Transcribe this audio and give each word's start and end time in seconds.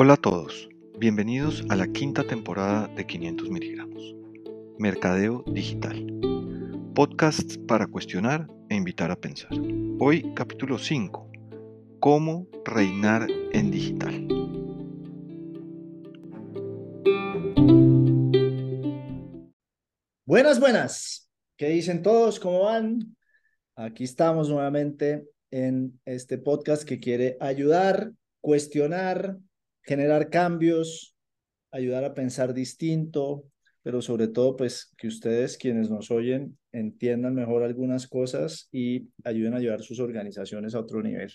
Hola 0.00 0.14
a 0.14 0.16
todos, 0.16 0.68
bienvenidos 0.96 1.64
a 1.70 1.74
la 1.74 1.88
quinta 1.88 2.24
temporada 2.24 2.86
de 2.94 3.04
500 3.04 3.50
miligramos. 3.50 4.14
Mercadeo 4.78 5.42
Digital. 5.48 6.06
Podcasts 6.94 7.58
para 7.58 7.88
cuestionar 7.88 8.46
e 8.68 8.76
invitar 8.76 9.10
a 9.10 9.16
pensar. 9.16 9.50
Hoy 9.98 10.32
capítulo 10.36 10.78
5. 10.78 11.32
Cómo 11.98 12.46
reinar 12.64 13.26
en 13.52 13.72
digital. 13.72 14.28
Buenas, 20.24 20.60
buenas. 20.60 21.28
¿Qué 21.56 21.70
dicen 21.70 22.02
todos? 22.02 22.38
¿Cómo 22.38 22.62
van? 22.66 23.16
Aquí 23.74 24.04
estamos 24.04 24.48
nuevamente 24.48 25.26
en 25.50 25.98
este 26.04 26.38
podcast 26.38 26.84
que 26.84 27.00
quiere 27.00 27.36
ayudar, 27.40 28.12
cuestionar, 28.40 29.38
generar 29.88 30.28
cambios, 30.28 31.16
ayudar 31.70 32.04
a 32.04 32.12
pensar 32.12 32.52
distinto, 32.52 33.44
pero 33.82 34.02
sobre 34.02 34.28
todo, 34.28 34.54
pues 34.54 34.92
que 34.98 35.08
ustedes 35.08 35.56
quienes 35.56 35.88
nos 35.88 36.10
oyen 36.10 36.58
entiendan 36.72 37.34
mejor 37.34 37.62
algunas 37.62 38.06
cosas 38.06 38.68
y 38.70 39.08
ayuden 39.24 39.54
a 39.54 39.60
llevar 39.60 39.80
sus 39.80 39.98
organizaciones 39.98 40.74
a 40.74 40.80
otro 40.80 41.02
nivel. 41.02 41.32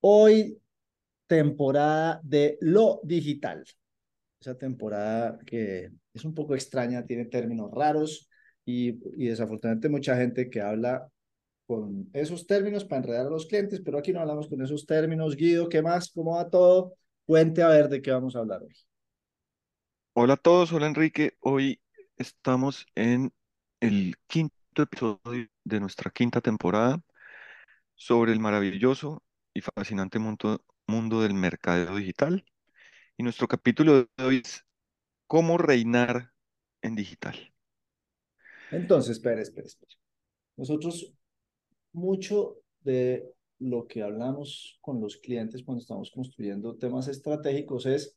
Hoy, 0.00 0.56
temporada 1.26 2.20
de 2.22 2.56
lo 2.60 3.00
digital. 3.02 3.64
Esa 4.40 4.56
temporada 4.56 5.36
que 5.44 5.90
es 6.14 6.24
un 6.24 6.32
poco 6.32 6.54
extraña, 6.54 7.04
tiene 7.04 7.24
términos 7.24 7.72
raros 7.72 8.30
y, 8.64 9.00
y 9.20 9.26
desafortunadamente 9.26 9.88
mucha 9.88 10.16
gente 10.16 10.48
que 10.48 10.60
habla 10.60 11.08
con 11.66 12.08
esos 12.12 12.46
términos 12.46 12.84
para 12.84 13.02
enredar 13.02 13.26
a 13.26 13.30
los 13.30 13.46
clientes, 13.46 13.80
pero 13.84 13.98
aquí 13.98 14.12
no 14.12 14.20
hablamos 14.20 14.48
con 14.48 14.62
esos 14.62 14.86
términos. 14.86 15.36
Guido, 15.36 15.68
¿qué 15.68 15.82
más? 15.82 16.10
¿Cómo 16.12 16.36
va 16.36 16.48
todo? 16.48 16.96
Cuente 17.30 17.62
a 17.62 17.68
ver 17.68 17.88
de 17.88 18.02
qué 18.02 18.10
vamos 18.10 18.34
a 18.34 18.40
hablar 18.40 18.60
hoy. 18.60 18.74
Hola 20.14 20.34
a 20.34 20.36
todos, 20.36 20.72
hola 20.72 20.88
Enrique. 20.88 21.36
Hoy 21.38 21.80
estamos 22.16 22.88
en 22.96 23.32
el 23.78 24.16
quinto 24.26 24.82
episodio 24.82 25.48
de 25.62 25.78
nuestra 25.78 26.10
quinta 26.10 26.40
temporada 26.40 27.00
sobre 27.94 28.32
el 28.32 28.40
maravilloso 28.40 29.22
y 29.54 29.60
fascinante 29.60 30.18
mundo, 30.18 30.64
mundo 30.88 31.22
del 31.22 31.34
mercadeo 31.34 31.94
digital. 31.94 32.44
Y 33.16 33.22
nuestro 33.22 33.46
capítulo 33.46 34.08
de 34.16 34.24
hoy 34.24 34.42
es 34.44 34.66
cómo 35.28 35.56
reinar 35.56 36.32
en 36.82 36.96
digital. 36.96 37.54
Entonces, 38.72 39.18
espere, 39.18 39.42
espere, 39.42 39.68
espere. 39.68 39.94
Nosotros, 40.56 41.14
mucho 41.92 42.56
de 42.80 43.32
lo 43.60 43.86
que 43.86 44.02
hablamos 44.02 44.78
con 44.80 45.00
los 45.00 45.18
clientes 45.18 45.62
cuando 45.62 45.82
estamos 45.82 46.10
construyendo 46.10 46.76
temas 46.76 47.08
estratégicos 47.08 47.86
es, 47.86 48.16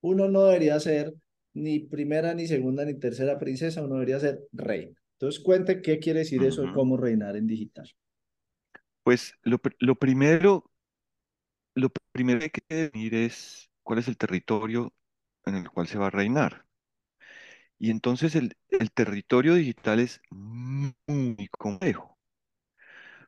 uno 0.00 0.28
no 0.28 0.44
debería 0.44 0.78
ser 0.80 1.14
ni 1.54 1.80
primera, 1.80 2.34
ni 2.34 2.46
segunda, 2.46 2.84
ni 2.84 2.94
tercera 2.94 3.38
princesa, 3.38 3.82
uno 3.82 3.94
debería 3.94 4.20
ser 4.20 4.40
reina. 4.52 4.96
Entonces, 5.12 5.42
cuente 5.42 5.80
qué 5.82 5.98
quiere 5.98 6.20
decir 6.20 6.42
eso 6.44 6.62
de 6.62 6.72
cómo 6.72 6.96
reinar 6.96 7.36
en 7.36 7.46
digital. 7.46 7.90
Pues 9.02 9.34
lo, 9.42 9.58
lo 9.78 9.94
primero, 9.94 10.70
lo 11.74 11.88
primero 12.12 12.40
que 12.40 12.44
hay 12.44 12.50
que 12.50 12.74
definir 12.74 13.14
es 13.14 13.70
cuál 13.82 14.00
es 14.00 14.08
el 14.08 14.16
territorio 14.16 14.92
en 15.46 15.54
el 15.54 15.70
cual 15.70 15.86
se 15.86 15.98
va 15.98 16.08
a 16.08 16.10
reinar. 16.10 16.66
Y 17.78 17.90
entonces 17.90 18.34
el, 18.34 18.56
el 18.68 18.90
territorio 18.90 19.54
digital 19.54 20.00
es 20.00 20.20
muy 20.30 20.94
complejo, 21.58 22.18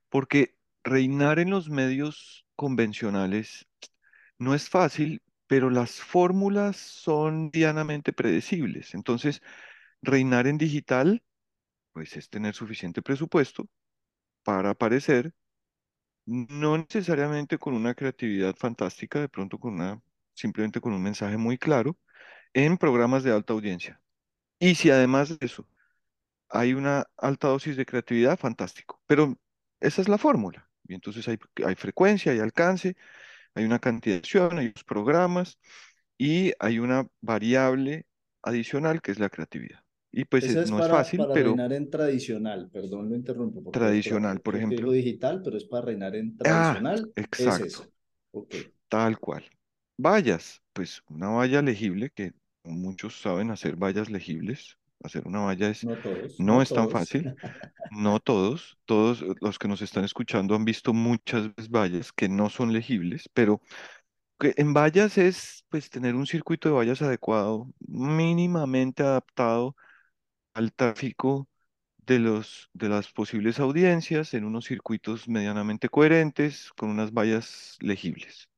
porque 0.08 0.57
reinar 0.88 1.38
en 1.38 1.50
los 1.50 1.70
medios 1.70 2.46
convencionales 2.56 3.66
no 4.38 4.54
es 4.54 4.68
fácil, 4.68 5.22
pero 5.46 5.70
las 5.70 5.92
fórmulas 6.00 6.76
son 6.76 7.50
dianamente 7.50 8.12
predecibles. 8.12 8.94
Entonces, 8.94 9.42
reinar 10.02 10.46
en 10.46 10.58
digital, 10.58 11.22
pues 11.92 12.16
es 12.16 12.30
tener 12.30 12.54
suficiente 12.54 13.02
presupuesto 13.02 13.68
para 14.44 14.70
aparecer, 14.70 15.34
no 16.26 16.78
necesariamente 16.78 17.58
con 17.58 17.74
una 17.74 17.94
creatividad 17.94 18.54
fantástica, 18.56 19.20
de 19.20 19.28
pronto 19.28 19.58
con 19.58 19.74
una, 19.74 20.00
simplemente 20.34 20.80
con 20.80 20.92
un 20.92 21.02
mensaje 21.02 21.36
muy 21.36 21.58
claro, 21.58 21.98
en 22.54 22.78
programas 22.78 23.24
de 23.24 23.32
alta 23.32 23.52
audiencia. 23.54 24.00
Y 24.60 24.76
si 24.76 24.90
además 24.90 25.30
de 25.30 25.46
eso 25.46 25.68
hay 26.50 26.74
una 26.74 27.06
alta 27.16 27.48
dosis 27.48 27.76
de 27.76 27.86
creatividad, 27.86 28.38
fantástico. 28.38 29.02
Pero 29.06 29.36
esa 29.80 30.02
es 30.02 30.08
la 30.08 30.18
fórmula. 30.18 30.67
Y 30.88 30.94
entonces 30.94 31.28
hay, 31.28 31.38
hay 31.66 31.74
frecuencia, 31.76 32.32
hay 32.32 32.40
alcance, 32.40 32.96
hay 33.54 33.64
una 33.64 33.78
cantidad 33.80 34.16
de 34.16 34.20
acción, 34.20 34.58
hay 34.58 34.70
programas 34.86 35.58
y 36.18 36.52
hay 36.60 36.78
una 36.80 37.08
variable 37.20 38.06
adicional 38.42 39.02
que 39.02 39.12
es 39.12 39.18
la 39.20 39.30
creatividad. 39.30 39.84
Y 40.12 40.24
pues 40.26 40.48
Esa 40.48 40.62
es 40.62 40.72
no 40.72 40.78
para, 40.78 41.00
es 41.02 41.12
fácil, 41.12 41.18
para 41.18 41.34
pero 41.34 41.56
reinar 41.56 41.72
en 41.72 41.90
tradicional, 41.90 42.68
perdón, 42.70 43.08
lo 43.08 43.14
interrumpo. 43.16 43.62
Tradicional, 43.70 44.40
por 44.40 44.56
ejemplo. 44.56 44.76
digo 44.76 44.92
digital, 44.92 45.42
pero 45.42 45.56
es 45.56 45.64
para 45.64 45.86
reinar 45.86 46.16
en 46.16 46.36
Ah, 46.44 46.82
tradicional. 46.82 47.12
Es 47.36 47.56
exacto, 47.56 47.56
eso. 47.58 47.92
Ok. 48.32 48.54
tal 48.88 49.18
cual. 49.18 49.44
Vallas, 49.98 50.62
pues 50.72 51.02
una 51.08 51.28
valla 51.28 51.62
legible, 51.62 52.10
que 52.10 52.32
muchos 52.64 53.20
saben 53.20 53.50
hacer 53.50 53.76
vallas 53.76 54.10
legibles. 54.10 54.77
Hacer 55.02 55.26
una 55.26 55.40
valla 55.40 55.68
es, 55.70 55.86
No 55.86 55.96
todos, 55.96 56.38
no 56.38 56.56
no 56.56 56.62
es 56.62 56.72
tan 56.72 56.88
fácil. 56.88 57.34
No 57.90 58.20
todos, 58.20 58.78
todos 58.86 59.24
los 59.40 59.58
que 59.58 59.68
nos 59.68 59.82
están 59.82 60.04
escuchando 60.04 60.54
han 60.54 60.64
visto 60.64 60.92
muchas 60.94 61.50
vallas 61.70 62.12
que 62.12 62.28
no 62.28 62.50
son 62.50 62.72
legibles, 62.72 63.28
pero 63.34 63.62
que 64.38 64.54
en 64.56 64.74
vallas 64.74 65.18
es 65.18 65.64
pues 65.70 65.90
tener 65.90 66.14
un 66.14 66.26
circuito 66.26 66.68
de 66.68 66.74
vallas 66.76 67.02
adecuado, 67.02 67.68
mínimamente 67.80 69.02
adaptado 69.02 69.76
al 70.54 70.72
tráfico 70.72 71.48
de 71.98 72.18
los 72.20 72.70
de 72.74 72.88
las 72.88 73.12
posibles 73.12 73.60
audiencias 73.60 74.34
en 74.34 74.44
unos 74.44 74.66
circuitos 74.66 75.28
medianamente 75.28 75.88
coherentes 75.90 76.70
con 76.76 76.90
unas 76.90 77.12
vallas 77.12 77.76
legibles. 77.80 78.48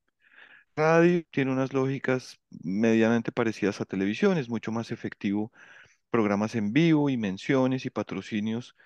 Radio 0.77 1.25
tiene 1.31 1.53
unas 1.53 1.72
lógicas 1.75 2.39
medianamente 2.62 3.33
parecidas 3.33 3.81
a 3.81 3.84
televisión, 3.84 4.39
es 4.39 4.49
mucho 4.49 4.72
más 4.72 4.91
efectivo 4.93 5.53
programas 6.10 6.54
en 6.54 6.72
vivo 6.72 7.10
y 7.10 7.16
menciones 7.16 7.87
y 7.87 7.91
patrocinios 7.91 8.76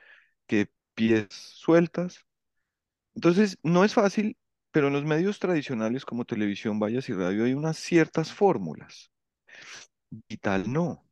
que 0.46 0.70
pies 0.94 1.28
sueltas. 1.30 2.26
Entonces, 3.14 3.58
no 3.62 3.84
es 3.84 3.94
fácil, 3.94 4.36
pero 4.70 4.88
en 4.88 4.94
los 4.94 5.04
medios 5.04 5.38
tradicionales 5.38 6.04
como 6.04 6.24
televisión, 6.24 6.80
vallas 6.80 7.08
y 7.08 7.14
radio 7.14 7.44
hay 7.44 7.54
unas 7.54 7.78
ciertas 7.78 8.32
fórmulas. 8.32 9.10
Digital 10.10 10.72
no. 10.72 11.04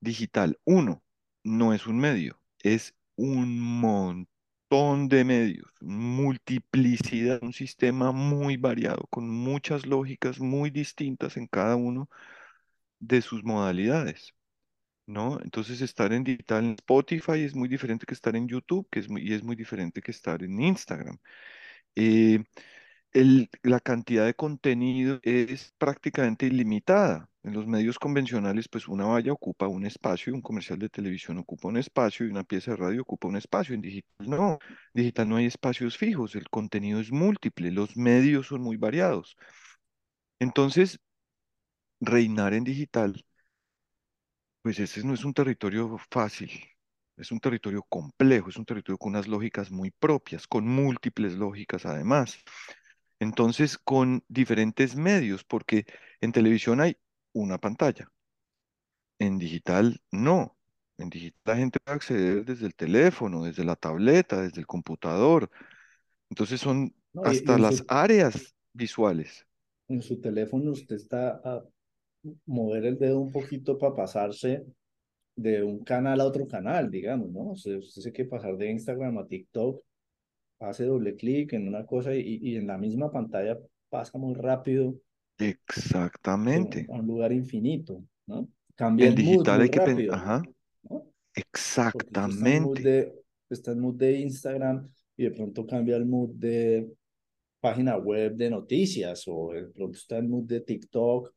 Digital, 0.00 0.58
uno, 0.64 1.02
no 1.44 1.74
es 1.74 1.86
un 1.86 1.98
medio, 1.98 2.40
es 2.62 2.94
un 3.16 3.60
montón 3.60 5.08
de 5.08 5.24
medios, 5.24 5.72
multiplicidad, 5.80 7.42
un 7.42 7.52
sistema 7.52 8.12
muy 8.12 8.56
variado, 8.56 9.06
con 9.10 9.28
muchas 9.30 9.86
lógicas 9.86 10.40
muy 10.40 10.70
distintas 10.70 11.36
en 11.36 11.46
cada 11.48 11.76
uno 11.76 12.08
de 13.00 13.22
sus 13.22 13.44
modalidades. 13.44 14.34
¿No? 15.06 15.38
Entonces 15.42 15.80
estar 15.80 16.12
en 16.12 16.24
digital 16.24 16.64
en 16.64 16.72
Spotify 16.72 17.42
es 17.44 17.54
muy 17.54 17.68
diferente 17.68 18.06
que 18.06 18.14
estar 18.14 18.36
en 18.36 18.48
YouTube, 18.48 18.88
que 18.90 19.00
es 19.00 19.08
muy, 19.08 19.22
y 19.28 19.34
es 19.34 19.42
muy 19.44 19.56
diferente 19.56 20.00
que 20.02 20.10
estar 20.10 20.42
en 20.42 20.60
Instagram. 20.60 21.18
Eh, 21.96 22.44
el- 23.12 23.48
la 23.62 23.80
cantidad 23.80 24.26
de 24.26 24.34
contenido 24.34 25.20
es 25.22 25.74
prácticamente 25.78 26.46
ilimitada. 26.46 27.30
En 27.42 27.54
los 27.54 27.66
medios 27.66 27.98
convencionales, 27.98 28.68
pues 28.68 28.88
una 28.88 29.06
valla 29.06 29.32
ocupa 29.32 29.68
un 29.68 29.86
espacio, 29.86 30.34
un 30.34 30.42
comercial 30.42 30.78
de 30.80 30.88
televisión 30.90 31.38
ocupa 31.38 31.68
un 31.68 31.76
espacio 31.78 32.26
y 32.26 32.30
una 32.30 32.44
pieza 32.44 32.72
de 32.72 32.78
radio 32.78 33.02
ocupa 33.02 33.28
un 33.28 33.36
espacio. 33.36 33.74
En 33.74 33.82
digital 33.82 34.28
no, 34.30 34.58
en 34.94 35.02
digital 35.02 35.28
no 35.28 35.36
hay 35.36 35.46
espacios 35.46 35.96
fijos, 35.96 36.34
el 36.36 36.48
contenido 36.50 37.00
es 37.00 37.12
múltiple, 37.12 37.70
los 37.72 37.96
medios 37.96 38.48
son 38.48 38.62
muy 38.62 38.76
variados. 38.76 39.36
Entonces, 40.40 40.98
reinar 42.00 42.54
en 42.54 42.64
digital 42.64 43.25
Pues 44.66 44.80
ese 44.80 45.04
no 45.04 45.14
es 45.14 45.24
un 45.24 45.32
territorio 45.32 45.96
fácil, 46.10 46.50
es 47.16 47.30
un 47.30 47.38
territorio 47.38 47.84
complejo, 47.88 48.48
es 48.48 48.56
un 48.56 48.64
territorio 48.64 48.98
con 48.98 49.10
unas 49.10 49.28
lógicas 49.28 49.70
muy 49.70 49.92
propias, 49.92 50.48
con 50.48 50.66
múltiples 50.66 51.34
lógicas 51.34 51.86
además. 51.86 52.36
Entonces, 53.20 53.78
con 53.78 54.24
diferentes 54.26 54.96
medios, 54.96 55.44
porque 55.44 55.86
en 56.20 56.32
televisión 56.32 56.80
hay 56.80 56.96
una 57.32 57.58
pantalla, 57.58 58.10
en 59.20 59.38
digital 59.38 60.00
no. 60.10 60.56
En 60.98 61.10
digital 61.10 61.42
la 61.44 61.56
gente 61.58 61.78
puede 61.84 61.94
acceder 61.94 62.44
desde 62.44 62.66
el 62.66 62.74
teléfono, 62.74 63.44
desde 63.44 63.62
la 63.62 63.76
tableta, 63.76 64.42
desde 64.42 64.58
el 64.58 64.66
computador. 64.66 65.48
Entonces 66.28 66.60
son 66.60 66.92
hasta 67.22 67.56
las 67.56 67.76
su, 67.76 67.84
áreas 67.86 68.56
visuales. 68.72 69.46
en 69.86 70.02
su 70.02 70.20
teléfono 70.20 70.72
usted 70.72 70.96
está 70.96 71.40
a 71.44 71.62
mover 72.46 72.84
el 72.86 72.98
dedo 72.98 73.20
un 73.20 73.32
poquito 73.32 73.78
para 73.78 73.94
pasarse 73.94 74.64
de 75.36 75.62
un 75.62 75.84
canal 75.84 76.20
a 76.20 76.24
otro 76.24 76.46
canal, 76.46 76.90
digamos, 76.90 77.30
¿no? 77.30 77.52
Usted, 77.52 77.76
usted 77.76 78.02
tiene 78.02 78.16
que 78.16 78.24
pasar 78.24 78.56
de 78.56 78.70
Instagram 78.70 79.18
a 79.18 79.26
TikTok, 79.26 79.82
hace 80.60 80.84
doble 80.84 81.14
clic 81.14 81.52
en 81.52 81.68
una 81.68 81.84
cosa 81.84 82.14
y, 82.14 82.38
y 82.42 82.56
en 82.56 82.66
la 82.66 82.78
misma 82.78 83.10
pantalla 83.10 83.58
pasa 83.90 84.16
muy 84.18 84.34
rápido 84.34 84.96
Exactamente. 85.38 86.86
a 86.88 86.94
un 86.94 87.06
lugar 87.06 87.32
infinito, 87.32 88.02
¿no? 88.26 88.48
Cambia 88.74 89.08
En 89.08 89.18
el 89.18 89.24
mood 89.24 89.32
digital 89.32 89.56
muy 89.56 89.64
hay 89.64 89.70
que 89.70 89.78
rápido, 89.78 90.14
ajá, 90.14 90.42
¿no? 90.88 91.12
Usted 91.36 92.06
está 92.06 92.24
en 92.24 92.62
mood 92.62 92.78
exactamente. 92.78 92.82
de, 92.82 93.24
está 93.50 93.72
en 93.72 93.80
mood 93.80 93.94
de 93.94 94.20
Instagram 94.20 94.88
y 95.16 95.24
de 95.24 95.30
pronto 95.30 95.66
cambia 95.66 95.96
el 95.96 96.06
mood 96.06 96.30
de 96.30 96.90
página 97.60 97.96
web 97.96 98.34
de 98.34 98.50
noticias 98.50 99.24
o 99.26 99.52
de 99.52 99.64
pronto 99.66 99.98
está 99.98 100.18
en 100.18 100.30
mood 100.30 100.44
de 100.44 100.60
TikTok 100.60 101.34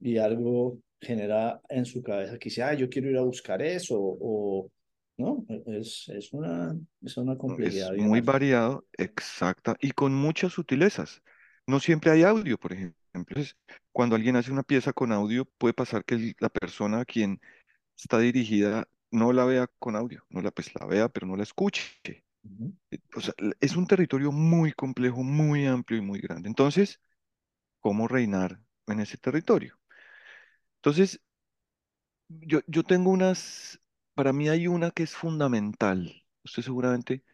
y 0.00 0.18
algo 0.18 0.78
genera 1.00 1.60
en 1.68 1.84
su 1.86 2.02
cabeza 2.02 2.38
que 2.38 2.48
dice, 2.50 2.62
ah, 2.62 2.74
yo 2.74 2.88
quiero 2.88 3.10
ir 3.10 3.16
a 3.18 3.22
buscar 3.22 3.62
eso 3.62 3.96
o, 4.00 4.70
¿no? 5.18 5.44
Es, 5.66 6.08
es, 6.08 6.32
una, 6.32 6.76
es 7.02 7.16
una 7.16 7.36
complejidad 7.38 7.88
Es 7.88 7.96
muy 7.96 8.20
alta. 8.20 8.20
variado, 8.20 8.86
exacta, 8.92 9.76
y 9.80 9.92
con 9.92 10.14
muchas 10.14 10.52
sutilezas. 10.52 11.22
No 11.66 11.80
siempre 11.80 12.10
hay 12.10 12.22
audio, 12.22 12.58
por 12.58 12.72
ejemplo. 12.72 12.96
Entonces, 13.14 13.56
cuando 13.92 14.16
alguien 14.16 14.36
hace 14.36 14.52
una 14.52 14.62
pieza 14.62 14.92
con 14.92 15.12
audio, 15.12 15.44
puede 15.58 15.74
pasar 15.74 16.04
que 16.04 16.34
la 16.40 16.48
persona 16.50 17.00
a 17.00 17.04
quien 17.04 17.40
está 17.98 18.18
dirigida 18.18 18.88
no 19.12 19.32
la 19.32 19.44
vea 19.46 19.68
con 19.78 19.96
audio, 19.96 20.24
no 20.30 20.42
la, 20.42 20.50
pues 20.52 20.72
la 20.80 20.86
vea, 20.86 21.08
pero 21.10 21.26
no 21.26 21.36
la 21.36 21.44
escuche. 21.44 21.82
Eh, 22.90 22.98
O 23.16 23.20
sea, 23.20 23.34
es 23.60 23.76
un 23.76 23.86
territorio 23.86 24.32
muy 24.32 24.72
complejo, 24.72 25.22
muy 25.22 25.66
amplio 25.66 25.98
y 25.98 26.02
muy 26.02 26.20
grande. 26.20 26.48
Entonces, 26.48 27.00
¿cómo 27.80 28.08
reinar 28.08 28.60
en 28.88 29.00
ese 29.00 29.18
territorio? 29.18 29.77
Entonces, 30.88 31.20
yo, 32.28 32.60
yo 32.66 32.84
tengo 32.84 33.10
unas, 33.10 33.80
para 34.14 34.32
mí 34.32 34.48
hay 34.48 34.66
una 34.68 34.90
que 34.90 35.02
es 35.02 35.14
fundamental. 35.14 36.22
Usted 36.44 36.62
seguramente 36.62 37.24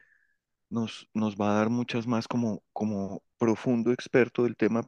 nos, 0.71 1.09
nos 1.15 1.37
va 1.37 1.53
a 1.53 1.55
dar 1.59 1.71
muchas 1.71 2.06
más 2.06 2.29
como, 2.29 2.62
como 2.75 3.23
profundo 3.39 3.93
experto 3.93 4.45
del 4.45 4.56
tema. 4.56 4.87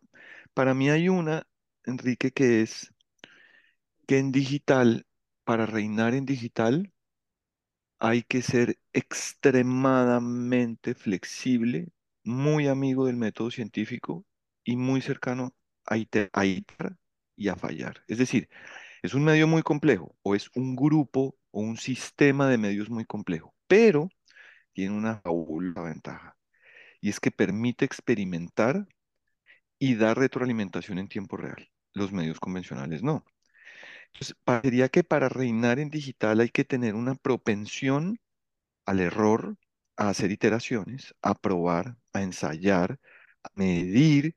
Para 0.55 0.75
mí 0.75 0.91
hay 0.91 1.09
una, 1.09 1.47
Enrique, 1.85 2.31
que 2.33 2.63
es 2.63 2.93
que 4.09 4.19
en 4.19 4.33
digital, 4.33 5.07
para 5.45 5.65
reinar 5.65 6.13
en 6.15 6.27
digital, 6.27 6.93
hay 7.99 8.23
que 8.23 8.43
ser 8.43 8.79
extremadamente 8.93 10.95
flexible, 10.95 11.89
muy 12.25 12.69
amigo 12.69 13.07
del 13.07 13.17
método 13.17 13.51
científico 13.51 14.25
y 14.65 14.77
muy 14.77 15.01
cercano 15.03 15.55
a 15.87 15.97
ite- 15.99 16.31
a 16.33 16.45
iterar 16.47 16.97
y 17.37 17.49
a 17.49 17.57
fallar. 17.57 18.03
Es 18.09 18.19
decir, 18.19 18.49
es 19.03 19.15
un 19.15 19.25
medio 19.25 19.47
muy 19.47 19.63
complejo 19.63 20.17
o 20.23 20.35
es 20.35 20.51
un 20.55 20.77
grupo 20.77 21.37
o 21.51 21.61
un 21.61 21.77
sistema 21.79 22.49
de 22.49 22.59
medios 22.59 22.91
muy 22.91 23.05
complejo, 23.05 23.55
pero 23.67 24.09
tiene 24.73 24.97
una 24.97 25.21
fabulosa 25.21 25.83
ventaja 25.83 26.37
y 27.01 27.11
es 27.11 27.21
que 27.21 27.31
permite 27.31 27.85
experimentar 27.85 28.87
y 29.79 29.95
dar 29.97 30.19
retroalimentación 30.19 30.99
en 30.99 31.09
tiempo 31.09 31.37
real. 31.37 31.71
Los 31.93 32.13
medios 32.13 32.41
convencionales 32.41 33.03
no. 33.03 33.25
Entonces, 34.13 34.37
parecería 34.45 34.89
que 34.89 35.05
para 35.05 35.29
reinar 35.29 35.79
en 35.79 35.91
digital 35.91 36.41
hay 36.41 36.51
que 36.51 36.65
tener 36.65 36.95
una 36.95 37.15
propensión 37.15 38.19
al 38.87 39.01
error, 39.01 39.57
a 39.97 40.11
hacer 40.11 40.31
iteraciones, 40.33 41.15
a 41.23 41.35
probar, 41.35 41.97
a 42.13 42.23
ensayar, 42.23 43.01
a 43.43 43.49
medir 43.55 44.37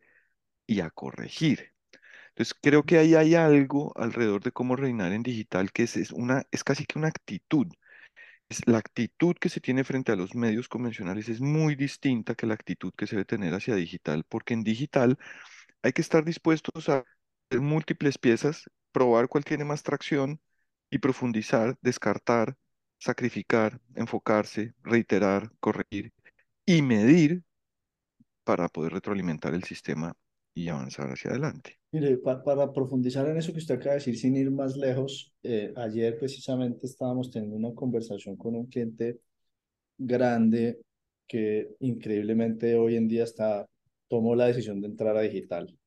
y 0.68 0.81
a 0.81 0.90
corregir. 0.92 1.74
Entonces, 2.39 2.57
creo 2.62 2.83
que 2.83 2.97
ahí 2.97 3.15
hay 3.15 3.36
algo 3.36 3.91
alrededor 3.97 4.41
de 4.41 4.53
cómo 4.53 4.77
reinar 4.77 5.12
en 5.12 5.24
digital 5.24 5.74
que 5.74 5.83
es, 5.83 6.12
una, 6.13 6.44
es 6.51 6.63
casi 6.63 6.86
que 6.86 6.97
una 6.97 7.09
actitud. 7.09 7.68
Es 8.50 8.65
la 8.68 8.77
actitud 8.80 9.36
que 9.38 9.50
se 9.50 9.62
tiene 9.62 9.83
frente 9.83 10.13
a 10.13 10.15
los 10.15 10.36
medios 10.36 10.69
convencionales 10.69 11.30
es 11.30 11.41
muy 11.41 11.75
distinta 11.75 12.36
que 12.36 12.47
la 12.47 12.56
actitud 12.56 12.94
que 12.97 13.07
se 13.07 13.18
debe 13.18 13.25
tener 13.25 13.53
hacia 13.53 13.75
digital, 13.75 14.25
porque 14.30 14.53
en 14.53 14.63
digital 14.63 15.18
hay 15.83 15.94
que 15.94 16.01
estar 16.01 16.24
dispuestos 16.25 16.89
a 16.89 17.06
hacer 17.50 17.62
múltiples 17.62 18.18
piezas, 18.18 18.69
probar 18.94 19.27
cuál 19.27 19.45
tiene 19.45 19.65
más 19.65 19.83
tracción 19.83 20.42
y 20.89 21.00
profundizar, 21.00 21.77
descartar, 21.81 22.57
sacrificar, 23.00 23.81
enfocarse, 23.95 24.75
reiterar, 24.83 25.51
corregir 25.59 26.13
y 26.65 26.81
medir 26.83 27.44
para 28.45 28.69
poder 28.69 28.94
retroalimentar 28.94 29.53
el 29.53 29.63
sistema 29.65 30.15
y 30.65 30.69
avanzar 30.69 31.09
hacia 31.11 31.31
adelante. 31.31 31.79
Mire, 31.91 32.17
pa- 32.17 32.44
para 32.44 32.71
profundizar 32.71 33.27
en 33.27 33.38
eso 33.38 33.51
que 33.51 33.59
usted 33.59 33.75
acaba 33.75 33.91
de 33.94 34.00
decir, 34.00 34.17
sin 34.17 34.35
ir 34.35 34.51
más 34.51 34.77
lejos, 34.77 35.33
eh, 35.41 35.73
ayer 35.75 36.17
precisamente 36.19 36.85
estábamos 36.85 37.31
teniendo 37.31 37.57
una 37.57 37.73
conversación 37.75 38.35
con 38.38 38.56
un 38.56 38.67
cliente 38.67 39.19
grande 39.97 40.81
que 41.27 41.75
increíblemente 41.81 42.75
hoy 42.77 42.97
en 42.97 43.07
día 43.07 43.23
está, 43.25 43.67
tomó 44.09 44.35
la 44.35 44.47
decisión 44.47 44.81
de 44.81 44.88
entrar 44.88 45.17
a 45.17 45.21
digital. 45.21 45.77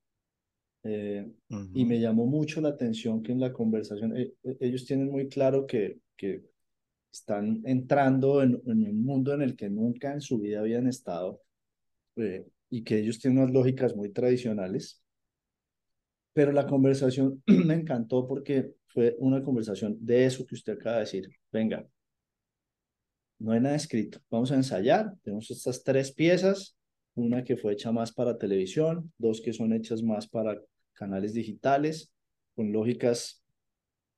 Eh, 0.85 1.31
y 1.75 1.85
Ujú, 1.85 1.87
me 1.87 2.01
llamó 2.01 2.27
mucho 2.27 2.61
la 2.61 2.71
atención 2.71 3.23
que 3.23 3.33
en 3.33 3.41
la 3.41 3.53
conversación, 3.53 4.17
eh, 4.17 4.35
eh, 4.45 4.57
ellos 4.61 4.87
tienen 4.87 5.11
muy 5.11 5.29
claro 5.29 5.67
que, 5.67 5.99
que 6.17 6.45
están 7.13 7.63
entrando 7.67 8.43
en, 8.43 8.61
en 8.67 8.89
un 8.89 9.05
mundo 9.05 9.35
en 9.35 9.43
el 9.43 9.57
que 9.57 9.71
nunca 9.71 10.13
en 10.15 10.21
su 10.23 10.39
vida 10.41 10.61
habían 10.61 10.89
estado 10.89 11.43
eh, 12.17 12.47
y 12.73 12.83
que 12.83 12.99
ellos 12.99 13.21
tienen 13.21 13.39
unas 13.39 13.53
lógicas 13.53 13.95
muy 13.95 14.11
tradicionales 14.11 15.03
pero 16.33 16.53
la 16.53 16.67
conversación 16.67 17.43
me 17.47 17.75
encantó 17.75 18.27
porque 18.27 18.75
fue 18.89 19.17
una 19.19 19.43
conversación 19.43 19.97
de 20.01 20.27
eso 20.27 20.47
que 20.47 20.55
usted 20.55 20.75
acaba 20.75 20.97
de 20.97 21.03
decir. 21.03 21.29
Venga, 21.51 21.87
no 23.39 23.53
hay 23.53 23.61
nada 23.61 23.77
escrito. 23.77 24.19
Vamos 24.31 24.53
a 24.53 24.57
ensayar. 24.57 25.15
Tenemos 25.23 25.51
estas 25.51 25.83
tres 25.83 26.13
piezas, 26.13 26.77
una 27.15 27.45
que 27.45 27.57
fue 27.57 27.73
hecha 27.73 27.93
más 27.93 28.13
para 28.13 28.39
televisión, 28.39 29.13
dos 29.19 29.41
que 29.41 29.53
son 29.53 29.73
hechas 29.73 30.03
más 30.03 30.29
para 30.29 30.61
canales 30.93 31.35
digitales, 31.35 32.13
con 32.55 32.73
lógicas 32.73 33.43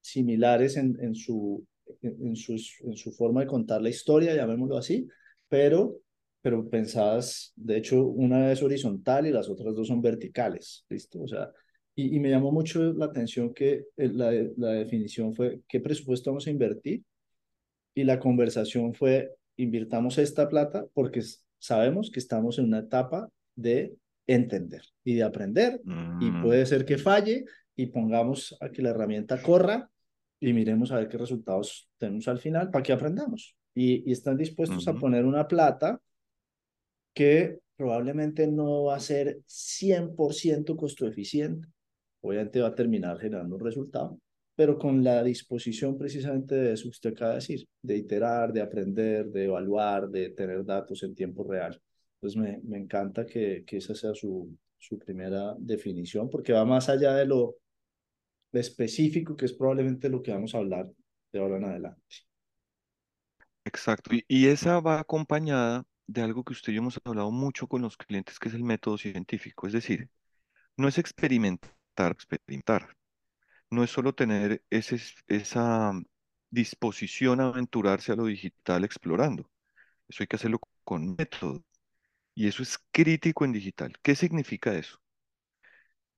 similares 0.01 0.77
en, 0.77 0.99
en, 1.01 1.15
su, 1.15 1.67
en, 2.03 2.37
su, 2.37 2.53
en 2.53 2.97
su 2.97 3.13
forma 3.13 3.41
de 3.41 3.47
contar 3.47 3.81
la 3.81 3.89
historia, 3.89 4.35
llamémoslo 4.35 4.77
así, 4.77 5.09
pero, 5.49 6.01
pero 6.45 6.69
pensadas, 6.69 7.55
de 7.57 7.79
hecho, 7.79 8.05
una 8.05 8.53
es 8.53 8.63
horizontal 8.63 9.27
y 9.27 9.31
las 9.31 9.49
otras 9.49 9.75
dos 9.75 9.89
son 9.89 10.03
verticales, 10.03 10.85
¿listo? 10.91 11.23
O 11.23 11.27
sea, 11.27 11.51
y, 11.95 12.15
y 12.15 12.21
me 12.21 12.29
llamó 12.29 12.53
mucho 12.53 12.93
la 12.93 13.07
atención 13.07 13.55
que 13.55 13.87
la, 13.97 14.31
la 14.59 14.73
definición 14.73 15.35
fue, 15.35 15.63
¿qué 15.67 15.81
presupuesto 15.81 16.31
vamos 16.31 16.47
a 16.47 16.51
invertir? 16.51 17.03
Y 17.95 18.05
la 18.05 18.21
conversación 18.21 18.93
fue, 18.93 19.31
invirtamos 19.57 20.19
esta 20.19 20.47
plata 20.47 20.85
porque 20.93 21.23
sabemos 21.59 22.11
que 22.11 22.19
estamos 22.21 22.59
en 22.59 22.67
una 22.67 22.81
etapa 22.81 23.31
de 23.57 23.95
entender 24.27 24.83
y 25.03 25.15
de 25.15 25.23
aprender 25.23 25.81
y 26.21 26.31
mm, 26.31 26.43
puede 26.43 26.67
ser 26.67 26.85
que 26.85 26.99
falle 26.99 27.47
y 27.75 27.87
pongamos 27.87 28.55
a 28.61 28.69
que 28.69 28.83
la 28.83 28.91
herramienta 28.91 29.41
corra 29.41 29.89
y 30.39 30.53
miremos 30.53 30.93
a 30.93 30.97
ver 30.97 31.09
qué 31.09 31.17
resultados 31.17 31.89
tenemos 31.97 32.29
al 32.29 32.39
final 32.39 32.71
para 32.71 32.83
que 32.83 32.93
aprendamos. 32.93 33.57
Y, 33.75 34.07
y 34.07 34.13
están 34.13 34.37
dispuestos 34.37 34.87
a 34.89 34.93
poner 34.93 35.25
una 35.25 35.49
plata 35.49 35.99
que 37.15 37.59
probablemente 37.77 38.47
no 38.47 38.85
va 38.85 38.97
a 38.97 39.01
ser 39.01 39.41
100% 39.47 40.77
costo 40.77 41.07
eficiente. 41.07 41.69
Obviamente 42.21 42.61
va 42.61 42.69
a 42.69 42.75
terminar 42.75 43.19
generando 43.19 43.57
un 43.57 43.65
resultado, 43.65 44.19
pero 44.55 44.79
con 44.79 45.05
la 45.05 45.23
disposición 45.23 45.99
precisamente 45.99 46.55
de 46.55 46.73
eso 46.73 46.85
que 46.85 46.89
usted 46.91 47.11
acaba 47.11 47.31
de 47.33 47.37
decir, 47.37 47.69
de 47.83 47.97
iterar, 47.97 48.53
de 48.53 48.63
aprender, 48.63 49.27
de 49.27 49.45
evaluar, 49.45 50.09
de 50.09 50.31
tener 50.31 50.65
datos 50.65 51.03
en 51.03 51.15
tiempo 51.15 51.45
real. 51.45 51.81
Entonces 52.17 52.41
me, 52.41 52.61
me 52.65 52.79
encanta 52.79 53.27
que, 53.27 53.65
que 53.67 53.79
esa 53.79 53.95
sea 53.95 54.15
su, 54.15 54.57
su 54.79 54.99
primera 54.99 55.55
definición, 55.59 56.31
porque 56.31 56.53
va 56.53 56.65
más 56.65 56.89
allá 56.89 57.15
de 57.15 57.27
lo 57.27 57.57
específico, 58.53 59.37
que 59.37 59.47
es 59.47 59.53
probablemente 59.53 60.09
lo 60.09 60.23
que 60.23 60.33
vamos 60.33 60.55
a 60.55 60.59
hablar 60.59 60.91
de 61.33 61.39
ahora 61.39 61.57
en 61.59 61.65
adelante. 61.65 62.03
Exacto. 63.65 64.15
Y, 64.15 64.25
y 64.29 64.47
esa 64.47 64.81
va 64.81 65.01
acompañada 65.01 65.85
de 66.07 66.23
algo 66.23 66.45
que 66.45 66.53
usted 66.53 66.73
y 66.73 66.77
yo 66.77 66.83
hemos 66.83 67.01
hablado 67.05 67.31
mucho 67.31 67.67
con 67.69 67.83
los 67.83 67.97
clientes, 67.97 68.39
que 68.39 68.49
es 68.49 68.55
el 68.55 68.65
método 68.65 68.99
científico. 68.99 69.67
Es 69.67 69.73
decir, 69.73 70.11
no 70.77 70.89
es 70.89 70.99
experimentar, 70.99 72.13
experimentar. 72.13 72.97
No 73.71 73.85
es 73.85 73.91
solo 73.91 74.15
tener 74.15 74.65
ese, 74.71 75.01
esa 75.29 75.93
disposición 76.51 77.41
a 77.41 77.49
aventurarse 77.49 78.13
a 78.13 78.17
lo 78.17 78.27
digital 78.27 78.85
explorando. 78.85 79.51
Eso 80.09 80.23
hay 80.23 80.27
que 80.29 80.37
hacerlo 80.37 80.61
con 80.85 81.17
método. 81.17 81.65
Y 82.35 82.49
eso 82.49 82.63
es 82.63 82.79
crítico 82.93 83.45
en 83.45 83.53
digital. 83.53 83.95
¿Qué 84.03 84.15
significa 84.17 84.75
eso? 84.75 85.01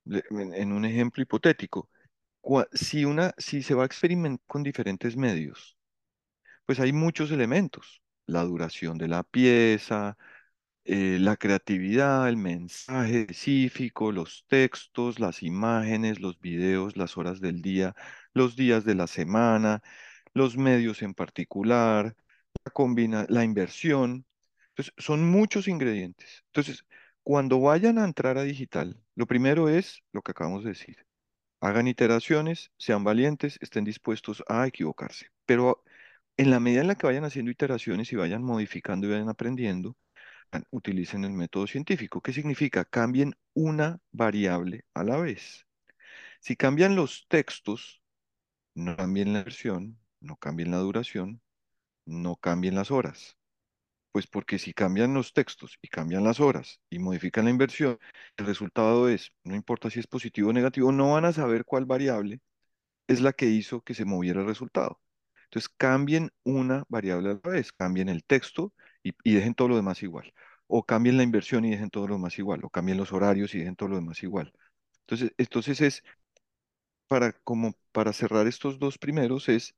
En, 0.07 0.73
un 0.73 0.85
ejemplo 0.85 1.23
hipotético, 1.23 1.90
si, 2.73 3.05
una, 3.05 3.35
si 3.38 3.62
se 3.62 3.75
va 3.75 3.83
a 3.83 3.87
experimentar 3.87 4.45
con 4.47 4.62
diferentes 4.62 5.16
medios, 5.16 5.76
pues 6.66 6.81
hay 6.81 6.93
muchos 6.93 7.31
elementos. 7.33 8.02
La 8.26 8.42
duración 8.45 8.99
de 8.99 9.09
la 9.09 9.23
pieza, 9.23 10.16
eh, 10.85 11.18
la 11.21 11.37
creatividad, 11.37 12.28
el 12.28 12.37
mensaje 12.37 13.23
específico, 13.23 14.12
los 14.12 14.47
textos, 14.49 15.21
las 15.21 15.42
imágenes, 15.42 16.21
los 16.21 16.40
videos, 16.40 16.97
las 16.97 17.16
horas 17.16 17.40
del 17.40 17.62
día, 17.62 17.95
los 18.35 18.56
días 18.56 18.85
de 18.85 18.95
la 18.95 19.06
semana, 19.09 19.83
los 20.35 20.56
medios 20.56 21.02
en 21.02 21.14
particular, 21.14 22.16
la 22.64 22.71
combina, 22.73 23.26
la 23.28 23.45
inversión. 23.45 24.26
Entonces, 24.71 24.95
son 24.99 25.28
muchos 25.30 25.68
ingredientes. 25.68 26.45
Entonces, 26.49 26.85
cuando 27.23 27.61
vayan 27.61 27.99
a 27.99 28.04
entrar 28.04 28.38
a 28.38 28.42
digital, 28.45 29.00
lo 29.16 29.26
primero 29.26 29.68
es 29.68 30.02
lo 30.12 30.23
que 30.23 30.33
acabamos 30.33 30.64
de 30.64 30.71
decir. 30.71 31.06
Hagan 31.61 31.88
iteraciones, 31.88 32.71
sean 32.78 33.04
valientes, 33.04 33.59
estén 33.61 33.85
dispuestos 33.85 34.42
a 34.49 34.66
equivocarse. 34.66 35.28
Pero 35.47 35.83
en 36.37 36.50
la 36.50 36.61
medida 36.61 36.81
en 36.83 36.88
la 36.88 36.95
que 36.97 37.07
vayan 37.07 37.25
haciendo 37.25 37.50
iteraciones 37.50 38.12
y 38.12 38.16
vayan 38.16 38.43
modificando 38.43 39.07
y 39.07 39.11
vayan 39.12 39.28
aprendiendo, 39.28 39.97
ah, 40.52 40.62
utilicen 40.71 41.25
el 41.25 41.33
método 41.33 41.66
científico. 41.66 42.21
¿Qué 42.23 42.33
significa? 42.33 42.85
Cambien 42.85 43.35
una 43.55 44.00
variable 44.12 44.85
a 44.95 45.05
la 45.05 45.19
vez. 45.19 45.66
Si 46.40 46.57
cambian 46.57 46.97
los 46.97 47.26
textos, 47.28 48.02
no 48.75 48.97
cambien 48.97 49.33
la 49.33 49.45
versión, 49.45 49.99
no 50.21 50.37
cambien 50.37 50.71
la 50.71 50.78
duración, 50.78 51.43
no 52.07 52.37
cambien 52.37 52.75
las 52.76 52.90
horas. 52.90 53.37
Pues 54.12 54.26
porque 54.26 54.59
si 54.59 54.75
cambian 54.75 55.14
los 55.14 55.33
textos 55.35 55.78
y 55.83 55.88
cambian 55.88 56.25
las 56.25 56.40
horas 56.40 56.81
y 56.90 56.99
modifican 56.99 57.45
la 57.47 57.50
inversión, 57.50 57.99
el 58.37 58.47
resultado 58.47 59.09
es, 59.09 59.33
no 59.45 59.55
importa 59.57 59.90
si 59.90 60.00
es 60.00 60.07
positivo 60.07 60.50
o 60.50 60.52
negativo, 60.52 60.93
no 60.93 61.12
van 61.12 61.26
a 61.26 61.33
saber 61.33 61.64
cuál 61.66 61.87
variable 61.87 62.40
es 63.09 63.21
la 63.23 63.33
que 63.35 63.47
hizo 63.47 63.83
que 63.83 63.95
se 63.95 64.05
moviera 64.07 64.40
el 64.43 64.47
resultado. 64.49 65.00
Entonces 65.47 65.69
cambien 65.76 66.31
una 66.45 66.85
variable 66.88 67.31
a 67.31 67.35
la 67.35 67.50
vez, 67.50 67.73
cambien 67.73 68.09
el 68.09 68.25
texto 68.25 68.73
y, 69.03 69.15
dejen 69.35 69.55
todo 69.55 69.69
lo 69.69 69.76
demás 69.76 70.03
igual. 70.03 70.33
O 70.67 70.85
cambien 70.85 71.17
la 71.17 71.23
inversión 71.23 71.65
y 71.65 71.71
dejen 71.71 71.91
todo 71.91 72.09
lo 72.09 72.15
demás 72.17 72.38
igual. 72.38 72.65
O 72.65 72.71
cambien 72.71 72.99
los 72.99 73.12
horarios 73.12 73.55
y 73.55 73.59
dejen 73.61 73.76
todo 73.76 73.91
lo 73.91 73.97
demás 73.97 74.23
igual. 74.23 74.53
Entonces, 75.07 75.33
entonces 75.38 75.81
es 75.81 76.05
para, 77.09 77.33
como 77.45 77.75
para 77.93 78.12
cerrar 78.12 78.47
estos 78.47 78.79
dos 78.79 78.99
primeros, 78.99 79.49
es 79.49 79.75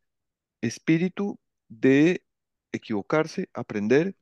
espíritu 0.62 1.38
de 1.68 2.24
equivocarse, 2.72 3.50
aprender 3.54 4.16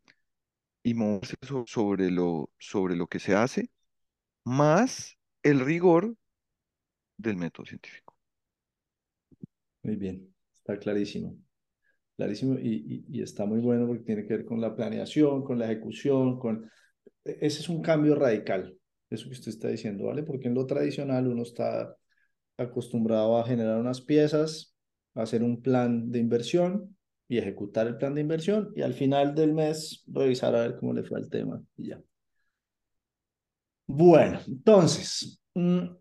y 0.83 0.95
moverse 0.95 1.37
so- 1.43 1.65
sobre 1.67 2.11
lo, 2.11 2.50
sobre 2.59 2.97
lo 2.97 3.09
que 3.09 3.21
se 3.21 3.37
hace, 3.37 3.71
más 4.45 5.19
el 5.43 5.61
rigor 5.61 6.17
del 7.19 7.37
método 7.37 7.67
científico. 7.67 8.17
Muy 9.83 9.97
bien, 9.97 10.35
está 10.67 10.79
clarísimo. 10.79 11.37
Clarísimo 12.17 12.59
y, 12.59 13.21
está 13.21 13.47
muy 13.47 13.61
bueno 13.61 13.87
porque 13.87 14.03
tiene 14.03 14.27
que 14.27 14.37
ver 14.39 14.47
con 14.47 14.61
la 14.61 14.75
planeación, 14.75 15.45
con 15.45 15.59
la 15.59 15.67
ejecución, 15.67 16.39
con... 16.39 16.71
e, 17.25 17.39
Ese 17.41 17.61
es 17.61 17.69
un 17.69 17.83
cambio 17.83 18.15
radical, 18.15 18.77
eso 19.11 19.27
que 19.29 19.35
usted 19.35 19.51
está 19.51 19.69
diciendo, 19.69 20.07
¿vale? 20.07 20.23
Porque 20.23 20.49
en 20.49 20.55
lo 20.55 20.67
tradicional 20.67 21.29
uno 21.29 21.43
está 21.43 21.95
acostumbrado 22.57 23.39
a 23.39 23.47
generar 23.47 23.79
unas 23.79 24.01
piezas, 24.01 24.75
a 25.15 25.23
hacer 25.23 25.43
un 25.43 25.63
plan 25.63 26.11
de 26.11 26.19
inversión 26.19 26.97
y 27.29 27.39
ejecutar 27.39 27.87
el 27.87 27.99
plan 27.99 28.15
de 28.15 28.23
inversión 28.23 28.73
y 28.75 28.83
al 28.83 28.95
final 28.95 29.35
del 29.35 29.53
mes 29.53 30.05
revisar 30.07 30.55
a 30.57 30.63
ver 30.63 30.77
cómo 30.77 30.95
le 30.95 31.05
fue 31.05 31.19
al 31.19 31.29
tema 31.29 31.63
y 31.77 31.89
ya. 31.89 32.01
Bueno, 33.87 34.41
entonces, 34.49 35.41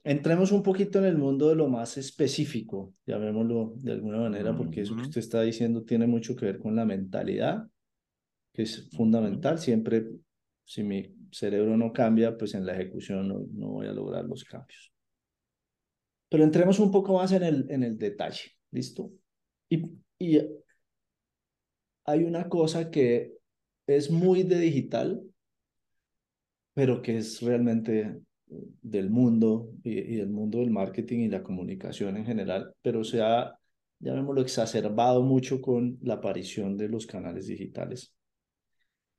entremos 0.03 0.51
un 0.51 0.61
poquito 0.61 0.99
en 0.99 1.05
el 1.05 1.17
mundo 1.17 1.47
de 1.47 1.55
lo 1.55 1.69
más 1.69 1.97
específico, 1.97 2.93
llamémoslo 3.05 3.73
de 3.77 3.93
alguna 3.93 4.17
manera, 4.17 4.55
porque 4.55 4.81
eso 4.81 4.95
que 4.95 5.03
usted 5.03 5.19
está 5.19 5.41
diciendo 5.41 5.83
tiene 5.83 6.07
mucho 6.07 6.35
que 6.35 6.45
ver 6.45 6.59
con 6.59 6.75
la 6.75 6.83
mentalidad, 6.83 7.65
que 8.51 8.63
es 8.63 8.89
fundamental. 8.91 9.57
Siempre, 9.57 10.07
si 10.65 10.83
mi 10.83 11.15
cerebro 11.31 11.77
no 11.77 11.93
cambia, 11.93 12.37
pues 12.37 12.53
en 12.53 12.65
la 12.65 12.73
ejecución 12.73 13.29
no, 13.29 13.45
no 13.53 13.69
voy 13.69 13.87
a 13.87 13.93
lograr 13.93 14.25
los 14.25 14.43
cambios. 14.43 14.91
Pero 16.27 16.43
entremos 16.43 16.79
un 16.79 16.91
poco 16.91 17.13
más 17.13 17.31
en 17.31 17.43
el, 17.43 17.65
en 17.69 17.83
el 17.83 17.97
detalle, 17.97 18.51
¿listo? 18.71 19.09
Y, 19.69 19.85
y 20.19 20.41
hay 22.03 22.23
una 22.25 22.49
cosa 22.49 22.91
que 22.91 23.37
es 23.87 24.11
muy 24.11 24.43
de 24.43 24.59
digital, 24.59 25.23
pero 26.73 27.01
que 27.01 27.17
es 27.19 27.41
realmente 27.41 28.19
del 28.47 29.09
mundo 29.09 29.71
y, 29.83 29.91
y, 29.91 30.15
del 30.17 30.29
mundo 30.29 30.59
del 30.59 30.71
marketing 30.71 31.19
y 31.19 31.29
la 31.29 31.43
comunicación 31.43 32.17
en 32.17 32.25
general, 32.25 32.73
pero 32.81 33.03
se 33.03 33.21
ha, 33.21 33.57
llamémoslo, 33.99 34.41
exacerbado 34.41 35.23
mucho 35.23 35.61
con 35.61 35.97
la 36.01 36.15
aparición 36.15 36.77
de 36.77 36.89
los 36.89 37.07
canales 37.07 37.47
digitales. 37.47 38.13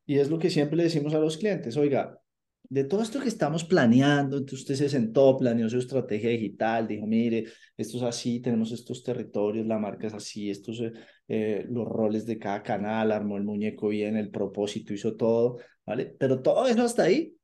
Y 0.07 0.19
es 0.19 0.31
lo 0.31 0.39
que 0.39 0.51
siempre 0.51 0.77
le 0.77 0.85
decimos 0.85 1.15
a 1.15 1.19
los 1.19 1.37
clientes, 1.37 1.77
oiga, 1.77 2.21
de 2.69 2.85
todo 2.85 3.03
esto 3.03 3.21
que 3.21 3.29
estamos 3.29 3.65
planeando, 3.65 4.39
entonces 4.39 4.61
usted 4.61 4.75
se 4.75 4.89
sentó, 4.89 5.37
planeó 5.37 5.69
su 5.69 5.79
estrategia 5.79 6.31
digital, 6.31 6.89
dijo, 6.89 7.07
mire, 7.07 7.45
esto 7.77 7.99
es 7.99 8.03
así, 8.03 8.41
tenemos 8.41 8.73
estos 8.73 9.03
territorios, 9.03 9.67
la 9.67 9.79
marca 9.79 10.07
es 10.07 10.15
así, 10.15 10.51
estos, 10.51 10.83
eh, 11.29 11.67
los 11.69 11.87
roles 11.87 12.27
de 12.27 12.39
cada 12.39 12.63
canal, 12.63 13.13
armó 13.13 13.37
el 13.37 13.45
muñeco 13.45 13.89
bien, 13.89 14.17
el 14.17 14.31
propósito, 14.31 14.93
hizo 14.93 15.15
todo, 15.17 15.59
¿vale? 15.85 16.07
Pero 16.19 16.43
todo 16.43 16.67
eso 16.67 16.83
hasta 16.83 17.05
ahí, 17.05 17.36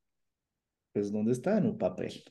pues 0.93 1.11
¿dónde 1.11 1.31
está? 1.31 1.57
En 1.57 1.65
un 1.65 1.77
papel. 1.77 2.23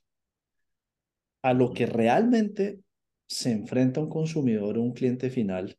A 1.42 1.52
lo 1.52 1.72
que 1.72 1.86
realmente 1.86 2.80
se 3.26 3.50
enfrenta 3.50 4.00
un 4.00 4.08
consumidor 4.08 4.78
o 4.78 4.82
un 4.82 4.92
cliente 4.92 5.30
final 5.30 5.76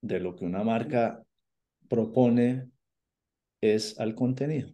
de 0.00 0.20
lo 0.20 0.34
que 0.34 0.44
una 0.44 0.64
marca 0.64 1.24
propone 1.88 2.70
es 3.60 3.98
al 4.00 4.14
contenido. 4.14 4.72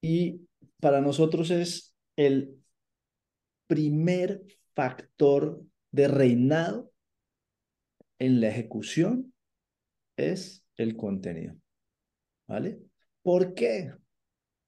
Y 0.00 0.46
para 0.80 1.00
nosotros 1.00 1.50
es 1.50 1.94
el 2.16 2.62
primer 3.66 4.42
factor 4.74 5.64
de 5.90 6.08
reinado 6.08 6.92
en 8.18 8.40
la 8.40 8.48
ejecución 8.48 9.32
es 10.16 10.64
el 10.76 10.96
contenido. 10.96 11.56
¿Vale? 12.46 12.80
¿Por 13.22 13.54
qué? 13.54 13.92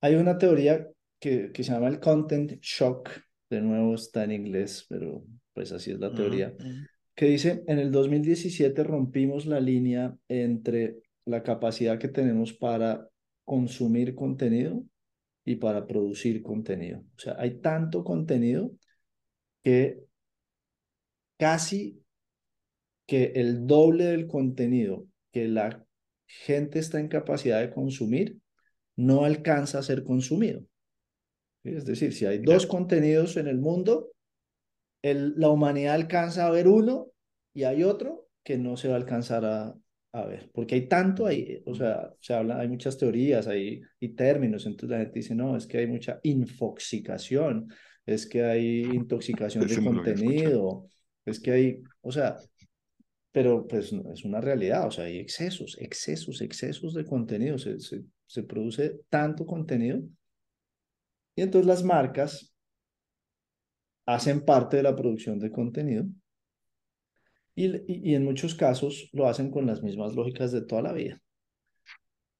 Hay 0.04 0.16
una 0.16 0.37
teoría 0.37 0.87
que, 1.18 1.50
que 1.50 1.64
se 1.64 1.73
llama 1.73 1.88
el 1.88 1.99
content 1.99 2.61
shock, 2.61 3.08
de 3.49 3.62
nuevo 3.62 3.94
está 3.94 4.25
en 4.25 4.32
inglés, 4.32 4.84
pero 4.87 5.25
pues 5.54 5.73
así 5.73 5.92
es 5.92 5.99
la 5.99 6.12
teoría, 6.12 6.54
que 7.14 7.25
dice, 7.25 7.64
en 7.66 7.78
el 7.78 7.90
2017 7.90 8.84
rompimos 8.84 9.46
la 9.46 9.61
línea 9.61 10.14
entre 10.28 10.99
la 11.25 11.42
capacidad 11.42 11.99
que 11.99 12.08
tenemos 12.08 12.52
para 12.52 13.08
consumir 13.46 14.14
contenido 14.14 14.84
y 15.42 15.56
para 15.56 15.87
producir 15.87 16.42
contenido. 16.42 16.99
O 17.16 17.18
sea, 17.18 17.37
hay 17.38 17.61
tanto 17.62 18.04
contenido 18.04 18.73
que 19.62 20.04
casi 21.38 21.99
que 23.06 23.32
el 23.37 23.66
doble 23.66 24.04
del 24.04 24.26
contenido 24.26 25.06
que 25.32 25.49
la 25.49 25.82
gente 26.26 26.78
está 26.78 27.00
en 27.00 27.08
capacidad 27.08 27.62
de 27.62 27.73
consumir 27.73 28.43
no 28.96 29.24
alcanza 29.24 29.78
a 29.78 29.82
ser 29.82 30.04
consumido. 30.04 30.64
Es 31.64 31.84
decir, 31.84 32.12
si 32.12 32.26
hay 32.26 32.38
dos 32.38 32.66
contenidos 32.66 33.36
en 33.36 33.48
el 33.48 33.58
mundo, 33.58 34.12
el, 35.02 35.34
la 35.36 35.48
humanidad 35.48 35.94
alcanza 35.94 36.46
a 36.46 36.50
ver 36.50 36.68
uno 36.68 37.08
y 37.54 37.64
hay 37.64 37.82
otro 37.82 38.28
que 38.42 38.58
no 38.58 38.76
se 38.76 38.88
va 38.88 38.94
a 38.94 38.98
alcanzar 38.98 39.44
a, 39.44 39.74
a 40.14 40.26
ver, 40.26 40.48
porque 40.54 40.76
hay 40.76 40.86
tanto 40.86 41.26
ahí, 41.26 41.60
o 41.66 41.74
sea, 41.74 42.14
se 42.20 42.34
habla, 42.34 42.60
hay 42.60 42.68
muchas 42.68 42.96
teorías 42.96 43.48
hay, 43.48 43.80
y 43.98 44.10
términos, 44.10 44.64
entonces 44.64 44.90
la 44.90 44.98
gente 44.98 45.18
dice, 45.18 45.34
no, 45.34 45.56
es 45.56 45.66
que 45.66 45.78
hay 45.78 45.88
mucha 45.88 46.20
infoxicación, 46.22 47.68
es 48.06 48.24
que 48.24 48.44
hay 48.44 48.82
intoxicación 48.82 49.66
de 49.66 49.82
contenido, 49.82 50.86
es 51.24 51.40
que 51.40 51.50
hay, 51.50 51.82
o 52.00 52.12
sea, 52.12 52.36
pero 53.32 53.66
pues 53.66 53.92
no, 53.92 54.12
es 54.12 54.24
una 54.24 54.40
realidad, 54.40 54.86
o 54.86 54.92
sea, 54.92 55.06
hay 55.06 55.18
excesos, 55.18 55.76
excesos, 55.80 56.40
excesos 56.42 56.94
de 56.94 57.04
contenido, 57.04 57.58
se, 57.58 57.80
se, 57.80 58.04
se 58.26 58.42
produce 58.42 59.00
tanto 59.08 59.46
contenido 59.46 60.00
y 61.36 61.42
entonces 61.42 61.66
las 61.66 61.82
marcas 61.82 62.54
hacen 64.06 64.44
parte 64.44 64.76
de 64.76 64.82
la 64.82 64.94
producción 64.94 65.38
de 65.38 65.50
contenido 65.50 66.04
y, 67.54 68.10
y, 68.10 68.14
en 68.14 68.24
muchos 68.24 68.54
casos 68.54 69.08
lo 69.12 69.26
hacen 69.28 69.50
con 69.50 69.66
las 69.66 69.82
mismas 69.82 70.14
lógicas 70.14 70.50
de 70.50 70.62
toda 70.62 70.82
la 70.82 70.92
vida. 70.92 71.22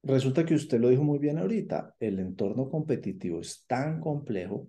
Resulta 0.03 0.45
que 0.45 0.55
usted 0.55 0.81
lo 0.81 0.89
dijo 0.89 1.05
muy 1.05 1.19
bien 1.19 1.39
ahorita, 1.39 1.95
el 2.01 2.19
entorno 2.19 2.69
competitivo 2.69 3.41
es 3.41 3.65
tan 3.67 4.01
complejo 4.01 4.69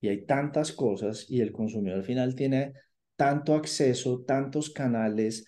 y 0.00 0.08
hay 0.08 0.26
tantas 0.26 0.72
cosas 0.72 1.26
y 1.30 1.40
el 1.40 1.52
consumidor 1.52 1.98
al 1.98 2.04
final 2.04 2.34
tiene 2.34 2.74
tanto 3.16 3.54
acceso, 3.54 4.22
tantos 4.24 4.70
canales, 4.70 5.46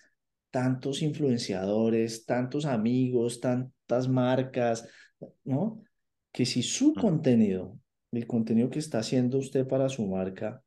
tantos 0.51 1.01
influenciadores, 1.01 2.25
tantos 2.25 2.65
amigos, 2.65 3.39
tantas 3.39 4.07
marcas, 4.07 4.87
¿no? 5.43 5.81
Que 6.31 6.45
si 6.45 6.61
su 6.61 6.93
contenido, 6.93 7.79
el 8.11 8.27
contenido 8.27 8.69
que 8.69 8.79
está 8.79 8.99
haciendo 8.99 9.37
usted 9.37 9.65
para 9.67 9.89
su 9.89 10.05
marca, 10.05 10.61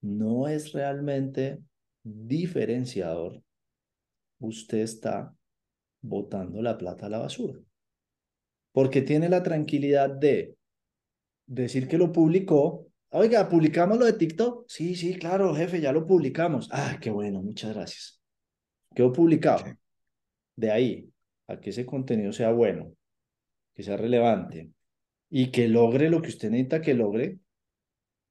no 0.00 0.48
es 0.48 0.72
realmente 0.72 1.62
diferenciador, 2.02 3.42
usted 4.38 4.78
está 4.78 5.34
botando 6.00 6.62
la 6.62 6.78
plata 6.78 7.06
a 7.06 7.10
la 7.10 7.18
basura. 7.18 7.58
Porque 8.72 9.02
tiene 9.02 9.28
la 9.28 9.42
tranquilidad 9.42 10.10
de 10.10 10.56
decir 11.46 11.88
que 11.88 11.98
lo 11.98 12.12
publicó. 12.12 12.86
Oiga, 13.10 13.48
¿publicamos 13.48 13.98
lo 13.98 14.04
de 14.04 14.12
TikTok? 14.12 14.66
Sí, 14.68 14.94
sí, 14.94 15.18
claro, 15.18 15.54
jefe, 15.54 15.80
ya 15.80 15.92
lo 15.92 16.06
publicamos. 16.06 16.68
Ah, 16.70 16.98
qué 17.00 17.10
bueno, 17.10 17.42
muchas 17.42 17.74
gracias. 17.74 18.17
Quedó 18.94 19.10
Sí. 19.10 19.16
publicado. 19.16 19.64
De 20.56 20.70
ahí 20.70 21.10
a 21.46 21.60
que 21.60 21.70
ese 21.70 21.86
contenido 21.86 22.32
sea 22.32 22.52
bueno, 22.52 22.92
que 23.74 23.82
sea 23.82 23.96
relevante 23.96 24.70
y 25.30 25.50
que 25.50 25.68
logre 25.68 26.10
lo 26.10 26.20
que 26.22 26.28
usted 26.28 26.50
necesita 26.50 26.80
que 26.80 26.94
logre, 26.94 27.38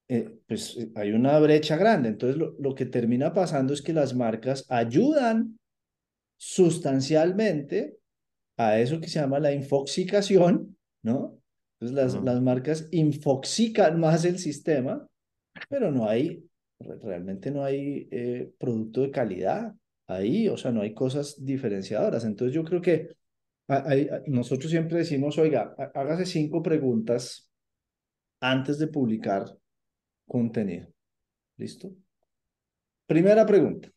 eh, 0.10 0.30
pues 0.48 0.78
eh, 0.78 0.92
hay 0.96 1.12
una 1.12 1.40
brecha 1.40 1.78
grande. 1.78 2.10
Entonces, 2.10 2.38
lo, 2.38 2.56
lo 2.60 2.76
que 2.76 2.86
termina 2.86 3.34
pasando 3.34 3.74
es 3.74 3.82
que 3.82 3.94
las 3.94 4.14
marcas 4.16 4.66
ayudan 4.70 5.58
sustancialmente 6.38 7.98
a 8.58 8.80
eso 8.80 9.00
que 9.00 9.08
se 9.08 9.20
llama 9.20 9.40
la 9.40 9.54
infoxicación, 9.54 10.78
¿no? 11.04 11.40
Entonces 11.80 11.96
las, 11.96 12.24
las 12.24 12.42
marcas 12.42 12.88
infoxican 12.92 14.00
más 14.00 14.26
el 14.26 14.40
sistema, 14.40 15.08
pero 15.70 15.92
no 15.92 16.08
hay, 16.10 16.44
realmente 16.80 17.52
no 17.52 17.64
hay 17.64 18.08
eh, 18.12 18.52
producto 18.58 19.02
de 19.02 19.12
calidad 19.12 19.76
ahí, 20.08 20.48
o 20.48 20.58
sea, 20.58 20.72
no 20.72 20.82
hay 20.82 20.94
cosas 20.94 21.44
diferenciadoras. 21.44 22.26
Entonces 22.26 22.56
yo 22.56 22.64
creo 22.64 22.82
que 22.82 23.16
nosotros 24.28 24.72
siempre 24.72 25.00
decimos, 25.00 25.38
oiga, 25.38 25.76
hágase 25.94 26.26
cinco 26.26 26.64
preguntas 26.64 27.52
antes 28.40 28.80
de 28.80 28.88
publicar 28.88 29.46
contenido. 30.26 30.88
¿Listo? 31.58 31.92
Primera 33.06 33.46
pregunta. 33.46 33.92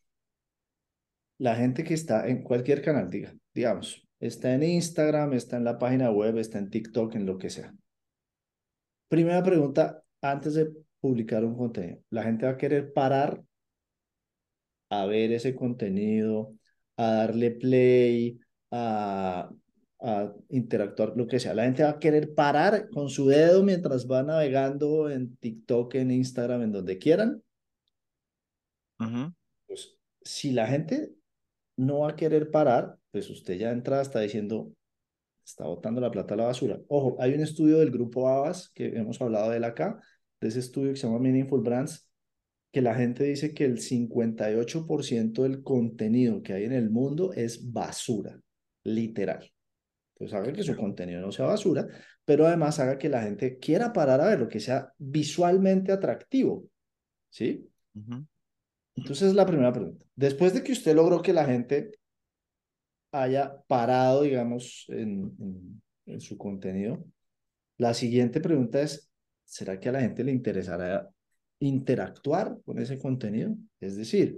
La 1.38 1.54
gente 1.56 1.84
que 1.84 1.94
está 1.94 2.28
en 2.28 2.42
cualquier 2.42 2.82
canal, 2.82 3.08
diga, 3.08 3.34
digamos, 3.54 4.06
está 4.18 4.52
en 4.54 4.62
Instagram, 4.62 5.32
está 5.32 5.56
en 5.56 5.64
la 5.64 5.78
página 5.78 6.10
web, 6.10 6.36
está 6.38 6.58
en 6.58 6.70
TikTok, 6.70 7.14
en 7.14 7.26
lo 7.26 7.38
que 7.38 7.50
sea. 7.50 7.74
Primera 9.08 9.42
pregunta, 9.42 10.02
antes 10.20 10.54
de 10.54 10.70
publicar 11.00 11.44
un 11.44 11.56
contenido, 11.56 12.00
¿la 12.10 12.24
gente 12.24 12.46
va 12.46 12.52
a 12.52 12.56
querer 12.58 12.92
parar 12.92 13.42
a 14.90 15.06
ver 15.06 15.32
ese 15.32 15.54
contenido, 15.54 16.54
a 16.96 17.12
darle 17.12 17.52
play, 17.52 18.38
a, 18.70 19.50
a 20.00 20.34
interactuar, 20.48 21.14
lo 21.16 21.26
que 21.26 21.40
sea? 21.40 21.54
¿La 21.54 21.64
gente 21.64 21.82
va 21.82 21.90
a 21.90 21.98
querer 21.98 22.34
parar 22.34 22.90
con 22.90 23.08
su 23.08 23.26
dedo 23.26 23.62
mientras 23.62 24.06
va 24.06 24.22
navegando 24.22 25.08
en 25.08 25.36
TikTok, 25.36 25.94
en 25.94 26.10
Instagram, 26.10 26.62
en 26.62 26.72
donde 26.72 26.98
quieran? 26.98 27.42
Ujú. 28.98 29.32
Pues 29.66 29.96
si 30.22 30.52
la 30.52 30.66
gente 30.66 31.14
no 31.76 32.00
va 32.00 32.10
a 32.10 32.16
querer 32.16 32.50
parar, 32.50 32.98
pues 33.10 33.30
usted 33.30 33.56
ya 33.56 33.70
entra 33.70 34.02
está 34.02 34.20
diciendo, 34.20 34.72
está 35.44 35.64
botando 35.64 36.00
la 36.00 36.10
plata 36.10 36.34
a 36.34 36.36
la 36.36 36.44
basura. 36.44 36.80
Ojo, 36.88 37.16
hay 37.18 37.32
un 37.34 37.40
estudio 37.40 37.78
del 37.78 37.90
grupo 37.90 38.28
Avas, 38.28 38.70
que 38.74 38.88
hemos 38.88 39.20
hablado 39.20 39.50
de 39.50 39.56
él 39.56 39.64
acá, 39.64 40.00
de 40.40 40.48
ese 40.48 40.58
estudio 40.58 40.92
que 40.92 40.96
se 40.96 41.06
llama 41.06 41.20
Meaningful 41.20 41.62
Brands, 41.62 42.09
que 42.72 42.82
la 42.82 42.94
gente 42.94 43.24
dice 43.24 43.52
que 43.52 43.64
el 43.64 43.78
58% 43.78 45.42
del 45.42 45.62
contenido 45.62 46.42
que 46.42 46.52
hay 46.52 46.64
en 46.64 46.72
el 46.72 46.90
mundo 46.90 47.32
es 47.32 47.72
basura, 47.72 48.40
literal. 48.84 49.50
Pues 50.14 50.32
haga 50.34 50.52
que 50.52 50.62
su 50.62 50.76
contenido 50.76 51.20
no 51.20 51.32
sea 51.32 51.46
basura, 51.46 51.86
pero 52.24 52.46
además 52.46 52.78
haga 52.78 52.98
que 52.98 53.08
la 53.08 53.22
gente 53.22 53.58
quiera 53.58 53.92
parar 53.92 54.20
a 54.20 54.28
ver 54.28 54.40
lo 54.40 54.48
que 54.48 54.60
sea 54.60 54.92
visualmente 54.98 55.90
atractivo, 55.90 56.64
¿sí? 57.30 57.66
Entonces, 58.94 59.34
la 59.34 59.46
primera 59.46 59.72
pregunta. 59.72 60.04
Después 60.14 60.54
de 60.54 60.62
que 60.62 60.72
usted 60.72 60.94
logró 60.94 61.22
que 61.22 61.32
la 61.32 61.46
gente 61.46 61.92
haya 63.12 63.60
parado, 63.66 64.22
digamos, 64.22 64.84
en, 64.88 65.34
en, 65.40 65.82
en 66.06 66.20
su 66.20 66.38
contenido, 66.38 67.04
la 67.78 67.94
siguiente 67.94 68.40
pregunta 68.40 68.82
es, 68.82 69.10
¿será 69.44 69.80
que 69.80 69.88
a 69.88 69.92
la 69.92 70.00
gente 70.00 70.22
le 70.22 70.32
interesará 70.32 71.10
interactuar 71.60 72.58
con 72.64 72.78
ese 72.78 72.98
contenido? 72.98 73.54
Es 73.80 73.96
decir, 73.96 74.36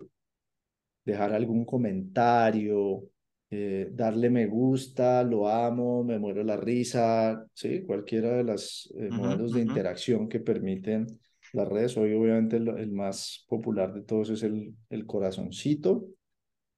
dejar 1.05 1.33
algún 1.33 1.65
comentario, 1.65 3.05
eh, 3.51 3.91
darle 3.93 4.31
me 4.31 4.47
gusta, 4.47 5.23
lo 5.25 5.49
amo, 5.49 6.05
me 6.05 6.19
muero 6.19 6.43
la 6.43 6.57
risa, 6.57 7.45
¿sí? 7.53 7.83
Cualquiera 7.83 8.37
de 8.37 8.45
los 8.45 8.93
eh, 8.97 9.09
modelos 9.11 9.53
de 9.53 9.61
interacción 9.61 10.29
que 10.29 10.41
permiten 10.41 11.07
las 11.53 11.69
redes. 11.69 11.97
Hoy 11.97 12.15
obviamente 12.15 12.57
el, 12.57 12.69
el 12.69 12.93
más 12.93 13.45
popular 13.49 13.93
de 13.93 14.03
todos 14.03 14.31
es 14.31 14.43
el, 14.43 14.75
el 14.89 15.07
corazoncito, 15.07 16.07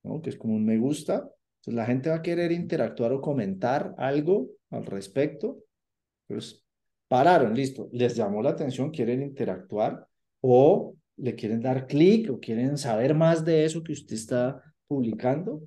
¿no? 0.03 0.21
Que 0.21 0.31
es 0.31 0.37
como 0.37 0.55
un 0.55 0.65
me 0.65 0.79
gusta. 0.79 1.15
Entonces 1.15 1.75
la 1.75 1.87
gente 1.87 2.11
va 2.11 2.17
a 2.17 2.23
querer 2.23 2.51
interactuar 2.51 3.13
o 3.13 3.21
comentar 3.21 3.95
algo 3.97 4.51
al 4.71 4.85
respecto. 4.85 5.59
Pues 6.27 6.65
pararon, 7.09 7.55
listo. 7.55 7.89
Les 7.93 8.17
llamó 8.17 8.43
la 8.43 8.51
atención, 8.51 8.91
quieren 8.91 9.23
interactuar 9.23 10.07
o 10.47 10.95
le 11.17 11.35
quieren 11.35 11.63
dar 11.63 11.87
clic 11.87 12.31
o 12.31 12.39
quieren 12.39 12.77
saber 12.77 13.15
más 13.15 13.43
de 13.45 13.65
eso 13.65 13.83
que 13.83 13.93
usted 13.93 14.15
está 14.15 14.63
publicando. 14.87 15.63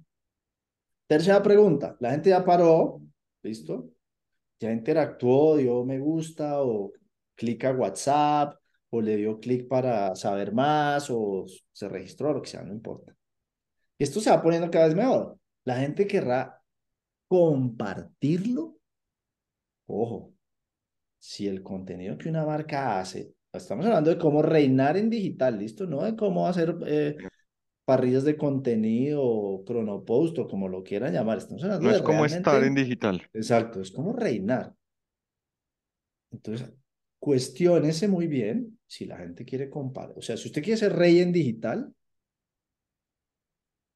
Tercera 1.08 1.42
pregunta, 1.42 1.98
la 2.00 2.12
gente 2.12 2.30
ya 2.30 2.46
paró, 2.46 3.02
listo, 3.42 3.90
ya 4.60 4.72
interactuó, 4.72 5.58
dio 5.58 5.84
me 5.84 5.98
gusta 5.98 6.62
o 6.62 6.92
clic 7.34 7.66
a 7.66 7.72
WhatsApp 7.72 8.60
o 8.92 9.02
le 9.02 9.18
dio 9.18 9.40
clic 9.40 9.68
para 9.68 10.16
saber 10.16 10.54
más 10.54 11.10
o 11.10 11.46
se 11.72 11.90
registró, 11.90 12.34
lo 12.34 12.42
que 12.44 12.50
sea, 12.50 12.62
no 12.62 12.72
importa. 12.72 13.16
Esto 13.98 14.20
se 14.20 14.30
va 14.30 14.44
poniendo 14.44 14.70
cada 14.70 14.86
vez 14.86 14.96
mejor. 14.96 15.40
La 15.66 15.78
gente 15.78 16.06
querrá 16.06 16.62
compartirlo. 17.28 18.78
Ojo, 19.88 20.34
si 21.18 21.48
el 21.48 21.64
contenido 21.64 22.16
que 22.16 22.30
una 22.30 22.46
marca 22.46 23.00
hace, 23.00 23.37
estamos 23.54 23.86
hablando 23.86 24.10
de 24.10 24.18
cómo 24.18 24.42
reinar 24.42 24.98
en 24.98 25.10
digital, 25.10 25.58
¿listo? 25.58 25.86
No 25.88 26.04
de 26.04 26.16
cómo 26.16 26.48
hacer 26.48 26.76
eh, 26.86 27.18
parrillas 27.86 28.24
de 28.24 28.38
contenido 28.38 29.64
cronopost 29.66 30.38
o 30.40 30.48
como 30.48 30.68
lo 30.68 30.84
quieran 30.84 31.14
llamar. 31.14 31.38
Estamos 31.40 31.64
hablando 31.64 31.88
No 31.88 31.92
de 31.92 31.98
es 31.98 32.02
como 32.02 32.26
estar 32.26 32.64
en 32.64 32.76
digital. 32.76 33.30
exacto, 33.34 33.82
es 33.82 33.92
como 33.92 34.14
reinar. 34.14 34.74
Entonces, 36.32 36.72
cuestiónese 37.20 38.08
muy 38.08 38.28
bien 38.28 38.80
si 38.88 39.06
la 39.06 39.18
gente 39.18 39.46
quiere 39.46 39.70
compartir. 39.70 40.18
O 40.18 40.22
sea, 40.22 40.38
si 40.38 40.48
usted 40.48 40.64
quiere 40.64 40.78
ser 40.78 40.94
rey 40.94 41.20
en 41.20 41.32
digital, 41.32 41.94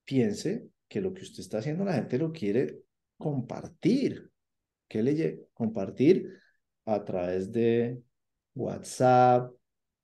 piense 0.06 0.70
que 0.88 1.02
lo 1.02 1.14
que 1.14 1.24
usted 1.24 1.40
está 1.40 1.60
haciendo 1.60 1.86
la 1.86 1.94
gente 1.94 2.18
lo 2.18 2.32
quiere 2.32 2.82
compartir. 3.18 4.30
¿Qué 4.88 5.02
le 5.04 5.48
compartir? 5.54 6.38
A 6.86 7.04
través 7.04 7.52
de 7.52 8.02
WhatsApp, 8.56 9.52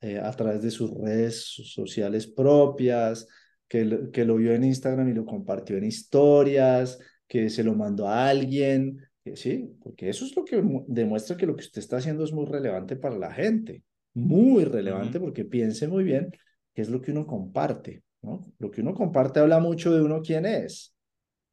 eh, 0.01 0.19
a 0.19 0.31
través 0.31 0.61
de 0.61 0.71
sus 0.71 0.91
redes 0.91 1.43
sociales 1.43 2.27
propias, 2.27 3.27
que 3.67 3.83
lo, 3.85 4.11
que 4.11 4.25
lo 4.25 4.35
vio 4.35 4.53
en 4.53 4.63
Instagram 4.63 5.09
y 5.09 5.13
lo 5.13 5.25
compartió 5.25 5.77
en 5.77 5.85
historias, 5.85 6.99
que 7.27 7.49
se 7.49 7.63
lo 7.63 7.73
mandó 7.73 8.07
a 8.07 8.29
alguien, 8.29 8.99
que, 9.23 9.35
sí, 9.35 9.75
porque 9.81 10.09
eso 10.09 10.25
es 10.25 10.35
lo 10.35 10.45
que 10.45 10.63
demuestra 10.87 11.35
que 11.35 11.45
lo 11.45 11.55
que 11.55 11.63
usted 11.63 11.79
está 11.79 11.97
haciendo 11.97 12.23
es 12.23 12.31
muy 12.31 12.45
relevante 12.45 12.95
para 12.95 13.17
la 13.17 13.33
gente, 13.33 13.83
muy 14.13 14.63
relevante 14.63 15.19
porque 15.19 15.45
piense 15.45 15.87
muy 15.87 16.03
bien 16.03 16.31
qué 16.73 16.81
es 16.81 16.89
lo 16.89 17.01
que 17.01 17.11
uno 17.11 17.25
comparte, 17.25 18.03
¿no? 18.21 18.39
Lo 18.59 18.71
que 18.71 18.81
uno 18.81 18.93
comparte 18.93 19.39
habla 19.39 19.59
mucho 19.59 19.93
de 19.93 20.01
uno 20.01 20.21
quién 20.21 20.45
es. 20.45 20.93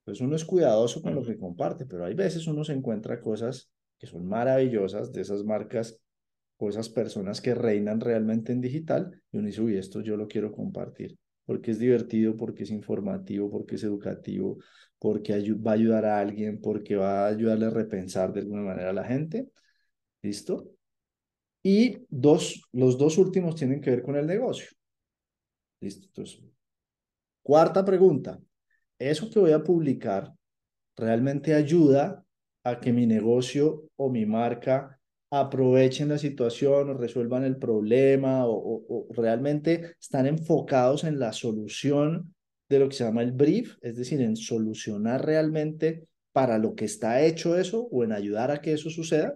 Pues 0.04 0.20
uno 0.20 0.36
es 0.36 0.44
cuidadoso 0.44 1.00
con 1.00 1.14
lo 1.14 1.24
que 1.24 1.38
comparte, 1.38 1.86
pero 1.86 2.04
hay 2.04 2.14
veces 2.14 2.46
uno 2.46 2.62
se 2.62 2.74
encuentra 2.74 3.20
cosas 3.20 3.70
que 3.98 4.06
son 4.06 4.26
maravillosas 4.26 5.10
de 5.12 5.22
esas 5.22 5.42
marcas 5.44 5.98
o 6.58 6.68
esas 6.68 6.88
personas 6.88 7.40
que 7.40 7.54
reinan 7.54 8.00
realmente 8.00 8.52
en 8.52 8.60
digital 8.60 9.22
y 9.32 9.38
uno 9.38 9.46
dice, 9.46 9.62
uy, 9.62 9.76
esto 9.76 10.00
yo 10.00 10.16
lo 10.16 10.28
quiero 10.28 10.52
compartir 10.52 11.16
porque 11.46 11.72
es 11.72 11.78
divertido, 11.78 12.36
porque 12.36 12.62
es 12.64 12.70
informativo, 12.70 13.50
porque 13.50 13.74
es 13.76 13.84
educativo, 13.84 14.58
porque 14.98 15.32
va 15.54 15.72
a 15.72 15.74
ayudar 15.74 16.04
a 16.06 16.18
alguien, 16.18 16.60
porque 16.60 16.96
va 16.96 17.26
a 17.26 17.28
ayudarle 17.28 17.66
a 17.66 17.70
repensar 17.70 18.32
de 18.32 18.40
alguna 18.40 18.62
manera 18.62 18.90
a 18.90 18.94
la 18.94 19.04
gente. 19.04 19.50
¿Listo? 20.22 20.70
Y 21.62 21.98
dos, 22.08 22.62
los 22.72 22.98
dos 22.98 23.18
últimos 23.18 23.56
tienen 23.56 23.80
que 23.80 23.90
ver 23.90 24.02
con 24.02 24.16
el 24.16 24.26
negocio. 24.26 24.68
¿Listo? 25.80 26.06
Entonces, 26.06 26.42
cuarta 27.42 27.84
pregunta. 27.84 28.40
¿Eso 28.98 29.28
que 29.30 29.40
voy 29.40 29.52
a 29.52 29.62
publicar 29.62 30.32
realmente 30.96 31.52
ayuda 31.52 32.24
a 32.62 32.80
que 32.80 32.92
mi 32.92 33.06
negocio 33.06 33.90
o 33.96 34.08
mi 34.08 34.24
marca 34.24 34.98
aprovechen 35.40 36.08
la 36.08 36.18
situación 36.18 36.90
o 36.90 36.94
resuelvan 36.94 37.44
el 37.44 37.56
problema 37.56 38.46
o, 38.46 39.06
realmente 39.10 39.96
están 40.00 40.26
enfocados 40.26 41.04
en 41.04 41.18
la 41.18 41.32
solución 41.32 42.34
de 42.68 42.78
lo 42.78 42.88
que 42.88 42.94
se 42.94 43.04
llama 43.04 43.22
el 43.22 43.32
brief, 43.32 43.76
es 43.82 43.96
decir, 43.96 44.20
en 44.20 44.36
solucionar 44.36 45.24
realmente 45.24 46.06
para 46.32 46.58
lo 46.58 46.74
que 46.74 46.84
está 46.84 47.22
hecho 47.22 47.56
eso 47.58 47.88
o 47.90 48.04
en 48.04 48.12
ayudar 48.12 48.50
a 48.50 48.60
que 48.60 48.72
eso 48.72 48.90
suceda, 48.90 49.34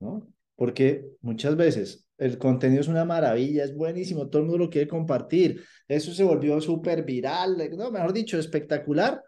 ¿no? 0.00 0.28
Porque 0.56 1.04
muchas 1.20 1.56
veces 1.56 2.08
el 2.18 2.38
contenido 2.38 2.80
es 2.80 2.88
una 2.88 3.04
maravilla, 3.04 3.64
es 3.64 3.74
buenísimo, 3.74 4.28
todo 4.28 4.42
el 4.42 4.48
mundo 4.48 4.66
lo 4.66 4.70
quiere 4.70 4.88
compartir, 4.88 5.62
eso 5.88 6.12
se 6.12 6.24
volvió 6.24 6.60
súper 6.60 7.04
viral, 7.04 7.56
no, 7.76 7.90
mejor 7.90 8.12
dicho, 8.12 8.38
espectacular. 8.38 9.22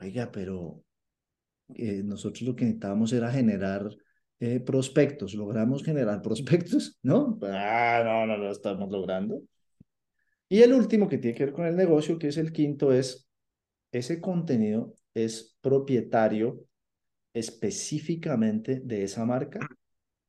Oiga, 0.00 0.30
pero 0.30 0.82
eh, 1.76 2.02
nosotros 2.04 2.42
lo 2.42 2.56
que 2.56 2.64
necesitábamos 2.64 3.12
era 3.12 3.30
generar 3.30 3.88
eh, 4.38 4.60
prospectos, 4.60 5.34
logramos 5.34 5.82
generar 5.82 6.22
prospectos, 6.22 6.98
¿no? 7.02 7.38
Ah, 7.42 8.02
no, 8.04 8.26
no 8.26 8.36
lo 8.36 8.50
estamos 8.50 8.90
logrando. 8.90 9.42
Y 10.48 10.62
el 10.62 10.72
último 10.72 11.08
que 11.08 11.18
tiene 11.18 11.36
que 11.36 11.44
ver 11.44 11.54
con 11.54 11.66
el 11.66 11.76
negocio, 11.76 12.18
que 12.18 12.28
es 12.28 12.36
el 12.36 12.52
quinto, 12.52 12.92
es 12.92 13.28
ese 13.92 14.20
contenido 14.20 14.94
es 15.14 15.56
propietario 15.60 16.64
específicamente 17.32 18.80
de 18.84 19.04
esa 19.04 19.24
marca, 19.24 19.60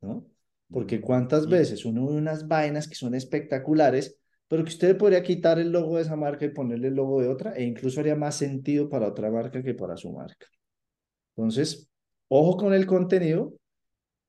¿no? 0.02 0.28
Porque 0.70 1.02
cuántas 1.02 1.48
veces 1.48 1.86
uno 1.86 2.08
ve 2.08 2.14
unas 2.14 2.48
vainas 2.48 2.88
que 2.88 2.96
son 2.96 3.14
espectaculares, 3.14 4.18
pero 4.48 4.64
que 4.64 4.70
usted 4.70 4.98
podría 4.98 5.24
quitar 5.24 5.60
el 5.60 5.72
logo 5.72 5.98
de 5.98 6.04
esa 6.04 6.16
marca 6.16 6.46
y 6.46 6.50
ponerle 6.50 6.90
el 6.90 6.96
logo 6.96 7.22
de 7.22 7.28
otra, 7.28 7.54
e 7.56 7.64
incluso 7.64 8.00
haría 8.00 8.16
más 8.16 8.36
sentido 8.36 8.90
para 8.90 9.08
otra 9.08 9.30
marca 9.32 9.62
que 9.64 9.74
para 9.74 9.98
su 9.98 10.12
marca. 10.12 10.48
Entonces, 11.36 11.90
ojo 12.28 12.58
con 12.58 12.74
el 12.74 12.86
contenido. 12.86 13.54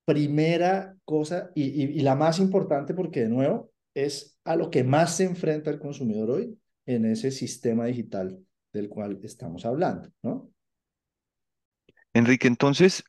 Primera 0.04 0.96
cosa, 1.04 1.50
y, 1.54 2.00
la 2.00 2.16
más 2.16 2.40
importante, 2.40 2.92
porque 2.92 3.20
de 3.20 3.28
nuevo, 3.28 3.70
es 3.94 4.38
a 4.44 4.56
lo 4.56 4.70
que 4.70 4.82
más 4.82 5.16
se 5.16 5.24
enfrenta 5.24 5.70
el 5.70 5.78
consumidor 5.78 6.30
hoy 6.30 6.58
en 6.86 7.04
ese 7.04 7.30
sistema 7.30 7.86
digital 7.86 8.38
del 8.72 8.88
cual 8.88 9.20
estamos 9.22 9.64
hablando, 9.64 10.10
¿no? 10.22 10.50
Enrique, 12.14 12.48
entonces, 12.48 13.04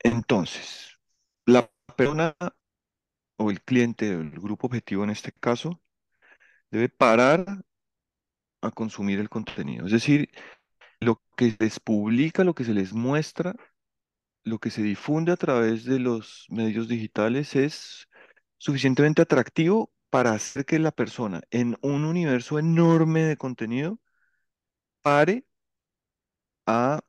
entonces, 0.00 0.98
la 1.46 1.70
persona 1.96 2.36
o 3.36 3.50
el 3.50 3.62
cliente 3.62 4.10
el 4.10 4.30
grupo 4.32 4.66
objetivo 4.66 5.04
en 5.04 5.10
este 5.10 5.32
caso 5.32 5.80
debe 6.70 6.88
parar 6.88 7.64
a 8.60 8.70
consumir 8.70 9.18
el 9.20 9.28
contenido. 9.28 9.86
Es 9.86 9.92
decir, 9.92 10.30
lo 11.04 11.22
que 11.36 11.56
les 11.58 11.80
publica, 11.80 12.44
lo 12.44 12.54
que 12.54 12.64
se 12.64 12.74
les 12.74 12.92
muestra, 12.92 13.54
lo 14.44 14.58
que 14.58 14.70
se 14.70 14.82
difunde 14.82 15.32
a 15.32 15.36
través 15.36 15.84
de 15.84 15.98
los 15.98 16.46
medios 16.50 16.88
digitales 16.88 17.56
es 17.56 18.08
suficientemente 18.58 19.22
atractivo 19.22 19.92
para 20.10 20.32
hacer 20.32 20.64
que 20.64 20.78
la 20.78 20.92
persona 20.92 21.42
en 21.50 21.76
un 21.82 22.04
universo 22.04 22.58
enorme 22.58 23.22
de 23.24 23.36
contenido 23.36 23.98
pare 25.02 25.44
a, 26.66 27.00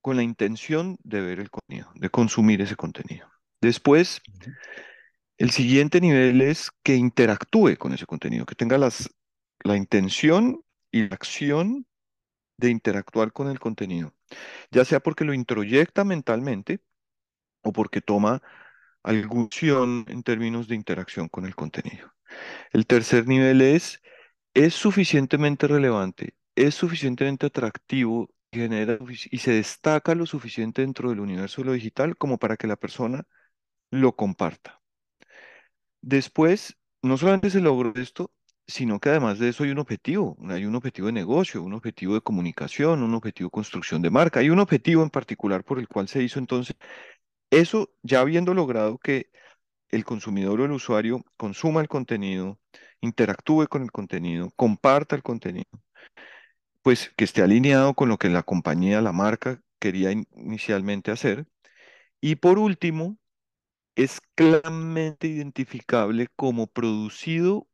con 0.00 0.16
la 0.16 0.22
intención 0.22 0.96
de 1.02 1.20
ver 1.20 1.40
el 1.40 1.50
contenido, 1.50 1.90
de 1.94 2.10
consumir 2.10 2.60
ese 2.62 2.76
contenido. 2.76 3.28
Después, 3.60 4.22
el 5.36 5.50
siguiente 5.50 6.00
nivel 6.00 6.40
es 6.40 6.70
que 6.82 6.96
interactúe 6.96 7.76
con 7.76 7.92
ese 7.92 8.06
contenido, 8.06 8.46
que 8.46 8.54
tenga 8.54 8.78
las, 8.78 9.10
la 9.64 9.76
intención 9.76 10.62
y 10.90 11.08
la 11.08 11.14
acción 11.16 11.87
de 12.58 12.70
interactuar 12.70 13.32
con 13.32 13.48
el 13.48 13.60
contenido, 13.60 14.14
ya 14.70 14.84
sea 14.84 15.00
porque 15.00 15.24
lo 15.24 15.34
introyecta 15.34 16.04
mentalmente 16.04 16.80
o 17.62 17.72
porque 17.72 18.00
toma 18.00 18.42
alguna 19.02 19.44
acción 19.46 20.04
en 20.08 20.22
términos 20.22 20.68
de 20.68 20.76
interacción 20.76 21.28
con 21.28 21.46
el 21.46 21.54
contenido. 21.56 22.12
El 22.72 22.86
tercer 22.86 23.26
nivel 23.26 23.62
es, 23.62 24.02
es 24.54 24.74
suficientemente 24.74 25.68
relevante, 25.68 26.36
es 26.56 26.74
suficientemente 26.74 27.46
atractivo 27.46 28.30
genera 28.52 28.98
y 29.30 29.38
se 29.38 29.52
destaca 29.52 30.14
lo 30.14 30.26
suficiente 30.26 30.82
dentro 30.82 31.10
del 31.10 31.20
universo 31.20 31.62
de 31.62 31.66
lo 31.66 31.72
digital 31.72 32.16
como 32.16 32.38
para 32.38 32.56
que 32.56 32.66
la 32.66 32.76
persona 32.76 33.26
lo 33.90 34.16
comparta. 34.16 34.80
Después, 36.00 36.76
no 37.02 37.16
solamente 37.16 37.50
se 37.50 37.60
logró 37.60 37.92
esto, 37.96 38.32
sino 38.68 39.00
que 39.00 39.10
además 39.10 39.40
de 39.40 39.50
eso 39.50 39.64
hay 39.64 39.72
un 39.72 39.80
objetivo, 39.80 40.38
hay 40.50 40.66
un 40.66 40.76
objetivo 40.76 41.08
de 41.08 41.14
negocio, 41.14 41.62
un 41.64 41.74
objetivo 41.74 42.14
de 42.14 42.22
comunicación, 42.22 43.02
un 43.04 43.14
objetivo 43.14 43.48
de 43.48 43.52
construcción 43.52 44.02
de 44.02 44.10
marca, 44.10 44.40
hay 44.40 44.50
un 44.50 44.60
objetivo 44.60 45.04
en 45.04 45.10
particular 45.10 45.64
por 45.64 45.80
el 45.80 45.88
cual 45.88 46.08
se 46.08 46.22
hizo 46.24 46.40
entonces 46.40 46.76
eso, 47.50 47.90
ya 48.02 48.20
habiendo 48.20 48.54
logrado 48.54 48.98
que 48.98 49.30
el 49.90 50.04
consumidor 50.04 50.60
o 50.60 50.66
el 50.66 50.72
usuario 50.72 51.24
consuma 51.36 51.80
el 51.82 51.88
contenido, 51.88 52.58
interactúe 53.02 53.68
con 53.68 53.82
el 53.82 53.92
contenido, 53.92 54.50
comparta 54.56 55.16
el 55.16 55.22
contenido, 55.24 55.66
pues 56.82 57.12
que 57.16 57.24
esté 57.24 57.42
alineado 57.42 57.94
con 57.94 58.08
lo 58.08 58.18
que 58.18 58.28
la 58.28 58.42
compañía, 58.42 59.00
la 59.02 59.12
marca 59.12 59.60
quería 59.78 60.12
in- 60.12 60.26
inicialmente 60.36 61.10
hacer. 61.10 61.46
Y 62.22 62.36
por 62.36 62.58
último, 62.60 63.18
es 63.96 64.20
claramente 64.36 65.28
identificable 65.28 66.28
como 66.36 66.68
producido 66.68 67.67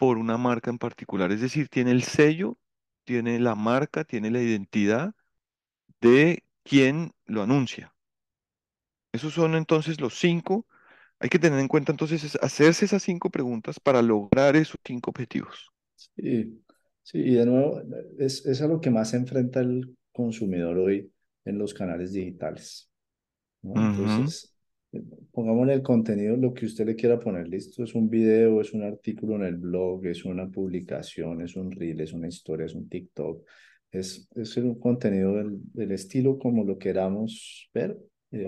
por 0.00 0.18
una 0.18 0.38
marca 0.38 0.70
en 0.72 0.78
particular, 0.80 1.32
es 1.32 1.42
decir, 1.42 1.70
tiene 1.70 1.92
el 1.92 2.02
sello, 2.04 2.58
tiene 3.04 3.40
la 3.40 3.54
marca, 3.56 4.04
tiene 4.04 4.32
la 4.32 4.42
identidad 4.42 5.14
de 6.00 6.44
quien 6.64 7.12
lo 7.26 7.42
anuncia. 7.44 7.94
Esos 9.12 9.34
son 9.34 9.54
entonces 9.54 10.00
los 10.00 10.18
cinco. 10.18 10.66
Hay 11.20 11.28
que 11.28 11.40
tener 11.40 11.60
en 11.60 11.68
cuenta 11.68 11.92
entonces 11.92 12.24
es 12.24 12.36
hacerse 12.42 12.84
esas 12.86 13.02
cinco 13.02 13.30
preguntas 13.30 13.80
para 13.80 14.02
lograr 14.02 14.56
esos 14.56 14.78
cinco 14.84 15.10
objetivos. 15.10 15.72
Sí, 15.96 16.62
sí, 17.02 17.18
y 17.18 17.34
de 17.34 17.46
nuevo, 17.46 17.82
es, 18.18 18.44
es 18.46 18.62
a 18.62 18.66
lo 18.68 18.80
que 18.80 18.90
más 18.90 19.10
se 19.10 19.16
enfrenta 19.16 19.60
el 19.60 19.96
consumidor 20.12 20.78
hoy 20.78 21.12
en 21.44 21.58
los 21.58 21.74
canales 21.74 22.12
digitales, 22.12 22.90
Entonces, 23.74 24.49
pongámosle 25.32 25.74
el 25.74 25.82
contenido, 25.82 26.36
lo 26.36 26.52
que 26.52 26.66
usted 26.66 26.86
le 26.86 26.96
quiera 26.96 27.18
poner, 27.18 27.48
listo, 27.48 27.84
es 27.84 27.94
un 27.94 28.08
video, 28.08 28.60
es 28.60 28.72
un 28.72 28.82
artículo 28.82 29.36
en 29.36 29.44
el 29.44 29.56
blog, 29.56 30.06
es 30.06 30.24
una 30.24 30.48
publicación, 30.48 31.40
es 31.42 31.56
un 31.56 31.70
reel, 31.70 32.00
es 32.00 32.12
una 32.12 32.28
historia, 32.28 32.66
es 32.66 32.74
un 32.74 32.88
TikTok, 32.88 33.44
es, 33.92 34.28
es 34.34 34.56
un 34.56 34.78
contenido 34.78 35.36
del, 35.36 35.58
del 35.72 35.92
estilo 35.92 36.38
como 36.38 36.64
lo 36.64 36.78
queramos 36.78 37.70
ver. 37.72 37.96
Eh, 38.32 38.46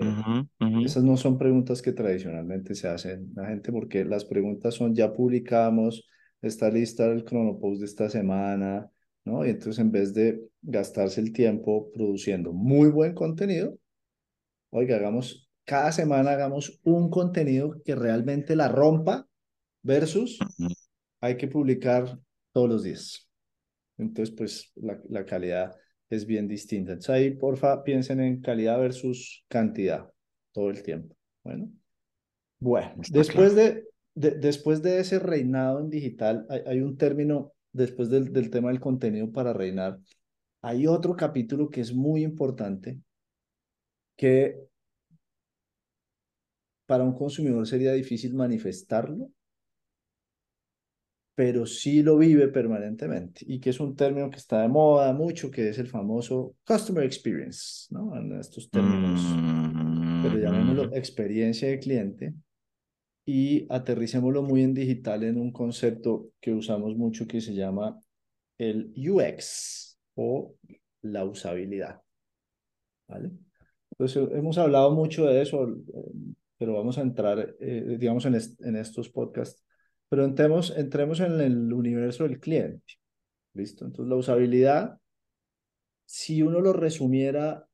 esas 0.85 1.03
no 1.03 1.17
son 1.17 1.37
preguntas 1.37 1.81
que 1.81 1.91
tradicionalmente 1.91 2.73
se 2.73 2.87
hacen 2.87 3.31
la 3.35 3.47
gente 3.47 3.71
porque 3.71 4.05
las 4.05 4.23
preguntas 4.23 4.75
son 4.75 4.95
ya 4.95 5.13
publicamos, 5.13 6.07
está 6.41 6.69
lista 6.69 7.05
el 7.05 7.25
cronopost 7.25 7.79
de 7.79 7.85
esta 7.85 8.09
semana, 8.09 8.89
¿no? 9.25 9.45
Y 9.45 9.49
entonces 9.49 9.79
en 9.79 9.91
vez 9.91 10.13
de 10.13 10.41
gastarse 10.61 11.19
el 11.19 11.33
tiempo 11.33 11.91
produciendo 11.91 12.53
muy 12.53 12.89
buen 12.89 13.13
contenido, 13.13 13.77
oiga, 14.69 14.95
hagamos, 14.97 15.49
cada 15.65 15.91
semana 15.91 16.31
hagamos 16.31 16.79
un 16.83 17.09
contenido 17.09 17.81
que 17.83 17.95
realmente 17.95 18.55
la 18.55 18.67
rompa 18.67 19.27
versus 19.81 20.39
hay 21.21 21.37
que 21.37 21.47
publicar 21.47 22.19
todos 22.51 22.69
los 22.69 22.83
días. 22.83 23.29
Entonces, 23.97 24.33
pues 24.35 24.71
la, 24.75 24.99
la 25.09 25.25
calidad 25.25 25.75
es 26.09 26.25
bien 26.25 26.47
distinta. 26.47 26.91
Entonces 26.93 27.09
ahí, 27.09 27.31
porfa, 27.31 27.83
piensen 27.83 28.19
en 28.19 28.41
calidad 28.41 28.79
versus 28.79 29.45
cantidad 29.47 30.09
todo 30.51 30.69
el 30.69 30.83
tiempo. 30.83 31.15
Bueno. 31.43 31.69
Bueno, 32.59 32.93
Está 33.01 33.17
después 33.19 33.53
claro. 33.53 33.73
de, 33.73 33.83
de- 34.15 34.37
después 34.39 34.81
de 34.81 34.99
ese 34.99 35.19
reinado 35.19 35.79
en 35.79 35.89
digital, 35.89 36.45
hay, 36.49 36.61
hay 36.65 36.79
un 36.81 36.97
término, 36.97 37.53
después 37.71 38.09
del, 38.09 38.31
del 38.31 38.49
tema 38.49 38.69
del 38.69 38.79
contenido 38.79 39.31
para 39.31 39.51
reinar, 39.53 39.99
hay 40.61 40.87
otro 40.87 41.15
capítulo 41.15 41.69
que 41.69 41.81
es 41.81 41.93
muy 41.93 42.23
importante, 42.23 42.99
que 44.15 44.57
para 46.85 47.03
un 47.03 47.13
consumidor 47.15 47.67
sería 47.67 47.93
difícil 47.93 48.33
manifestarlo, 48.35 49.31
pero 51.35 51.65
sí 51.65 52.03
lo 52.03 52.17
vive 52.17 52.47
permanentemente, 52.49 53.43
y 53.47 53.59
que 53.59 53.71
es 53.71 53.79
un 53.79 53.95
término 53.95 54.29
que 54.29 54.37
está 54.37 54.61
de 54.61 54.67
moda 54.67 55.13
mucho, 55.13 55.49
que 55.49 55.69
es 55.69 55.79
el 55.79 55.87
famoso 55.87 56.55
Customer 56.65 57.03
Experience, 57.03 57.87
¿no? 57.91 58.15
En 58.15 58.39
estos 58.39 58.69
términos, 58.69 59.41
pero 60.21 60.37
llamémoslo 60.39 60.89
Ujú, 60.89 60.93
experiencia 60.93 61.69
de 61.69 61.79
cliente 61.79 62.35
y 63.25 63.67
aterricémoslo 63.73 64.43
muy 64.43 64.63
en 64.63 64.73
digital 64.73 65.23
en 65.23 65.39
un 65.39 65.51
concepto 65.51 66.31
que 66.41 66.53
usamos 66.53 66.95
mucho 66.97 67.27
que 67.27 67.41
se 67.41 67.53
llama 67.55 67.99
el 68.59 68.93
UX 68.97 69.99
o 70.15 70.55
la 71.03 71.25
usabilidad, 71.25 72.01
¿vale? 73.07 73.31
Entonces, 73.91 74.29
hemos 74.33 74.57
hablado 74.57 74.91
mucho 74.95 75.25
de 75.27 75.41
eso, 75.41 75.69
eh, 75.69 76.33
pero 76.63 76.75
vamos 76.75 76.97
a 76.97 77.01
entrar, 77.01 77.57
eh, 77.59 77.97
digamos, 77.99 78.25
en, 78.25 78.35
est 78.35 78.61
en 78.61 78.77
estos 78.77 79.09
podcasts. 79.09 79.65
Pero 80.07 80.23
entremos, 80.23 80.73
entremos 80.77 81.19
en 81.19 81.41
el 81.41 81.73
universo 81.73 82.23
del 82.23 82.39
cliente, 82.39 82.93
¿listo? 83.53 83.83
Entonces, 83.83 84.09
la 84.09 84.15
usabilidad, 84.15 84.97
si 86.05 86.41
uno 86.41 86.61
lo 86.61 86.71
resumiera 86.71 87.67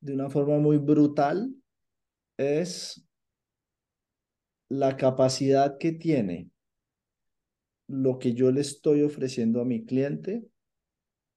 de 0.00 0.14
una 0.14 0.30
forma 0.30 0.56
muy 0.56 0.78
brutal, 0.78 1.54
es 2.38 3.06
la 4.70 4.96
capacidad 4.96 5.76
que 5.76 5.92
tiene 5.92 6.48
lo 7.88 8.18
que 8.18 8.32
yo 8.32 8.50
le 8.52 8.62
estoy 8.62 9.02
ofreciendo 9.02 9.60
a 9.60 9.66
mi 9.66 9.84
cliente 9.84 10.46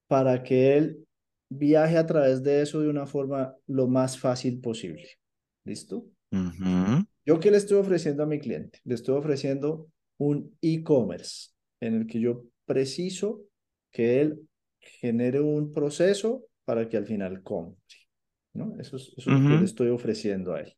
para 0.08 0.42
que 0.42 0.78
él 0.78 1.06
viaje 1.50 1.98
a 1.98 2.06
través 2.06 2.44
de 2.44 2.62
eso 2.62 2.80
de 2.80 2.88
una 2.88 3.06
forma 3.08 3.58
lo 3.68 3.88
más 3.88 4.18
fácil 4.18 4.62
posible. 4.62 5.10
¿Listo? 5.66 6.08
¿Yo 7.26 7.40
qué 7.40 7.52
le 7.52 7.58
estoy 7.58 7.78
ofreciendo 7.78 8.24
a 8.24 8.26
mi 8.26 8.40
cliente? 8.40 8.80
Le 8.84 8.96
estoy 8.96 9.16
ofreciendo 9.16 9.90
un 10.18 10.58
e-commerce 10.62 11.52
en 11.80 11.96
el 11.96 12.08
que 12.08 12.20
yo 12.20 12.46
preciso 12.66 13.44
que 13.92 14.22
él 14.22 14.48
genere 14.80 15.40
un 15.40 15.74
proceso 15.74 16.46
para 16.66 16.88
que 16.88 16.98
al 16.98 17.06
final 17.06 17.44
compre. 17.44 17.78
¿no? 18.54 18.76
Eso 18.80 18.98
es, 18.98 19.14
eso 19.18 19.32
es 19.32 19.42
lo 19.42 19.50
que 19.50 19.56
le 19.58 19.66
estoy 19.66 19.90
ofreciendo 19.90 20.54
a 20.54 20.62
él. 20.62 20.74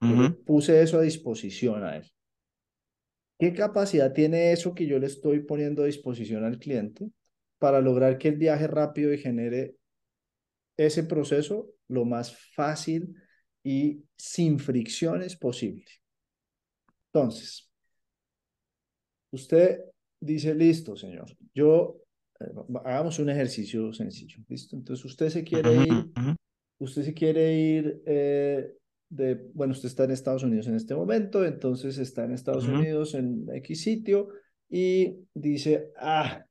Le 0.00 0.30
puse 0.30 0.80
eso 0.80 0.98
a 0.98 1.02
disposición 1.02 1.84
a 1.84 1.96
él. 1.96 2.10
¿Qué 3.38 3.52
capacidad 3.52 4.12
tiene 4.12 4.52
eso 4.52 4.74
que 4.74 4.86
yo 4.86 4.98
le 4.98 5.06
estoy 5.06 5.40
poniendo 5.40 5.82
a 5.82 5.86
disposición 5.86 6.44
al 6.44 6.58
cliente 6.58 7.10
para 7.58 7.80
lograr 7.80 8.18
que 8.18 8.28
el 8.28 8.36
viaje 8.36 8.66
rápido 8.66 9.12
y 9.12 9.18
genere 9.18 9.76
ese 10.76 11.04
proceso 11.04 11.70
lo 11.88 12.04
más 12.04 12.36
fácil 12.54 13.14
y 13.62 14.02
sin 14.16 14.58
fricciones 14.58 15.36
posible. 15.36 15.86
Entonces, 17.12 17.68
usted 19.32 19.80
dice, 20.20 20.54
listo, 20.54 20.96
señor, 20.96 21.36
yo, 21.54 22.00
eh, 22.40 22.52
hagamos 22.84 23.18
un 23.18 23.30
ejercicio 23.30 23.92
sencillo, 23.92 24.38
¿listo? 24.48 24.76
Entonces, 24.76 25.04
usted 25.04 25.28
se 25.28 25.44
quiere 25.44 25.74
ir, 25.74 26.10
usted 26.78 27.04
se 27.04 27.14
quiere 27.14 27.54
ir 27.54 28.02
eh, 28.06 28.72
de, 29.08 29.34
bueno, 29.54 29.72
usted 29.72 29.88
está 29.88 30.04
en 30.04 30.12
Estados 30.12 30.44
Unidos 30.44 30.68
en 30.68 30.76
este 30.76 30.94
momento, 30.94 31.44
entonces 31.44 31.98
está 31.98 32.24
en 32.24 32.32
Estados 32.32 32.66
Unidos 32.68 33.14
en 33.14 33.46
X 33.54 33.82
sitio 33.82 34.28
y 34.68 35.16
dice, 35.34 35.90
ah, 35.96 36.44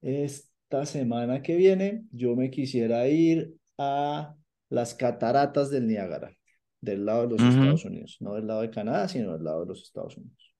esta 0.00 0.86
semana 0.86 1.42
que 1.42 1.56
viene 1.56 2.04
yo 2.12 2.36
me 2.36 2.50
quisiera 2.50 3.08
ir 3.08 3.52
a 3.78 4.36
las 4.70 4.94
cataratas 4.94 5.70
del 5.70 5.88
Niágara, 5.88 6.37
del 6.80 7.04
lado 7.04 7.22
de 7.22 7.28
los 7.30 7.42
Estados 7.42 7.84
Unidos, 7.84 8.16
no 8.20 8.34
del 8.34 8.46
lado 8.46 8.62
de 8.62 8.70
Canadá, 8.70 9.08
sino 9.08 9.32
del 9.32 9.44
lado 9.44 9.60
de 9.60 9.66
los 9.66 9.82
Estados 9.82 10.16
Unidos. 10.16 10.54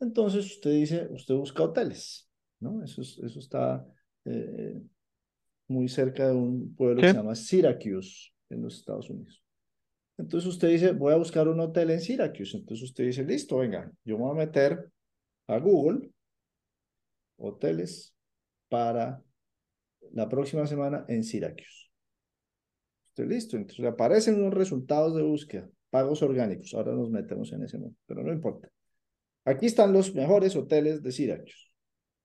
Entonces 0.00 0.46
usted 0.46 0.72
dice, 0.72 1.08
usted 1.10 1.34
busca 1.34 1.62
hoteles, 1.62 2.28
¿no? 2.58 2.82
Eso, 2.82 3.02
eso 3.02 3.38
está 3.38 3.86
eh, 4.24 4.80
muy 5.68 5.88
cerca 5.88 6.28
de 6.28 6.34
un 6.34 6.74
pueblo 6.74 7.00
que 7.00 7.08
se 7.08 7.14
llama 7.14 7.34
Syracuse 7.34 8.32
en 8.48 8.62
los 8.62 8.78
Estados 8.78 9.10
Unidos. 9.10 9.42
Entonces 10.18 10.48
usted 10.48 10.68
dice, 10.68 10.92
voy 10.92 11.12
a 11.12 11.16
buscar 11.16 11.48
un 11.48 11.60
hotel 11.60 11.90
en 11.90 12.00
Syracuse. 12.00 12.56
Entonces 12.56 12.90
usted 12.90 13.04
dice, 13.04 13.24
listo, 13.24 13.58
venga, 13.58 13.90
yo 14.04 14.18
me 14.18 14.24
voy 14.24 14.32
a 14.32 14.46
meter 14.46 14.90
a 15.46 15.58
Google, 15.58 16.10
hoteles 17.36 18.14
para 18.68 19.22
la 20.12 20.28
próxima 20.28 20.66
semana 20.66 21.04
en 21.08 21.24
Syracuse. 21.24 21.89
Usted 23.10 23.28
listo, 23.28 23.56
entonces 23.56 23.84
aparecen 23.84 24.40
unos 24.40 24.54
resultados 24.54 25.14
de 25.14 25.22
búsqueda, 25.22 25.68
pagos 25.90 26.22
orgánicos. 26.22 26.74
Ahora 26.74 26.92
nos 26.92 27.10
metemos 27.10 27.52
en 27.52 27.64
ese 27.64 27.78
mundo, 27.78 27.96
pero 28.06 28.22
no 28.22 28.32
importa. 28.32 28.68
Aquí 29.44 29.66
están 29.66 29.92
los 29.92 30.14
mejores 30.14 30.54
hoteles 30.56 31.02
de 31.02 31.12
Syracuse. 31.12 31.70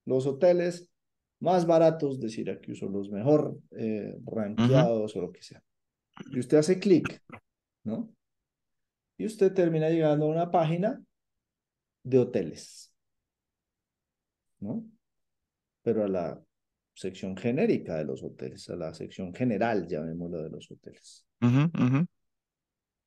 Los 0.05 0.27
hoteles 0.27 0.91
más 1.39 1.65
baratos 1.65 2.19
de 2.19 2.29
Syracuse 2.29 2.85
o 2.85 2.89
los 2.89 3.09
mejor 3.09 3.57
eh, 3.71 4.15
rankeados 4.25 5.15
o 5.15 5.21
lo 5.21 5.31
que 5.31 5.41
sea. 5.41 5.61
Y 6.31 6.39
usted 6.39 6.57
hace 6.57 6.79
clic 6.79 7.21
¿no? 7.83 8.09
Y 9.17 9.25
usted 9.25 9.53
termina 9.53 9.89
llegando 9.89 10.25
a 10.25 10.29
una 10.29 10.51
página 10.51 11.01
de 12.03 12.19
hoteles, 12.19 12.93
¿no? 14.59 14.83
Pero 15.83 16.03
a 16.03 16.07
la 16.07 16.44
sección 16.95 17.35
genérica 17.35 17.97
de 17.97 18.05
los 18.05 18.23
hoteles, 18.23 18.69
a 18.69 18.75
la 18.75 18.93
sección 18.93 19.33
general, 19.33 19.87
llamémoslo, 19.87 20.41
de 20.41 20.49
los 20.49 20.71
hoteles. 20.71 21.25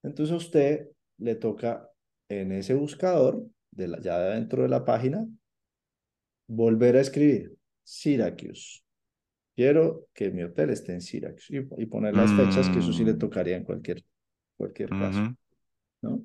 Entonces 0.03 0.33
a 0.33 0.37
usted 0.37 0.89
le 1.19 1.35
toca 1.35 1.91
en 2.29 2.53
ese 2.53 2.75
buscador, 2.75 3.45
de 3.71 3.89
la, 3.89 4.01
ya 4.01 4.19
dentro 4.21 4.63
de 4.63 4.69
la 4.69 4.85
página, 4.85 5.27
volver 6.47 6.97
a 6.97 7.01
escribir 7.01 7.57
Syracuse. 7.83 8.83
Quiero 9.57 10.07
que 10.15 10.31
mi 10.31 10.45
hotel 10.45 10.71
esté 10.71 10.93
en 10.93 11.01
Syracuse 11.01 11.67
y, 11.77 11.87
poner 11.87 12.15
las 12.15 12.33
fechas, 12.33 12.69
que 12.69 12.79
eso 12.79 12.93
sí 12.93 13.05
le 13.05 13.15
mm. 13.15 13.19
tocaría 13.19 13.57
en 13.57 13.65
cualquier 13.65 14.05
cualquier 14.59 14.91
caso, 14.91 15.35
¿no? 16.03 16.23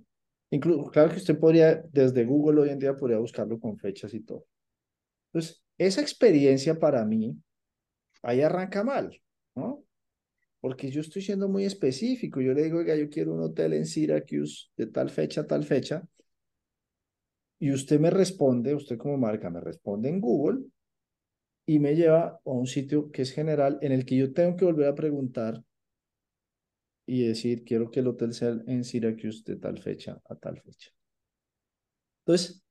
Incluso, 0.49 0.89
claro 0.91 1.11
que 1.11 1.17
usted 1.17 1.39
podría, 1.39 1.83
desde 1.91 2.25
Google 2.25 2.61
hoy 2.61 2.69
en 2.69 2.79
día 2.79 2.95
podría 2.95 3.19
buscarlo 3.19 3.59
con 3.59 3.77
fechas 3.77 4.13
y 4.13 4.19
todo. 4.19 4.45
Entonces, 5.31 5.63
esa 5.77 6.01
experiencia 6.01 6.77
para 6.77 7.03
mí, 7.05 7.35
ahí 8.23 8.41
arranca 8.41 8.83
mal, 8.83 9.21
¿no? 9.55 9.83
Porque 10.59 10.89
yo 10.89 11.01
estoy 11.01 11.21
siendo 11.21 11.47
muy 11.49 11.65
específico. 11.65 12.41
Yo 12.41 12.53
le 12.53 12.63
digo, 12.63 12.79
oiga, 12.79 12.95
yo 12.95 13.09
quiero 13.09 13.33
un 13.33 13.41
hotel 13.41 13.73
en 13.73 13.85
Syracuse 13.85 14.69
de 14.77 14.87
tal 14.87 15.09
fecha 15.09 15.41
a 15.41 15.47
tal 15.47 15.63
fecha. 15.63 16.03
Y 17.59 17.71
usted 17.71 17.99
me 17.99 18.09
responde, 18.09 18.73
usted 18.73 18.97
como 18.97 19.17
marca 19.17 19.49
me 19.49 19.61
responde 19.61 20.09
en 20.09 20.19
Google 20.19 20.65
y 21.65 21.79
me 21.79 21.95
lleva 21.95 22.39
a 22.43 22.49
un 22.49 22.67
sitio 22.67 23.11
que 23.11 23.21
es 23.21 23.31
general 23.31 23.77
en 23.81 23.91
el 23.91 24.05
que 24.05 24.17
yo 24.17 24.33
tengo 24.33 24.55
que 24.55 24.65
volver 24.65 24.87
a 24.87 24.95
preguntar 24.95 25.63
y 27.05 27.27
decir, 27.27 27.63
quiero 27.63 27.91
que 27.91 27.99
el 27.99 28.07
hotel 28.07 28.33
sea 28.33 28.57
en 28.67 28.83
Syracuse 28.83 29.43
de 29.45 29.57
tal 29.57 29.79
fecha 29.79 30.21
a 30.25 30.35
tal 30.35 30.61
fecha. 30.61 30.91
Entonces, 32.25 32.63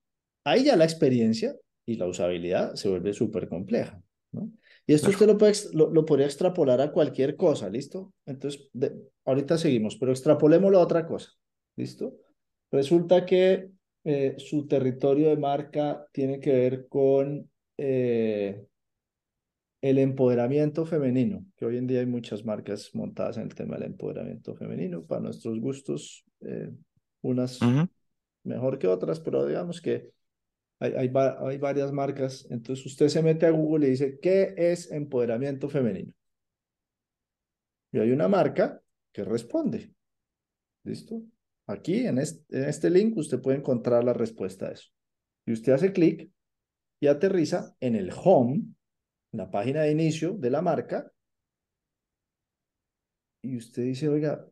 ahí 0.45 0.65
ya 0.65 0.77
la 0.77 0.85
experiencia 0.85 1.55
y 1.85 1.97
la 1.97 2.07
usabilidad 2.07 2.75
se 2.75 2.89
vuelve 2.89 3.13
súper 3.13 3.49
compleja, 3.49 4.03
¿no? 4.33 4.51
Y 4.87 4.95
esto 4.95 5.11
usted 5.11 5.27
lo, 5.27 5.39
puede, 5.39 5.55
lo, 5.73 6.05
podría 6.05 6.27
extrapolar 6.27 6.81
a 6.81 6.91
cualquier 6.91 7.37
cosa, 7.37 7.69
¿listo? 7.69 8.13
Entonces, 8.27 8.69
ahorita 9.25 9.57
seguimos, 9.57 9.97
pero 9.97 10.11
extrapolémoslo 10.11 10.79
a 10.79 10.83
otra 10.83 11.07
cosa, 11.07 11.31
¿listo? 11.77 12.17
Resulta 12.71 13.25
que 13.25 13.71
eh, 14.05 14.35
su 14.39 14.67
territorio 14.67 15.29
de 15.29 15.37
marca 15.37 16.07
tiene 16.11 16.41
que 16.41 16.53
ver 16.53 16.89
con 16.89 17.49
eh, 17.79 18.65
el 19.81 19.99
empoderamiento 19.99 20.85
femenino, 20.85 21.45
que 21.57 21.65
hoy 21.65 21.77
en 21.77 21.87
día 21.87 22.01
hay 22.01 22.07
muchas 22.07 22.45
marcas 22.45 22.91
montadas 22.95 23.37
en 23.37 23.45
el 23.45 23.55
tema 23.55 23.77
del 23.77 23.87
empoderamiento 23.87 24.55
femenino, 24.55 25.03
para 25.03 25.21
nuestros 25.21 25.61
gustos, 25.61 26.25
eh, 26.41 26.71
unas 27.21 27.61
mejor 28.45 28.79
que 28.79 28.89
otras, 28.89 29.21
pero 29.21 29.47
digamos 29.47 29.81
que 29.81 30.11
hay, 30.83 30.93
hay, 30.95 31.13
hay, 31.15 31.59
varias 31.59 31.93
marcas. 31.93 32.47
Entonces 32.51 32.85
usted 32.85 33.09
se 33.09 33.23
mete 33.23 33.47
a 33.47 33.51
Google 33.51 33.87
y 33.87 33.91
dice, 33.91 34.19
¿qué 34.21 34.53
es 34.57 34.91
empoderamiento 34.91 35.69
femenino? 35.69 36.13
Y 37.93 38.01
hay 38.01 38.11
una 38.11 38.27
marca 38.27 38.83
que 39.13 39.23
responde. 39.23 39.95
¿Listo? 40.85 41.23
Aquí 41.69 42.07
en 42.07 42.19
este, 42.19 42.59
en 42.59 42.69
este 42.69 42.91
link 42.91 43.17
usted 43.17 43.41
puede 43.41 43.59
encontrar 43.59 44.03
la 44.03 44.13
respuesta 44.13 44.67
a 44.67 44.73
eso. 44.73 44.91
Y 45.47 45.53
usted 45.53 45.73
hace 45.73 45.93
clic 45.93 46.29
y 47.01 47.07
aterriza 47.07 47.77
en 47.79 47.95
el 47.95 48.11
home 48.13 48.63
la 49.33 49.51
página 49.51 49.83
de 49.83 49.93
inicio 49.93 50.33
de 50.33 50.51
la 50.51 50.63
marca 50.63 51.11
y 53.45 53.57
usted 53.57 53.85
dice, 53.85 54.09
oiga, 54.09 54.45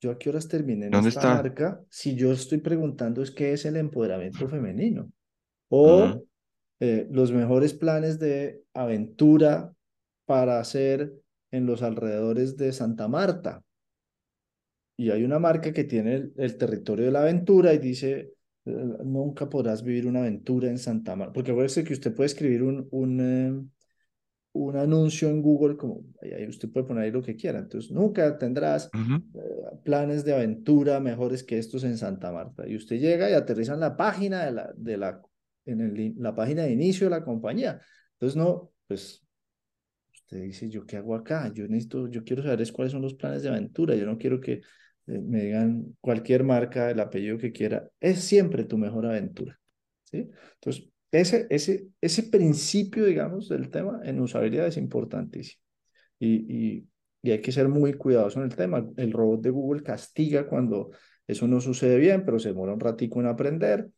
¿yo 0.00 0.10
a 0.10 0.18
qué 0.18 0.30
horas 0.30 0.48
terminé 0.48 0.86
en 0.86 0.94
esta 0.94 1.34
marca? 1.34 1.84
Si 1.90 2.14
yo 2.14 2.32
estoy 2.32 2.58
preguntando 2.58 3.22
es 3.22 3.30
qué 3.30 3.52
es 3.52 3.64
el 3.66 3.76
empoderamiento 3.76 4.48
femenino 4.48 5.10
o 5.68 6.22
eh, 6.80 7.08
los 7.10 7.32
mejores 7.32 7.74
planes 7.74 8.18
de 8.18 8.62
aventura 8.74 9.72
para 10.26 10.60
hacer 10.60 11.12
en 11.50 11.66
los 11.66 11.82
alrededores 11.82 12.56
de 12.56 12.72
Santa 12.72 13.08
Marta. 13.08 13.62
Y 14.98 15.10
hay 15.10 15.24
una 15.24 15.38
marca 15.38 15.72
que 15.72 15.84
tiene 15.84 16.30
el, 16.36 16.56
territorio 16.56 17.06
de 17.06 17.12
la 17.12 17.20
aventura 17.20 17.74
y 17.74 17.78
dice, 17.78 18.32
eh, 18.64 18.86
nunca 19.04 19.48
podrás 19.48 19.82
vivir 19.82 20.06
una 20.06 20.20
aventura 20.20 20.68
en 20.68 20.78
Santa 20.78 21.14
Marta, 21.16 21.32
porque 21.32 21.50
acuérdese 21.50 21.84
que 21.84 21.92
usted 21.92 22.14
puede 22.14 22.26
escribir 22.26 22.62
un, 22.62 22.88
un, 22.90 23.20
eh, 23.20 23.66
un 24.52 24.76
anuncio 24.76 25.28
en 25.28 25.42
Google, 25.42 25.76
como 25.76 26.04
ahí 26.22 26.46
usted 26.48 26.70
puede 26.70 26.86
poner 26.86 27.04
ahí 27.04 27.10
lo 27.10 27.22
que 27.22 27.36
quiera. 27.36 27.58
Entonces, 27.58 27.90
nunca 27.90 28.38
tendrás 28.38 28.90
eh, 28.94 29.76
planes 29.84 30.24
de 30.24 30.34
aventura 30.34 30.98
mejores 31.00 31.42
que 31.44 31.58
estos 31.58 31.84
en 31.84 31.98
Santa 31.98 32.32
Marta. 32.32 32.66
Y 32.66 32.76
usted 32.76 32.98
llega 32.98 33.30
y 33.30 33.34
aterriza 33.34 33.74
en 33.74 33.80
la 33.80 33.96
página 33.96 34.44
de 34.46 34.52
la, 34.52 34.72
de 34.76 34.96
la, 34.96 35.22
en 35.66 36.14
la 36.18 36.34
página 36.34 36.62
de 36.62 36.72
inicio 36.72 37.06
de 37.06 37.10
la 37.10 37.24
compañía. 37.24 37.80
Entonces, 38.12 38.36
no, 38.36 38.72
pues 38.86 39.26
usted 40.12 40.42
dice, 40.42 40.68
¿yo 40.68 40.86
qué 40.86 40.96
hago 40.96 41.14
acá? 41.14 41.52
Yo 41.54 41.68
necesito, 41.68 42.08
yo 42.08 42.24
quiero 42.24 42.42
saber 42.42 42.72
cuáles 42.72 42.92
son 42.92 43.02
los 43.02 43.14
planes 43.14 43.42
de 43.42 43.48
aventura. 43.50 43.94
Yo 43.94 44.06
no 44.06 44.18
quiero 44.18 44.40
que 44.40 44.52
eh, 44.52 44.62
me 45.06 45.42
digan 45.42 45.96
cualquier 46.00 46.44
marca, 46.44 46.90
el 46.90 47.00
apellido 47.00 47.38
que 47.38 47.52
quiera. 47.52 47.88
Es 48.00 48.20
siempre 48.20 48.64
tu 48.64 48.78
mejor 48.78 49.06
aventura. 49.06 49.58
Entonces, 50.12 50.88
ese, 51.10 51.46
ese, 51.50 51.88
ese 52.00 52.22
principio, 52.24 53.04
digamos, 53.04 53.48
del 53.48 53.70
tema 53.70 54.00
en 54.04 54.20
usabilidad 54.20 54.66
es 54.66 54.76
importantísimo. 54.76 55.62
Y, 56.18 56.84
y, 57.22 57.30
hay 57.30 57.40
que 57.40 57.50
ser 57.50 57.68
muy 57.68 57.94
cuidadoso 57.94 58.38
en 58.38 58.46
el 58.46 58.56
tema. 58.56 58.86
El 58.96 59.12
robot 59.12 59.40
de 59.42 59.50
Google 59.50 59.82
castiga 59.82 60.46
cuando 60.46 60.90
eso 61.26 61.48
no 61.48 61.60
sucede 61.60 61.98
bien, 61.98 62.24
pero 62.24 62.38
se 62.38 62.50
demora 62.50 62.72
un 62.72 62.78
ratico 62.78 63.20
en 63.20 63.26
aprender. 63.26 63.88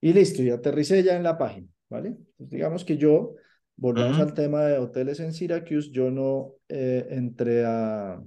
Y 0.00 0.12
listo, 0.12 0.42
y 0.42 0.50
aterricé 0.50 1.02
ya 1.02 1.16
en 1.16 1.22
la 1.22 1.38
página, 1.38 1.68
¿vale? 1.88 2.16
digamos 2.38 2.84
que 2.84 2.96
yo, 2.96 3.34
volvamos 3.76 4.18
al 4.18 4.34
tema 4.34 4.64
de 4.64 4.78
hoteles 4.78 5.20
en 5.20 5.32
Syracuse, 5.32 5.90
yo 5.90 6.10
no 6.10 6.54
eh, 6.68 7.06
entré 7.10 7.64
a 7.64 8.22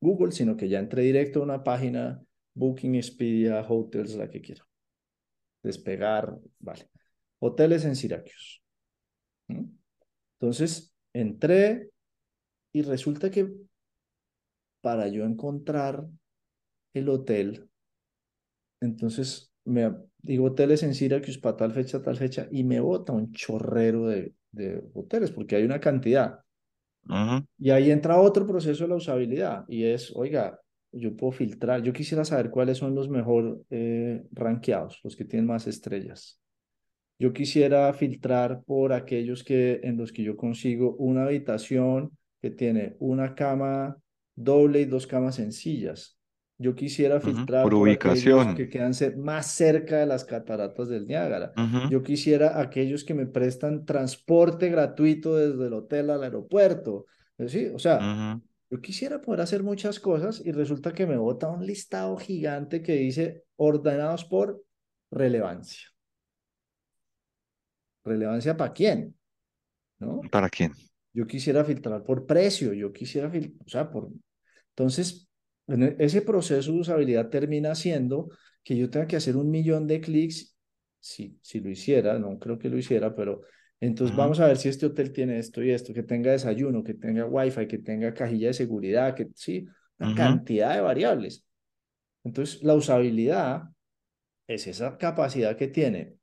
Google, 0.00 0.32
sino 0.32 0.56
que 0.56 0.68
ya 0.68 0.78
entré 0.78 1.02
directo 1.02 1.40
a 1.40 1.44
una 1.44 1.62
página, 1.62 2.22
Booking, 2.54 2.94
Expedia, 2.94 3.60
Hotels, 3.68 4.14
la 4.16 4.30
que 4.30 4.40
quiero. 4.40 4.64
Despegar, 5.62 6.36
vale 6.58 6.88
hoteles 7.44 7.84
en 7.84 7.94
Syracuse. 7.94 8.60
Entonces, 10.40 10.94
entré 11.12 11.90
y 12.72 12.82
resulta 12.82 13.30
que 13.30 13.52
para 14.80 15.08
yo 15.08 15.24
encontrar 15.24 16.06
el 16.94 17.08
hotel, 17.10 17.68
entonces 18.80 19.52
me 19.64 19.94
digo 20.24 20.46
hoteles 20.46 20.82
en 20.82 20.94
Syracuse 20.94 21.40
para 21.40 21.56
tal 21.56 21.72
fecha, 21.72 22.02
tal 22.02 22.16
fecha, 22.16 22.48
y 22.50 22.64
me 22.64 22.80
bota 22.80 23.12
un 23.12 23.32
chorrero 23.32 24.08
de, 24.08 24.34
de 24.52 24.82
hoteles, 24.94 25.30
porque 25.30 25.56
hay 25.56 25.64
una 25.64 25.80
cantidad. 25.80 26.40
Y 27.58 27.70
ahí 27.70 27.90
entra 27.90 28.20
otro 28.20 28.46
proceso 28.46 28.84
de 28.84 28.88
la 28.90 28.96
usabilidad 28.96 29.64
y 29.68 29.84
es, 29.84 30.12
oiga, 30.14 30.60
yo 30.92 31.16
puedo 31.16 31.32
filtrar, 31.32 31.82
yo 31.82 31.92
quisiera 31.92 32.24
saber 32.24 32.50
cuáles 32.50 32.78
son 32.78 32.94
los 32.94 33.08
mejor 33.08 33.62
eh, 33.70 34.24
rankeados, 34.32 35.00
los 35.02 35.16
que 35.16 35.24
tienen 35.24 35.46
más 35.46 35.66
estrellas. 35.66 36.40
Yo 37.18 37.32
quisiera 37.32 37.92
filtrar 37.94 38.62
por 38.64 38.92
aquellos 38.92 39.44
que 39.44 39.80
en 39.84 39.96
los 39.96 40.12
que 40.12 40.22
yo 40.24 40.36
consigo 40.36 40.94
una 40.96 41.24
habitación 41.24 42.16
que 42.42 42.50
tiene 42.50 42.96
una 42.98 43.34
cama 43.34 43.96
doble 44.34 44.80
y 44.80 44.84
dos 44.84 45.06
camas 45.06 45.36
sencillas. 45.36 46.13
Yo 46.56 46.74
quisiera 46.74 47.20
filtrar 47.20 47.64
Por 47.64 47.72
por 47.72 47.82
ubicación. 47.82 48.54
que 48.54 48.68
quedan 48.68 48.92
más 49.18 49.50
cerca 49.50 49.98
de 49.98 50.06
las 50.06 50.24
cataratas 50.24 50.88
del 50.88 51.06
Niágara. 51.06 51.52
Yo 51.90 52.02
quisiera 52.02 52.60
aquellos 52.60 53.04
que 53.04 53.14
me 53.14 53.26
prestan 53.26 53.84
transporte 53.84 54.68
gratuito 54.68 55.36
desde 55.36 55.66
el 55.66 55.72
hotel 55.72 56.10
al 56.10 56.22
aeropuerto. 56.22 57.06
Sí, 57.48 57.66
o 57.74 57.78
sea, 57.78 58.40
yo 58.70 58.80
quisiera 58.80 59.20
poder 59.20 59.40
hacer 59.40 59.62
muchas 59.62 59.98
cosas 59.98 60.40
y 60.44 60.52
resulta 60.52 60.92
que 60.92 61.06
me 61.06 61.16
bota 61.16 61.48
un 61.48 61.66
listado 61.66 62.16
gigante 62.16 62.82
que 62.82 62.94
dice 62.94 63.44
ordenados 63.56 64.24
por 64.24 64.62
relevancia. 65.10 65.88
¿Relevancia 68.04 68.56
para 68.56 68.72
quién? 68.72 69.14
¿No? 69.98 70.20
¿Para 70.30 70.48
quién? 70.48 70.72
Yo 71.12 71.26
quisiera 71.26 71.64
filtrar 71.64 72.02
por 72.04 72.26
precio, 72.26 72.72
yo 72.72 72.92
quisiera 72.92 73.30
filtrar, 73.30 73.66
o 73.66 73.68
sea, 73.68 73.90
por... 73.90 74.10
Entonces, 74.70 75.28
ese 75.66 76.22
proceso 76.22 76.72
de 76.72 76.78
usabilidad 76.80 77.28
termina 77.28 77.74
siendo 77.74 78.28
que 78.62 78.76
yo 78.76 78.90
tenga 78.90 79.06
que 79.06 79.16
hacer 79.16 79.36
un 79.36 79.50
millón 79.50 79.86
de 79.86 80.00
clics, 80.00 80.56
si, 81.00 81.38
si 81.42 81.60
lo 81.60 81.70
hiciera, 81.70 82.18
no 82.18 82.38
creo 82.38 82.58
que 82.58 82.68
lo 82.68 82.78
hiciera, 82.78 83.14
pero 83.14 83.42
entonces 83.80 84.16
vamos 84.16 84.40
a 84.40 84.46
ver 84.46 84.56
si 84.56 84.68
este 84.68 84.86
hotel 84.86 85.12
tiene 85.12 85.38
esto 85.38 85.62
y 85.62 85.70
esto, 85.70 85.92
que 85.92 86.02
tenga 86.02 86.32
desayuno, 86.32 86.82
que 86.82 86.94
tenga 86.94 87.26
wifi, 87.26 87.66
que 87.66 87.78
tenga 87.78 88.14
cajilla 88.14 88.48
de 88.48 88.54
seguridad, 88.54 89.14
que 89.14 89.28
sí, 89.34 89.66
una 89.98 90.14
cantidad 90.14 90.74
de 90.74 90.80
variables. 90.80 91.44
Entonces, 92.24 92.62
la 92.62 92.74
usabilidad 92.74 93.64
es 94.46 94.66
esa 94.66 94.96
capacidad 94.96 95.56
que 95.56 95.68
tiene 95.68 96.14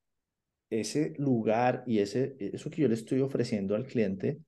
ese 0.70 1.14
lugar 1.18 1.84
y 1.86 2.00
ese, 2.00 2.36
eso 2.40 2.70
que 2.70 2.82
yo 2.82 2.88
le 2.88 2.96
estoy 2.96 3.20
ofreciendo 3.22 3.76
al 3.76 3.86
cliente 3.86 4.40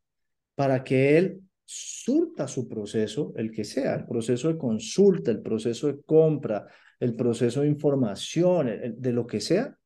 para 0.56 0.84
que 0.84 1.18
él 1.18 1.42
surta 1.66 2.48
su 2.48 2.68
proceso, 2.68 3.34
el 3.36 3.52
que 3.52 3.64
sea, 3.64 3.96
el 3.96 4.06
proceso 4.06 4.48
de 4.50 4.58
consulta, 4.58 5.32
el 5.32 5.42
proceso 5.42 5.88
de 5.88 6.02
compra, 6.02 6.68
el 7.00 7.16
proceso 7.16 7.62
de 7.62 7.68
información, 7.68 8.68
el, 8.68 9.02
de 9.02 9.14
lo 9.14 9.26
que 9.26 9.40
sea, 9.40 9.78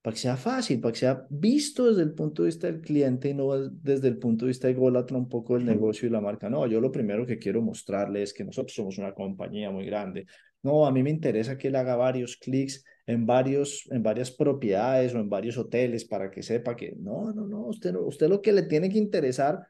para 0.00 0.14
que 0.14 0.20
sea 0.20 0.36
fácil, 0.36 0.80
para 0.80 0.92
que 0.92 1.00
sea 1.00 1.26
visto 1.28 1.86
desde 1.86 2.02
el 2.02 2.14
punto 2.14 2.42
de 2.42 2.46
vista 2.46 2.66
del 2.66 2.80
cliente 2.80 3.30
y 3.30 3.34
no 3.34 3.52
desde 3.68 4.08
el 4.08 4.18
punto 4.18 4.44
de 4.44 4.50
vista 4.50 4.68
ególatra 4.68 5.16
un 5.16 5.28
poco 5.28 5.54
del 5.54 5.66
negocio 5.66 6.08
y 6.08 6.10
la 6.10 6.20
marca. 6.20 6.48
No, 6.48 6.66
yo 6.66 6.80
lo 6.80 6.92
primero 6.92 7.26
que 7.26 7.38
quiero 7.38 7.60
mostrarle 7.62 8.22
es 8.22 8.32
que 8.32 8.44
nosotros 8.44 8.74
somos 8.74 8.98
una 8.98 9.12
compañía 9.12 9.70
muy 9.70 9.86
grande. 9.86 10.26
No, 10.62 10.86
a 10.86 10.92
mí 10.92 11.02
me 11.02 11.10
interesa 11.10 11.58
que 11.58 11.68
él 11.68 11.76
haga 11.76 11.96
varios 11.96 12.36
clics 12.36 12.84
en, 13.06 13.26
varios, 13.26 13.88
en 13.90 14.02
varias 14.02 14.30
propiedades 14.30 15.14
o 15.14 15.18
en 15.18 15.28
varios 15.28 15.56
hoteles 15.56 16.04
para 16.04 16.30
que 16.30 16.42
sepa 16.42 16.76
que 16.76 16.94
no, 16.98 17.32
no, 17.32 17.46
no, 17.46 17.66
usted, 17.66 17.94
usted 17.96 18.28
lo 18.28 18.40
que 18.40 18.52
le 18.52 18.62
tiene 18.62 18.88
que 18.88 18.98
interesar 18.98 19.60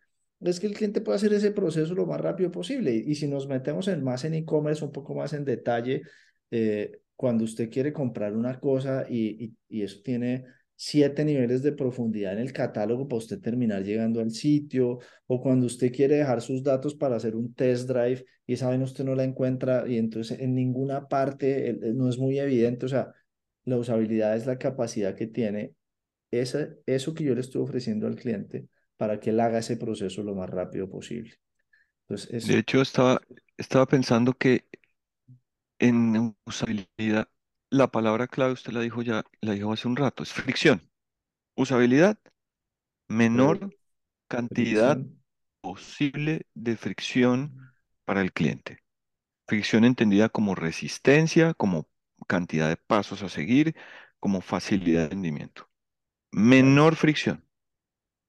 es 0.40 0.60
que 0.60 0.66
el 0.66 0.74
cliente 0.74 1.00
pueda 1.00 1.16
hacer 1.16 1.32
ese 1.32 1.50
proceso 1.50 1.94
lo 1.94 2.06
más 2.06 2.20
rápido 2.20 2.50
posible. 2.50 2.94
Y, 2.94 3.10
y 3.10 3.14
si 3.14 3.26
nos 3.28 3.48
metemos 3.48 3.88
en 3.88 4.02
más 4.04 4.24
en 4.24 4.34
e-commerce, 4.34 4.84
un 4.84 4.92
poco 4.92 5.14
más 5.14 5.32
en 5.32 5.44
detalle, 5.44 6.02
eh, 6.50 7.00
cuando 7.16 7.44
usted 7.44 7.70
quiere 7.70 7.92
comprar 7.92 8.34
una 8.36 8.60
cosa 8.60 9.06
y, 9.08 9.44
y, 9.44 9.56
y, 9.68 9.82
eso 9.82 10.00
tiene 10.04 10.44
siete 10.76 11.24
niveles 11.24 11.62
de 11.62 11.72
profundidad 11.72 12.34
en 12.34 12.38
el 12.38 12.52
catálogo 12.52 13.08
para 13.08 13.18
usted 13.18 13.40
terminar 13.40 13.82
llegando 13.82 14.20
al 14.20 14.30
sitio, 14.30 14.98
o 15.26 15.40
cuando 15.40 15.66
usted 15.66 15.92
quiere 15.92 16.16
dejar 16.16 16.40
sus 16.40 16.62
datos 16.62 16.94
para 16.94 17.16
hacer 17.16 17.34
un 17.34 17.52
test 17.54 17.88
drive 17.88 18.24
y 18.46 18.52
esa 18.52 18.70
vez 18.70 18.80
usted 18.80 19.04
no 19.04 19.16
la 19.16 19.24
encuentra 19.24 19.84
y 19.88 19.98
entonces 19.98 20.38
en 20.38 20.54
ninguna 20.54 21.08
parte 21.08 21.76
no 21.94 22.08
es 22.08 22.18
muy 22.18 22.38
evidente, 22.38 22.86
o 22.86 22.88
sea, 22.88 23.12
la 23.64 23.76
usabilidad 23.76 24.36
es 24.36 24.46
la 24.46 24.58
capacidad 24.58 25.14
que 25.16 25.26
tiene 25.26 25.74
esa, 26.30 26.68
eso 26.86 27.12
que 27.14 27.24
yo 27.24 27.34
le 27.34 27.40
estoy 27.40 27.62
ofreciendo 27.62 28.06
al 28.06 28.14
cliente 28.16 28.68
para 28.98 29.20
que 29.20 29.30
él 29.32 29.40
haga 29.40 29.60
ese 29.60 29.78
proceso 29.78 30.24
lo 30.24 30.36
más 30.36 30.50
rápido 30.50 30.90
posible. 30.90 31.34
Entonces, 32.08 32.34
De 32.42 32.58
hecho, 32.58 32.80
estaba, 32.82 33.20
estaba 33.56 33.86
pensando 33.86 34.34
que 34.34 34.66
en 35.78 36.36
usabilidad, 36.44 37.28
la 37.70 37.88
palabra 37.90 38.26
clave 38.28 38.52
usted 38.54 38.72
la 38.72 38.80
dijo 38.80 39.02
ya, 39.02 39.24
la 39.40 39.52
dijo 39.52 39.72
hace 39.72 39.88
un 39.88 39.96
rato, 39.96 40.22
es 40.22 40.32
fricción. 40.32 40.90
Usabilidad, 41.56 42.18
menor 43.08 43.74
cantidad 44.28 45.00
fricción, 45.00 45.20
posible 45.62 46.46
de 46.54 46.76
fricción 46.76 47.54
para 48.04 48.22
el 48.22 48.32
cliente. 48.32 48.84
Fricción 49.48 49.84
entendida 49.84 50.28
como 50.30 50.54
resistencia, 50.54 51.54
como 51.54 51.88
cantidad 52.28 52.68
de 52.68 52.76
pasos 52.76 53.22
a 53.22 53.28
seguir, 53.30 53.76
como 54.20 54.40
facilidad 54.42 55.04
de 55.04 55.08
rendimiento. 55.10 55.68
Menor 56.32 56.96
fricción. 56.96 57.44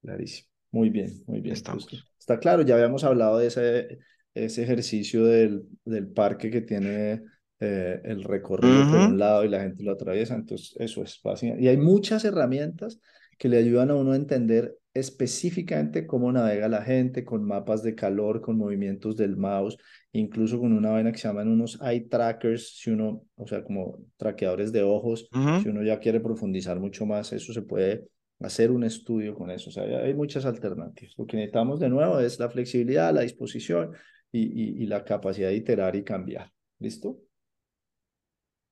Clarísimo. 0.02 0.49
Muy 0.72 0.90
bien, 0.90 1.22
muy 1.26 1.40
bien. 1.40 1.68
Estamos. 1.68 2.06
está 2.18 2.38
claro, 2.38 2.62
ya 2.62 2.74
habíamos 2.74 3.02
hablado 3.04 3.38
de 3.38 3.48
ese, 3.48 3.98
ese 4.34 4.62
ejercicio 4.62 5.24
del, 5.24 5.64
del 5.84 6.08
parque 6.08 6.50
que 6.50 6.60
tiene 6.60 7.22
eh, 7.58 8.00
el 8.04 8.22
recorrido 8.24 8.86
por 8.86 9.00
Ujú, 9.00 9.02
un 9.02 9.18
lado 9.18 9.44
y 9.44 9.48
la 9.48 9.60
gente 9.62 9.82
lo 9.82 9.92
atraviesa. 9.92 10.34
Entonces, 10.34 10.74
eso 10.78 11.02
es 11.02 11.18
fácil. 11.20 11.58
Y 11.60 11.68
hay 11.68 11.76
muchas 11.76 12.24
herramientas 12.24 13.00
que 13.38 13.48
le 13.48 13.58
ayudan 13.58 13.90
a 13.90 13.96
uno 13.96 14.12
a 14.12 14.16
entender 14.16 14.76
específicamente 14.94 16.06
cómo 16.06 16.30
navega 16.32 16.68
la 16.68 16.82
gente, 16.82 17.24
con 17.24 17.44
mapas 17.44 17.82
de 17.82 17.94
calor, 17.94 18.40
con 18.40 18.56
movimientos 18.58 19.16
del 19.16 19.36
mouse, 19.36 19.76
incluso 20.12 20.58
con 20.60 20.72
una 20.72 20.90
vaina 20.90 21.12
que 21.12 21.18
se 21.18 21.28
llaman 21.28 21.48
unos 21.48 21.78
eye 21.82 22.02
trackers, 22.08 22.76
si 22.78 22.90
uno, 22.90 23.24
o 23.36 23.46
sea, 23.46 23.62
como 23.64 23.98
traqueadores 24.16 24.72
de 24.72 24.82
ojos, 24.82 25.28
ujú. 25.34 25.56
si 25.56 25.68
uno 25.68 25.82
ya 25.82 25.98
quiere 26.00 26.20
profundizar 26.20 26.78
mucho 26.80 27.06
más, 27.06 27.32
eso 27.32 27.52
se 27.52 27.62
puede 27.62 28.08
hacer 28.40 28.70
un 28.70 28.84
estudio 28.84 29.34
con 29.34 29.50
eso. 29.50 29.70
O 29.70 29.72
sea, 29.72 29.84
hay 29.84 30.14
muchas 30.14 30.44
alternativas. 30.46 31.14
Lo 31.16 31.26
que 31.26 31.36
necesitamos 31.36 31.80
de 31.80 31.88
nuevo 31.88 32.18
es 32.20 32.38
la 32.38 32.50
flexibilidad, 32.50 33.12
la 33.14 33.22
disposición 33.22 33.92
y, 34.32 34.82
y, 34.82 34.86
la 34.86 35.04
capacidad 35.04 35.48
de 35.48 35.56
iterar 35.56 35.96
y 35.96 36.04
cambiar. 36.04 36.50
¿Listo? 36.78 37.18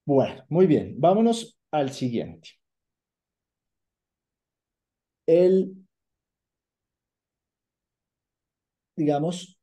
Bueno, 0.05 0.45
muy 0.49 0.67
bien. 0.67 0.95
Vámonos 0.99 1.59
al 1.71 1.91
siguiente. 1.93 2.51
El, 5.27 5.77
digamos, 8.97 9.59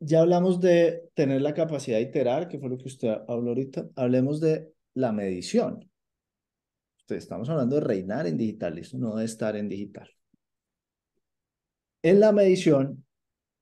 ya 0.00 0.20
hablamos 0.20 0.60
de 0.60 1.08
tener 1.14 1.40
la 1.42 1.54
capacidad 1.54 1.98
de 1.98 2.04
iterar, 2.04 2.48
que 2.48 2.58
fue 2.58 2.68
lo 2.68 2.78
que 2.78 2.88
usted 2.88 3.08
habló 3.28 3.50
ahorita. 3.50 3.88
Hablemos 3.96 4.40
de 4.40 4.72
la 4.94 5.12
medición. 5.12 5.90
Estamos 7.08 7.48
hablando 7.48 7.76
de 7.76 7.82
reinar 7.82 8.26
en 8.26 8.36
digital, 8.36 8.80
no 8.94 9.16
de 9.16 9.24
estar 9.24 9.56
en 9.56 9.68
digital. 9.68 10.08
En 12.02 12.20
la 12.20 12.32
medición 12.32 13.04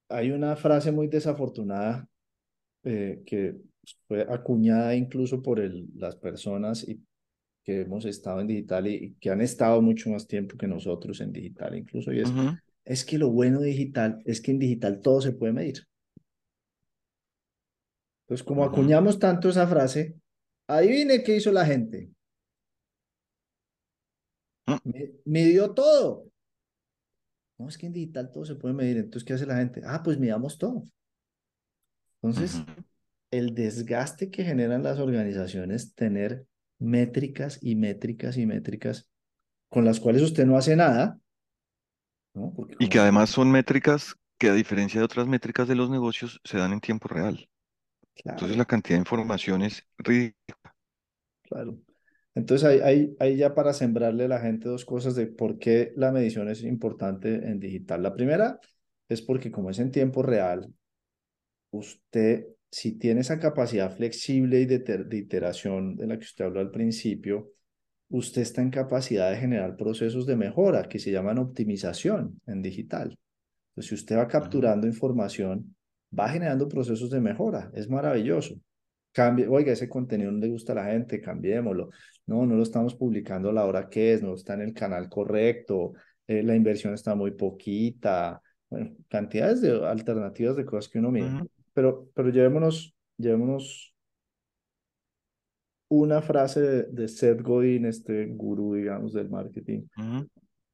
hay 0.08 0.30
una 0.30 0.56
frase 0.56 0.92
muy 0.92 1.08
desafortunada 1.08 2.08
eh, 2.82 3.22
que 3.26 3.56
fue 4.06 4.22
acuñada 4.22 4.94
incluso 4.94 5.42
por 5.42 5.60
el, 5.60 5.88
las 5.96 6.16
personas 6.16 6.86
y 6.88 7.02
que 7.62 7.82
hemos 7.82 8.04
estado 8.04 8.40
en 8.40 8.46
digital 8.46 8.86
y, 8.86 8.94
y, 8.94 9.14
que 9.14 9.30
han 9.30 9.40
estado 9.40 9.80
mucho 9.80 10.10
más 10.10 10.26
tiempo 10.26 10.56
que 10.56 10.66
nosotros 10.66 11.20
en 11.20 11.32
digital 11.32 11.74
incluso, 11.76 12.12
y 12.12 12.20
es, 12.20 12.30
es 12.84 13.04
que 13.04 13.18
lo 13.18 13.30
bueno 13.30 13.60
digital 13.60 14.20
es 14.24 14.40
que 14.40 14.50
en 14.50 14.58
digital 14.58 15.00
todo 15.00 15.20
se 15.20 15.32
puede 15.32 15.52
medir. 15.52 15.86
Entonces, 18.24 18.44
como 18.44 18.64
acuñamos 18.64 19.18
tanto 19.18 19.50
esa 19.50 19.66
frase, 19.66 20.14
adivine 20.66 21.22
qué 21.22 21.36
hizo 21.36 21.52
la 21.52 21.66
gente. 21.66 22.10
Mm, 24.82 24.90
Midió 25.24 25.72
todo. 25.72 26.26
No, 27.58 27.68
es 27.68 27.78
que 27.78 27.86
en 27.86 27.92
digital 27.92 28.30
todo 28.32 28.44
se 28.44 28.56
puede 28.56 28.74
medir. 28.74 28.96
Entonces, 28.96 29.24
¿qué 29.24 29.32
hace 29.34 29.46
la 29.46 29.56
gente? 29.56 29.80
Ah, 29.84 30.02
pues 30.02 30.18
midamos 30.18 30.58
todo. 30.58 30.82
Entonces, 32.22 32.62
el 33.30 33.54
desgaste 33.54 34.30
que 34.30 34.44
generan 34.44 34.82
las 34.82 34.98
organizaciones 34.98 35.94
tener 35.94 36.46
métricas 36.78 37.58
y 37.62 37.76
métricas 37.76 38.36
y 38.36 38.46
métricas 38.46 39.08
con 39.68 39.84
las 39.84 40.00
cuales 40.00 40.22
usted 40.22 40.46
no 40.46 40.56
hace 40.56 40.76
nada, 40.76 41.18
¿no? 42.34 42.52
Porque 42.54 42.76
Y 42.78 42.88
que 42.88 42.98
además 42.98 43.30
son 43.30 43.50
métricas 43.50 44.16
que 44.38 44.48
a 44.48 44.54
diferencia 44.54 45.00
de 45.00 45.04
otras 45.04 45.26
métricas 45.26 45.68
de 45.68 45.74
los 45.74 45.90
negocios 45.90 46.40
se 46.44 46.58
dan 46.58 46.72
en 46.72 46.80
tiempo 46.80 47.08
real. 47.08 47.48
Entonces 48.24 48.56
la 48.56 48.64
cantidad 48.64 48.96
de 48.96 49.00
información 49.02 49.62
es 49.62 49.86
ridícula. 49.98 50.74
claro. 51.42 51.78
Entonces, 52.34 52.66
ahí, 52.68 52.80
ahí, 52.80 53.16
ahí 53.20 53.36
ya 53.36 53.54
para 53.54 53.72
sembrarle 53.72 54.24
a 54.24 54.28
la 54.28 54.40
gente 54.40 54.68
dos 54.68 54.84
cosas 54.84 55.14
de 55.14 55.26
por 55.26 55.58
qué 55.58 55.92
la 55.96 56.10
medición 56.12 56.48
es 56.48 56.62
importante 56.64 57.34
en 57.34 57.60
digital. 57.60 58.02
La 58.02 58.14
primera 58.14 58.58
es 59.08 59.22
porque 59.22 59.50
como 59.52 59.70
es 59.70 59.78
en 59.78 59.90
tiempo 59.90 60.22
real, 60.22 60.72
usted, 61.70 62.46
si 62.70 62.98
tiene 62.98 63.20
esa 63.20 63.38
capacidad 63.38 63.94
flexible 63.94 64.60
y 64.60 64.66
de, 64.66 64.78
de 64.78 65.16
iteración 65.16 65.96
de 65.96 66.06
la 66.06 66.18
que 66.18 66.24
usted 66.24 66.44
habló 66.44 66.60
al 66.60 66.70
principio, 66.70 67.52
usted 68.08 68.42
está 68.42 68.62
en 68.62 68.70
capacidad 68.70 69.30
de 69.30 69.36
generar 69.38 69.76
procesos 69.76 70.26
de 70.26 70.36
mejora 70.36 70.88
que 70.88 70.98
se 70.98 71.12
llaman 71.12 71.38
optimización 71.38 72.40
en 72.46 72.62
digital. 72.62 73.16
Entonces, 73.70 73.88
si 73.88 73.94
usted 73.94 74.16
va 74.16 74.28
capturando 74.28 74.86
información, 74.86 75.74
va 76.16 76.28
generando 76.28 76.68
procesos 76.68 77.10
de 77.10 77.20
mejora. 77.20 77.70
Es 77.74 77.88
maravilloso. 77.88 78.56
Cambie, 79.14 79.46
oiga, 79.46 79.72
ese 79.72 79.88
contenido 79.88 80.32
no 80.32 80.40
le 80.40 80.48
gusta 80.48 80.72
a 80.72 80.74
la 80.74 80.86
gente, 80.86 81.20
cambiémoslo. 81.20 81.90
No, 82.26 82.44
no 82.44 82.56
lo 82.56 82.64
estamos 82.64 82.96
publicando 82.96 83.48
a 83.48 83.52
la 83.52 83.64
hora 83.64 83.88
que 83.88 84.12
es, 84.12 84.22
no 84.22 84.34
está 84.34 84.54
en 84.54 84.62
el 84.62 84.74
canal 84.74 85.08
correcto, 85.08 85.92
eh, 86.26 86.42
la 86.42 86.56
inversión 86.56 86.94
está 86.94 87.14
muy 87.14 87.30
poquita. 87.30 88.42
Bueno, 88.68 88.90
cantidades 89.08 89.60
de 89.60 89.86
alternativas 89.86 90.56
de 90.56 90.64
cosas 90.64 90.90
que 90.90 90.98
uno 90.98 91.12
mira. 91.12 91.46
Pero, 91.72 92.08
pero 92.12 92.30
llevémonos, 92.30 92.92
llevémonos 93.16 93.94
una 95.86 96.20
frase 96.20 96.60
de, 96.60 96.82
de, 96.84 97.06
Seth 97.06 97.40
Godin, 97.40 97.86
este 97.86 98.26
gurú, 98.26 98.74
digamos, 98.74 99.12
del 99.12 99.30
marketing, 99.30 99.86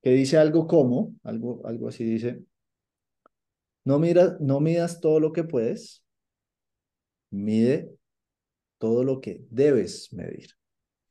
que 0.03 0.11
dice 0.13 0.39
algo 0.39 0.67
como, 0.67 1.15
algo, 1.25 1.61
algo 1.67 1.89
así 1.89 2.05
dice, 2.05 2.43
no, 3.85 3.99
mira, 3.99 4.39
no 4.41 4.61
midas 4.61 4.99
todo 4.99 5.21
lo 5.21 5.31
que 5.33 5.45
puedes, 5.45 6.03
mide 7.31 8.00
todo 8.81 9.05
lo 9.05 9.21
que 9.21 9.45
debes 9.51 10.13
medir. 10.13 10.49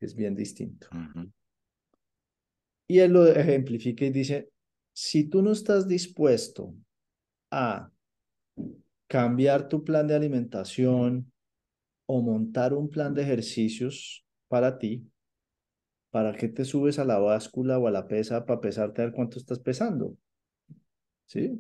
Es 0.02 0.16
bien 0.16 0.36
distinto. 0.36 0.88
Y 2.88 3.00
él 3.00 3.14
lo 3.14 3.28
ejemplifica 3.28 4.06
y 4.06 4.10
dice, 4.10 4.50
si 4.92 5.30
tú 5.30 5.44
no 5.44 5.52
estás 5.52 5.88
dispuesto 5.88 6.74
a 7.52 7.92
cambiar 9.08 9.70
tu 9.70 9.84
plan 9.84 10.08
de 10.08 10.16
alimentación 10.16 11.32
o 12.08 12.22
montar 12.22 12.74
un 12.74 12.90
plan 12.90 13.14
de 13.14 13.22
ejercicios 13.22 14.26
para 14.48 14.80
ti, 14.80 15.08
¿para 16.10 16.34
qué 16.34 16.48
te 16.48 16.66
subes 16.66 16.98
a 16.98 17.06
la 17.06 17.20
báscula 17.20 17.78
o 17.78 17.86
a 17.86 17.92
la 17.92 18.08
pesa 18.08 18.48
para 18.48 18.62
pesarte 18.62 19.02
a 19.02 19.06
ver 19.06 19.14
cuánto 19.14 19.38
estás 19.38 19.60
pesando? 19.60 20.18
¿Sí? 21.28 21.60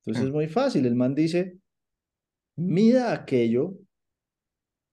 Entonces 0.00 0.24
es 0.24 0.30
muy 0.30 0.48
fácil. 0.48 0.84
El 0.84 0.96
man 0.96 1.14
dice, 1.14 1.58
mida 2.56 3.14
aquello 3.14 3.78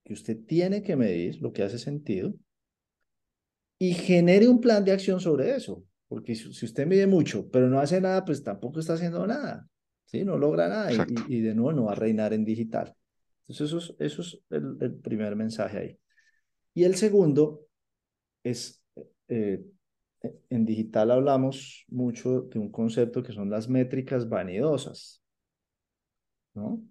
que 0.04 0.14
usted 0.14 0.38
tiene 0.46 0.82
que 0.82 0.96
medir, 0.96 1.42
lo 1.42 1.54
que 1.54 1.64
hace 1.64 1.78
sentido, 1.78 2.34
y 3.78 3.94
genere 3.94 4.48
un 4.48 4.60
plan 4.60 4.84
de 4.84 4.92
acción 4.92 5.20
sobre 5.20 5.56
eso. 5.56 5.84
Porque 6.08 6.36
si, 6.36 6.50
usted 6.66 6.88
mide 6.88 7.08
mucho, 7.08 7.50
pero 7.50 7.70
no 7.70 7.80
hace 7.80 8.02
nada, 8.02 8.26
pues 8.26 8.44
tampoco 8.44 8.80
está 8.80 8.94
haciendo 8.94 9.26
nada. 9.28 9.68
¿sí? 10.06 10.26
No 10.26 10.38
logra 10.38 10.68
nada 10.68 10.92
y, 10.92 10.98
y, 11.36 11.42
de 11.42 11.54
nuevo 11.54 11.72
no 11.72 11.86
va 11.86 11.92
a 11.92 11.96
reinar 11.96 12.34
en 12.34 12.44
digital. 12.44 12.96
Entonces 13.48 13.68
eso 13.68 13.78
es, 13.78 13.96
eso 14.00 14.22
es 14.22 14.40
el, 14.50 14.78
el 14.82 14.96
primer 14.96 15.36
mensaje 15.36 15.78
ahí. 15.78 16.00
Y 16.74 16.84
el 16.84 16.96
segundo 16.96 17.68
es, 18.44 18.82
eh, 19.28 19.64
en 20.50 20.66
digital 20.66 21.12
hablamos 21.12 21.86
mucho 21.88 22.42
de 22.42 22.60
un 22.60 22.72
concepto 22.72 23.24
que 23.24 23.34
son 23.34 23.50
las 23.50 23.70
métricas 23.70 24.28
vanidosas, 24.28 25.24
¿no? 26.54 26.82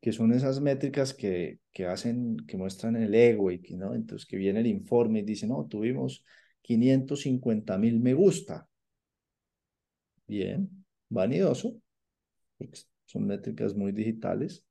Que 0.00 0.12
son 0.12 0.32
esas 0.32 0.60
métricas 0.60 1.12
que, 1.12 1.58
que 1.72 1.86
hacen, 1.86 2.36
que 2.46 2.56
muestran 2.56 2.96
el 2.96 3.14
ego 3.14 3.50
y 3.50 3.60
que, 3.60 3.76
¿no? 3.76 3.94
Entonces 3.94 4.26
que 4.26 4.36
viene 4.36 4.60
el 4.60 4.66
informe 4.66 5.20
y 5.20 5.22
dice, 5.22 5.46
no, 5.46 5.66
tuvimos 5.66 6.24
550 6.62 7.78
mil 7.78 8.00
me 8.00 8.14
gusta. 8.14 8.68
Bien, 10.26 10.68
vanidoso, 11.08 11.80
son 13.06 13.26
métricas 13.26 13.74
muy 13.74 13.92
digitales. 13.92 14.64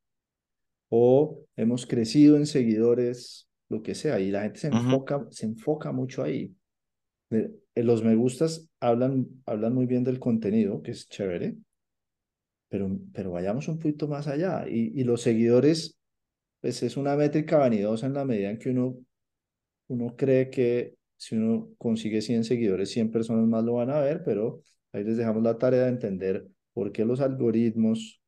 O 0.90 1.44
hemos 1.56 1.86
crecido 1.86 2.38
en 2.38 2.46
seguidores, 2.46 3.50
lo 3.70 3.82
que 3.82 3.96
sea, 3.96 4.20
y 4.20 4.32
la 4.32 4.44
gente 4.44 4.60
se 4.60 4.68
enfoca, 4.68 5.26
se 5.32 5.46
enfoca 5.48 5.92
mucho 5.92 6.24
ahí. 6.24 6.56
Eh, 7.32 7.52
los 7.76 8.04
me 8.04 8.16
gustas 8.16 8.70
hablan, 8.80 9.28
hablan 9.46 9.74
muy 9.74 9.86
bien 9.86 10.04
del 10.04 10.20
contenido, 10.20 10.82
que 10.82 10.92
es 10.92 11.10
chévere, 11.10 11.58
pero, 12.70 12.90
pero 13.14 13.32
vayamos 13.32 13.68
un 13.68 13.80
poquito 13.80 14.08
más 14.08 14.28
allá. 14.28 14.66
Y, 14.68 15.00
y 15.00 15.04
los 15.04 15.22
seguidores, 15.22 15.98
pues 16.62 16.84
es 16.84 16.98
una 16.98 17.16
métrica 17.16 17.58
vanidosa 17.58 18.08
en 18.08 18.14
la 18.14 18.26
medida 18.26 18.50
en 18.50 18.60
que 18.60 18.70
uno, 18.70 18.98
uno 19.88 20.16
cree 20.16 20.50
que 20.50 20.96
si 21.18 21.36
uno 21.36 21.70
consigue 21.78 22.22
100 22.22 22.44
seguidores, 22.44 22.92
100 22.92 23.12
personas 23.12 23.48
más 23.48 23.64
lo 23.64 23.74
van 23.76 23.90
a 23.90 24.00
ver, 24.00 24.24
pero 24.24 24.62
ahí 24.92 25.04
les 25.04 25.18
dejamos 25.18 25.44
la 25.44 25.58
tarea 25.58 25.84
de 25.84 25.90
entender 25.90 26.48
por 26.74 26.92
qué 26.92 27.06
los 27.06 27.22
algoritmos 27.22 28.22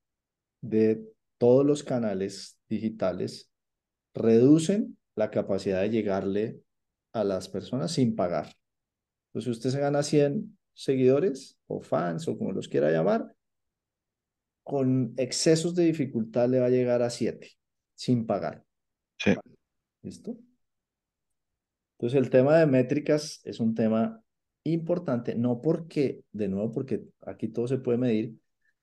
de 0.61 1.05
todos 1.37 1.65
los 1.65 1.83
canales 1.83 2.59
digitales 2.67 3.51
reducen 4.13 4.97
la 5.15 5.29
capacidad 5.29 5.81
de 5.81 5.89
llegarle 5.89 6.61
a 7.13 7.23
las 7.23 7.47
personas 7.47 7.91
sin 7.91 8.15
pagar. 8.15 8.53
Entonces 9.29 9.57
usted 9.57 9.69
se 9.69 9.79
gana 9.79 10.03
100 10.03 10.57
seguidores 10.73 11.59
o 11.67 11.81
fans 11.81 12.27
o 12.27 12.37
como 12.37 12.51
los 12.51 12.67
quiera 12.67 12.91
llamar, 12.91 13.35
con 14.69 15.15
excesos 15.17 15.73
de 15.73 15.85
dificultad 15.85 16.47
le 16.47 16.59
va 16.59 16.67
a 16.67 16.69
llegar 16.69 17.01
a 17.01 17.09
7 17.09 17.49
sin 17.95 18.27
pagar. 18.27 18.63
Sí. 19.17 19.33
¿Listo? 20.03 20.37
Entonces 21.97 22.19
el 22.19 22.29
tema 22.29 22.55
de 22.59 22.67
métricas 22.67 23.41
es 23.45 23.59
un 23.59 23.73
tema 23.73 24.21
importante, 24.63 25.33
no 25.33 25.59
porque, 25.59 26.21
de 26.33 26.49
nuevo, 26.49 26.71
porque 26.71 27.01
aquí 27.25 27.47
todo 27.47 27.67
se 27.67 27.79
puede 27.79 27.97
medir, 27.97 28.35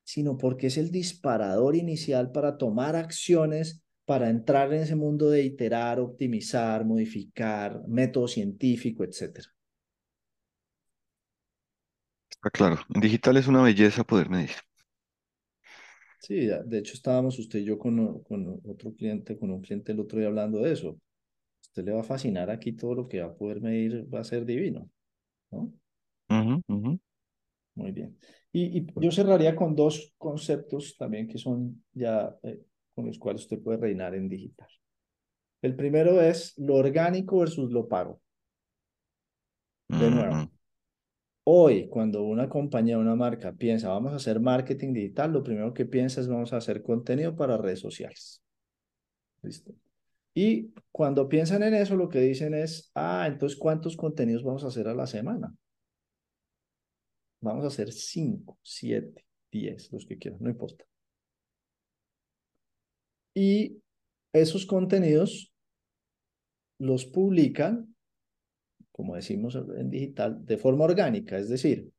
sino 0.03 0.37
porque 0.37 0.67
es 0.67 0.77
el 0.77 0.91
disparador 0.91 1.77
inicial 1.77 2.33
para 2.33 2.59
tomar 2.59 2.97
acciones 2.97 3.85
para 4.05 4.29
entrar 4.29 4.75
en 4.75 4.83
ese 4.83 4.97
mundo 4.97 5.31
de 5.31 5.43
iterar, 5.43 6.01
optimizar, 6.01 6.85
modificar, 6.85 7.81
método 7.87 8.27
científico, 8.27 9.05
etcétera. 9.05 9.47
Está 12.29 12.51
claro, 12.51 12.81
en 12.93 13.01
digital 13.01 13.37
es 13.37 13.47
una 13.47 13.63
belleza 13.63 14.03
poder 14.03 14.29
medir. 14.29 14.51
Sí, 16.21 16.47
de 16.47 16.79
hecho 16.79 16.95
estábamos 16.95 17.39
usted 17.39 17.61
y 17.61 17.65
yo 17.65 17.79
con, 17.79 18.23
con 18.23 18.61
otro 18.65 18.95
cliente, 18.95 19.39
con 19.39 19.51
un 19.51 19.61
cliente 19.61 19.93
el 19.93 20.01
otro 20.01 20.19
día 20.19 20.29
hablando 20.29 20.61
de 20.61 20.73
eso. 20.73 20.99
Usted 21.63 21.85
le 21.85 21.93
va 21.93 22.01
a 22.01 22.05
fascinar 22.05 22.51
aquí 22.51 22.73
todo 22.73 22.95
lo 22.95 23.09
que 23.09 23.21
va 23.21 23.29
a 23.29 23.35
poder 23.35 23.61
medir, 23.61 24.13
va 24.13 24.21
a 24.21 24.25
ser 24.25 24.45
divino, 24.45 24.91
¿no? 25.51 25.73
Muy 27.75 27.93
bien. 27.93 28.19
Y, 28.53 28.79
y, 28.79 28.87
yo 28.97 29.11
cerraría 29.11 29.55
con 29.55 29.77
dos 29.77 30.15
conceptos 30.17 30.97
también 30.97 31.29
que 31.29 31.37
son 31.37 31.85
ya 31.93 32.35
eh, 32.43 32.63
con 32.95 33.07
los 33.07 33.19
cuales 33.19 33.43
usted 33.43 33.63
puede 33.63 33.79
reinar 33.79 34.15
en 34.15 34.29
digital. 34.29 34.69
El 35.61 35.77
primero 35.77 36.21
es 36.21 36.57
lo 36.59 36.75
orgánico 36.75 37.41
versus 37.41 37.71
lo 37.71 37.87
pago. 37.87 38.21
De 39.89 40.11
nuevo, 40.11 40.51
Hoy, 41.49 41.89
cuando 41.89 42.25
una 42.25 42.49
compañía, 42.49 42.99
una 42.99 43.15
marca 43.15 43.53
piensa, 43.53 43.91
vamos 43.91 44.13
a 44.13 44.17
hacer 44.17 44.41
marketing 44.41 44.93
digital, 44.93 45.33
lo 45.33 45.45
primero 45.45 45.73
que 45.73 45.87
piensa 45.87 46.21
es 46.21 46.27
vamos 46.27 46.53
a 46.53 46.57
hacer 46.57 46.83
contenido 46.83 47.37
para 47.37 47.57
redes 47.57 47.79
sociales. 47.79 48.43
¿Listo? 49.43 49.73
Y 50.35 50.73
cuando 50.91 51.29
piensan 51.29 51.63
en 51.63 51.75
eso, 51.75 51.95
lo 51.95 52.09
que 52.09 52.19
dicen 52.19 52.53
es, 52.53 52.91
ah, 52.97 53.27
entonces, 53.29 53.57
¿cuántos 53.57 53.97
contenidos 53.97 54.43
vamos 54.43 54.65
a 54.65 54.67
hacer 54.67 54.89
a 54.89 54.95
la 54.95 55.07
semana? 55.07 55.55
Vamos 57.41 57.65
a 57.65 57.69
hacer 57.69 57.93
cinco, 57.93 58.59
siete, 58.63 59.25
diez, 59.53 59.93
los 59.93 60.05
que 60.05 60.19
quieran, 60.19 60.41
no 60.43 60.51
importa. 60.51 60.85
Y 63.35 63.81
esos 64.33 64.67
contenidos 64.67 65.53
los 66.79 67.07
publican 67.07 67.96
como 68.97 69.15
decimos 69.15 69.55
en 69.55 69.91
digital, 69.91 70.47
de 70.47 70.57
forma 70.57 70.85
orgánica. 70.85 71.37
Es 71.37 71.51
decir, 71.51 71.93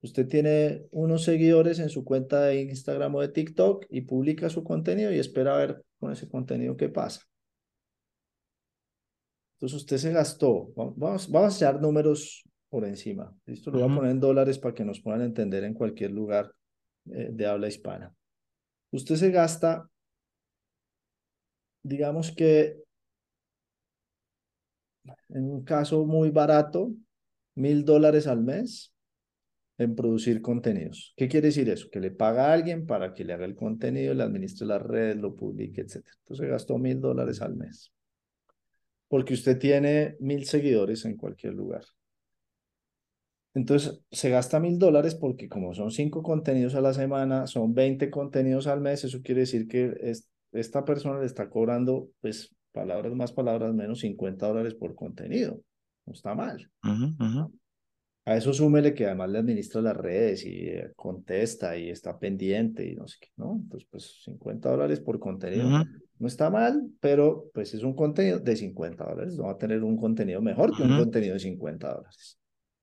usted 0.00 0.26
tiene 0.26 0.86
unos 0.90 1.22
seguidores 1.24 1.78
en 1.80 1.90
su 1.90 2.02
cuenta 2.02 2.46
de 2.46 2.62
Instagram 2.62 3.14
o 3.14 3.20
de 3.20 3.28
TikTok 3.28 3.84
y 3.90 4.00
publica 4.00 4.48
su 4.48 4.64
contenido 4.64 5.12
y 5.12 5.18
espera 5.18 5.54
a 5.54 5.58
ver 5.58 5.84
con 5.98 6.12
ese 6.12 6.30
contenido 6.30 6.78
qué 6.78 6.88
pasa. 6.88 7.20
Entonces 9.56 9.82
usted 9.82 9.98
se 9.98 10.12
gastó, 10.12 10.72
vamos, 10.74 11.30
vamos 11.30 11.52
a 11.52 11.56
echar 11.56 11.78
números 11.78 12.42
por 12.70 12.86
encima. 12.86 13.36
Listo, 13.44 13.70
lo 13.70 13.80
voy 13.80 13.92
a 13.92 13.94
poner 13.94 14.10
en 14.12 14.20
dólares 14.20 14.58
para 14.58 14.74
que 14.74 14.86
nos 14.86 15.02
puedan 15.02 15.20
entender 15.20 15.62
en 15.64 15.74
cualquier 15.74 16.12
lugar 16.12 16.50
eh, 17.12 17.28
de 17.30 17.46
habla 17.46 17.68
hispana. 17.68 18.14
Usted 18.92 19.16
se 19.16 19.30
gasta, 19.30 19.86
digamos 21.82 22.32
que 22.34 22.78
en 25.28 25.44
un 25.44 25.64
caso 25.64 26.04
muy 26.04 26.30
barato, 26.30 26.92
mil 27.54 27.84
dólares 27.84 28.26
al 28.26 28.42
mes 28.42 28.92
en 29.78 29.96
producir 29.96 30.42
contenidos. 30.42 31.14
¿Qué 31.16 31.26
quiere 31.26 31.48
decir 31.48 31.68
eso? 31.70 31.88
Que 31.90 32.00
le 32.00 32.10
paga 32.10 32.50
a 32.50 32.52
alguien 32.52 32.86
para 32.86 33.14
que 33.14 33.24
le 33.24 33.32
haga 33.32 33.46
el 33.46 33.54
contenido, 33.54 34.12
le 34.12 34.22
administre 34.22 34.66
la 34.66 34.78
red, 34.78 35.16
lo 35.16 35.34
publique, 35.34 35.80
etc. 35.80 36.04
Entonces 36.18 36.48
gastó 36.48 36.76
mil 36.78 37.00
dólares 37.00 37.40
al 37.40 37.56
mes. 37.56 37.90
Porque 39.08 39.34
usted 39.34 39.58
tiene 39.58 40.16
mil 40.20 40.44
seguidores 40.44 41.04
en 41.06 41.16
cualquier 41.16 41.54
lugar. 41.54 41.82
Entonces 43.54 44.02
se 44.10 44.30
gasta 44.30 44.60
mil 44.60 44.78
dólares 44.78 45.14
porque 45.14 45.48
como 45.48 45.74
son 45.74 45.90
cinco 45.90 46.22
contenidos 46.22 46.74
a 46.74 46.80
la 46.80 46.92
semana, 46.92 47.46
son 47.46 47.74
20 47.74 48.10
contenidos 48.10 48.66
al 48.66 48.80
mes, 48.80 49.02
eso 49.04 49.22
quiere 49.22 49.40
decir 49.40 49.66
que 49.66 49.94
esta 50.52 50.84
persona 50.84 51.18
le 51.18 51.26
está 51.26 51.48
cobrando 51.48 52.10
pues 52.20 52.54
palabras 52.72 53.14
más, 53.14 53.32
palabras 53.32 53.74
menos, 53.74 54.00
50 54.00 54.46
dólares 54.46 54.74
por 54.74 54.94
contenido. 54.94 55.60
No 56.06 56.12
está 56.12 56.34
mal. 56.34 56.70
A 58.26 58.36
eso 58.36 58.52
súmele 58.52 58.94
que 58.94 59.06
además 59.06 59.30
le 59.30 59.38
administra 59.38 59.80
las 59.80 59.96
redes 59.96 60.44
y 60.44 60.68
eh, 60.68 60.92
contesta 60.94 61.76
y 61.76 61.88
está 61.88 62.18
pendiente 62.18 62.86
y 62.86 62.94
no 62.94 63.08
sé 63.08 63.16
qué, 63.20 63.28
¿no? 63.36 63.58
Entonces, 63.62 63.88
pues 63.90 64.22
50 64.24 64.70
dólares 64.70 65.00
por 65.00 65.18
contenido 65.18 65.68
no 66.18 66.26
está 66.26 66.50
mal, 66.50 66.90
pero 67.00 67.50
pues 67.54 67.72
es 67.72 67.82
un 67.82 67.94
contenido 67.94 68.38
de 68.38 68.54
50 68.54 69.04
dólares. 69.04 69.36
No 69.36 69.44
va 69.44 69.52
a 69.52 69.58
tener 69.58 69.82
un 69.82 69.96
contenido 69.96 70.42
mejor 70.42 70.76
que 70.76 70.82
un 70.82 70.98
contenido 70.98 71.34
de 71.34 71.40
50 71.40 71.94
dólares. 71.94 72.38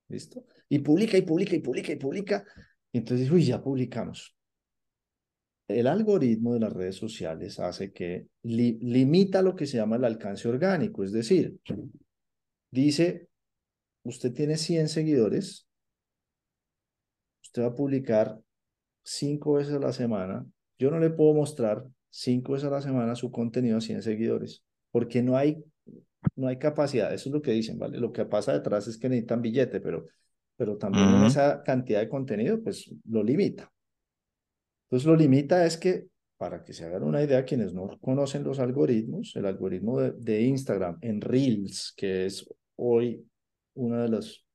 ¿Listo? 0.10 0.44
Y 0.70 0.80
publica 0.80 1.18
y 1.18 1.22
publica 1.22 1.56
y 1.56 1.60
publica 1.60 1.92
y 1.92 1.98
publica. 1.98 2.46
Y 2.92 3.00
entonces, 3.00 3.30
uy, 3.30 3.44
ya 3.44 3.62
publicamos. 3.62 4.37
El 5.68 5.88
algoritmo 5.88 6.54
de 6.54 6.62
las 6.62 6.72
redes 6.72 6.96
sociales 6.96 7.60
hace 7.60 7.92
que 7.92 8.28
limita 8.44 9.42
lo 9.42 9.56
que 9.56 9.66
se 9.66 9.78
llama 9.78 9.98
el 9.98 10.06
alcance 10.06 10.48
orgánico, 10.48 11.04
es 11.04 11.12
decir, 11.12 11.60
dice, 12.72 13.28
usted 14.04 14.34
tiene 14.34 14.56
100 14.56 14.88
seguidores, 14.88 15.68
usted 17.44 17.64
va 17.64 17.68
a 17.68 17.76
publicar 17.76 18.40
cinco 19.04 19.54
veces 19.54 19.74
a 19.74 19.80
la 19.80 19.92
semana, 19.92 20.46
yo 20.80 20.90
no 20.90 21.00
le 21.00 21.10
puedo 21.10 21.34
mostrar 21.34 21.86
cinco 22.10 22.54
veces 22.54 22.70
a 22.70 22.72
la 22.72 22.82
semana 22.82 23.16
su 23.16 23.30
contenido 23.30 23.78
a 23.78 23.82
100 23.82 24.04
seguidores, 24.04 24.64
porque 24.92 25.22
no 25.22 25.36
hay, 25.36 25.62
no 26.36 26.48
hay 26.48 26.58
capacidad, 26.60 27.14
eso 27.14 27.28
es 27.28 27.34
lo 27.34 27.42
que 27.42 27.52
dicen, 27.52 27.78
¿vale? 27.78 28.00
Lo 28.00 28.14
que 28.14 28.24
pasa 28.24 28.54
detrás 28.54 28.88
es 28.88 28.98
que 28.98 29.10
necesitan 29.10 29.42
billete, 29.42 29.82
pero, 29.82 30.06
pero 30.56 30.78
también 30.78 31.26
esa 31.26 31.62
cantidad 31.62 32.00
de 32.00 32.08
contenido, 32.08 32.64
pues 32.64 32.90
lo 33.10 33.22
limita. 33.22 33.70
Entonces 34.90 35.08
lo 35.08 35.16
limita 35.16 35.66
es 35.66 35.78
que, 35.78 36.08
para 36.38 36.64
que 36.64 36.74
se 36.74 36.86
hagan 36.86 37.04
una 37.04 37.22
idea, 37.22 37.46
quienes 37.46 37.74
no 37.74 37.98
conocen 38.00 38.44
los 38.44 38.60
algoritmos, 38.60 39.36
el 39.36 39.46
algoritmo 39.46 40.00
de, 40.00 40.14
de 40.14 40.42
Instagram 40.44 40.98
en 41.02 41.22
Reels, 41.22 41.94
que 41.96 42.26
es 42.26 42.48
hoy 42.76 43.26
uno 43.76 44.02
de 44.02 44.10
los 44.10 44.46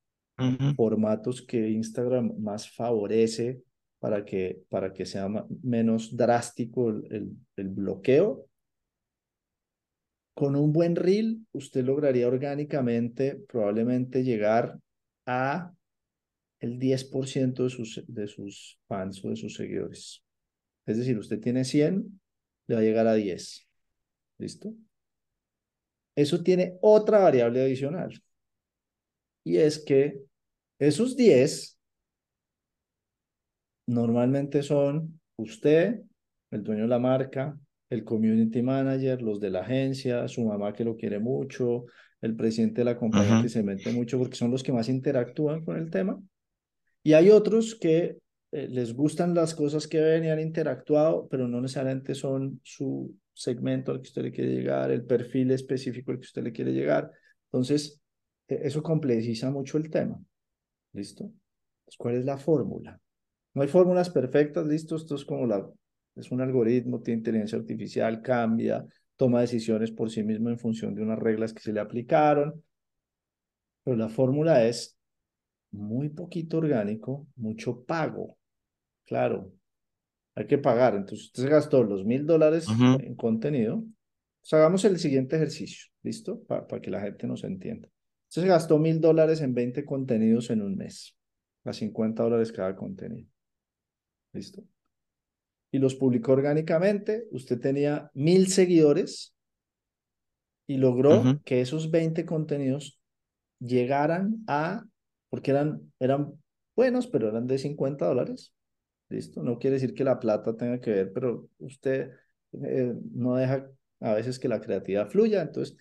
formatos 0.76 1.43
que 1.43 1.70
Instagram 1.70 2.33
más 2.39 2.68
favorece 2.70 3.62
para 3.99 4.24
que, 4.24 4.62
para 4.68 4.93
que 4.93 5.07
sea 5.07 5.28
menos 5.62 6.16
drástico 6.16 6.91
el, 6.91 7.37
el, 7.57 7.68
bloqueo. 7.68 8.47
Con 10.35 10.57
un 10.57 10.72
buen 10.72 10.97
reel, 10.97 11.47
usted 11.53 11.85
lograría 11.85 12.26
orgánicamente 12.26 13.37
probablemente 13.47 14.24
llegar 14.24 14.78
a 15.26 15.72
el 16.59 16.78
10% 16.78 17.64
de 17.64 17.70
sus, 17.70 18.03
de 18.07 18.26
sus 18.26 18.80
fans 18.89 19.24
o 19.24 19.28
de 19.28 19.37
sus 19.37 19.55
seguidores. 19.55 20.22
Es 20.87 20.97
decir, 20.97 21.18
usted 21.18 21.41
tiene 21.41 21.64
100, 21.64 22.20
le 22.66 22.74
va 22.74 22.80
a 22.80 22.85
llegar 22.85 23.07
a 23.07 23.14
10. 23.14 23.68
¿Listo? 24.39 24.74
Eso 26.14 26.43
tiene 26.43 26.78
otra 26.80 27.18
variable 27.18 27.62
adicional 27.62 28.22
y 29.45 29.57
es 29.57 29.78
que 29.78 30.20
esos 30.78 31.16
10 31.16 31.78
normalmente 33.87 34.62
son 34.62 35.20
usted, 35.37 36.03
el 36.51 36.62
dueño 36.62 36.83
de 36.83 36.89
la 36.89 36.99
marca, 36.99 37.59
el 37.91 38.05
community 38.05 38.62
manager, 38.62 39.20
los 39.22 39.41
de 39.41 39.51
la 39.51 39.61
agencia, 39.61 40.28
su 40.28 40.45
mamá 40.45 40.72
que 40.72 40.85
lo 40.85 40.97
quiere 40.97 41.18
mucho, 41.18 41.85
el 42.20 42.37
presidente 42.37 42.83
de 42.83 42.85
la 42.87 42.97
compañía 42.97 43.43
que 43.43 43.49
se 43.49 43.62
mete 43.62 43.93
mucho 43.93 44.18
porque 44.18 44.37
son 44.37 44.51
los 44.51 44.62
que 44.62 44.72
más 44.72 44.89
interactúan 44.89 45.64
con 45.64 45.76
el 45.76 45.91
tema. 45.91 46.20
Y 47.03 47.14
hay 47.14 47.30
otros 47.30 47.74
que 47.74 48.18
eh, 48.53 48.68
les 48.68 48.94
gustan 48.94 49.34
las 49.34 49.55
cosas 49.55 49.88
que 49.88 49.98
ven 49.98 50.24
y 50.24 50.28
han 50.28 50.38
interactuado, 50.38 51.26
pero 51.28 51.48
no 51.48 51.61
necesariamente 51.61 52.14
son 52.14 52.61
su 52.62 53.16
segmento 53.32 53.92
al 53.92 54.00
que 54.03 54.09
usted 54.09 54.22
le 54.22 54.32
quiere 54.32 54.53
llegar, 54.53 54.90
el 54.90 55.05
perfil 55.05 55.50
específico 55.53 56.11
al 56.11 56.18
que 56.18 56.26
usted 56.26 56.42
le 56.42 56.53
quiere 56.53 56.72
llegar. 56.72 57.11
Entonces, 57.46 58.00
e-, 58.46 58.61
eso 58.62 58.82
complejiza 58.82 59.50
mucho 59.50 59.78
el 59.78 59.88
tema. 59.88 60.22
¿Listo? 60.92 61.32
¿Cuál 61.96 62.16
es 62.16 62.24
la 62.26 62.36
fórmula? 62.36 63.00
No 63.55 63.62
hay 63.62 63.68
fórmulas 63.68 64.11
perfectas, 64.11 64.66
¿listo? 64.66 64.96
Esto 64.96 65.14
es 65.14 65.24
como 65.24 65.46
la, 65.46 65.66
es 66.14 66.30
un 66.30 66.42
algoritmo, 66.42 67.00
tiene 67.00 67.18
inteligencia 67.18 67.59
artificial, 67.59 68.20
cambia, 68.20 68.84
toma 69.16 69.40
decisiones 69.40 69.90
por 69.92 70.11
sí 70.11 70.22
mismo 70.22 70.50
en 70.50 70.59
función 70.59 70.94
de 70.94 71.03
unas 71.03 71.18
reglas 71.18 71.55
que 71.55 71.61
se 71.61 71.72
le 71.72 71.80
aplicaron. 71.80 72.62
Pero 73.82 73.96
la 73.96 74.11
fórmula 74.11 74.64
es 74.66 74.96
muy 75.70 76.11
poquito 76.11 76.59
orgánico, 76.59 77.26
mucho 77.36 77.82
pago. 77.82 78.36
Claro, 79.13 79.53
hay 80.35 80.47
que 80.47 80.57
pagar. 80.57 80.95
Entonces 80.95 81.27
usted 81.27 81.43
se 81.43 81.49
gastó 81.51 81.85
los 81.85 82.03
mil 82.03 82.25
dólares 82.25 82.67
en 82.67 83.15
contenido. 83.15 83.85
Pues 84.41 84.55
hagamos 84.55 84.87
el 84.87 84.99
siguiente 84.99 85.37
ejercicio, 85.37 85.93
¿listo? 86.03 86.43
Para 86.45 86.81
que 86.81 86.91
la 86.91 87.03
gente 87.03 87.27
nos 87.27 87.45
entienda. 87.45 87.91
Se 88.29 88.47
gastó 88.47 88.79
mil 88.79 89.03
dólares 89.03 89.43
en 89.43 89.53
20 89.53 89.85
contenidos 89.85 90.49
en 90.49 90.63
un 90.63 90.77
mes, 90.77 91.15
a 91.67 91.75
50 91.75 92.23
dólares 92.23 92.53
cada 92.53 92.75
contenido. 92.75 93.29
¿Listo? 94.33 94.63
Y 95.71 95.79
los 95.79 95.95
publicó 95.95 96.33
orgánicamente. 96.33 97.29
Usted 97.33 97.61
tenía 97.61 98.11
mil 98.15 98.47
seguidores 98.47 99.37
y 100.67 100.79
logró 100.79 101.39
que 101.45 101.61
esos 101.61 101.91
20 101.91 102.25
contenidos 102.25 102.99
llegaran 103.61 104.43
a, 104.47 104.87
porque 105.29 105.51
eran, 105.51 105.93
eran 106.01 106.33
buenos, 106.75 107.09
pero 107.09 107.29
eran 107.29 107.47
de 107.47 107.59
50 107.59 108.07
dólares. 108.07 108.55
¿Listo? 109.13 109.43
No 109.43 109.59
quiere 109.59 109.75
decir 109.75 109.93
que 109.93 110.05
la 110.05 110.19
plata 110.19 110.57
tenga 110.57 110.81
que 110.81 110.91
ver, 110.91 111.13
pero 111.13 111.51
usted 111.59 112.13
eh, 112.65 112.95
no 113.13 113.37
deja 113.37 113.71
a 114.01 114.15
veces 114.15 114.39
que 114.39 114.49
la 114.49 114.59
creatividad 114.59 115.11
fluya. 115.11 115.43
Entonces, 115.43 115.77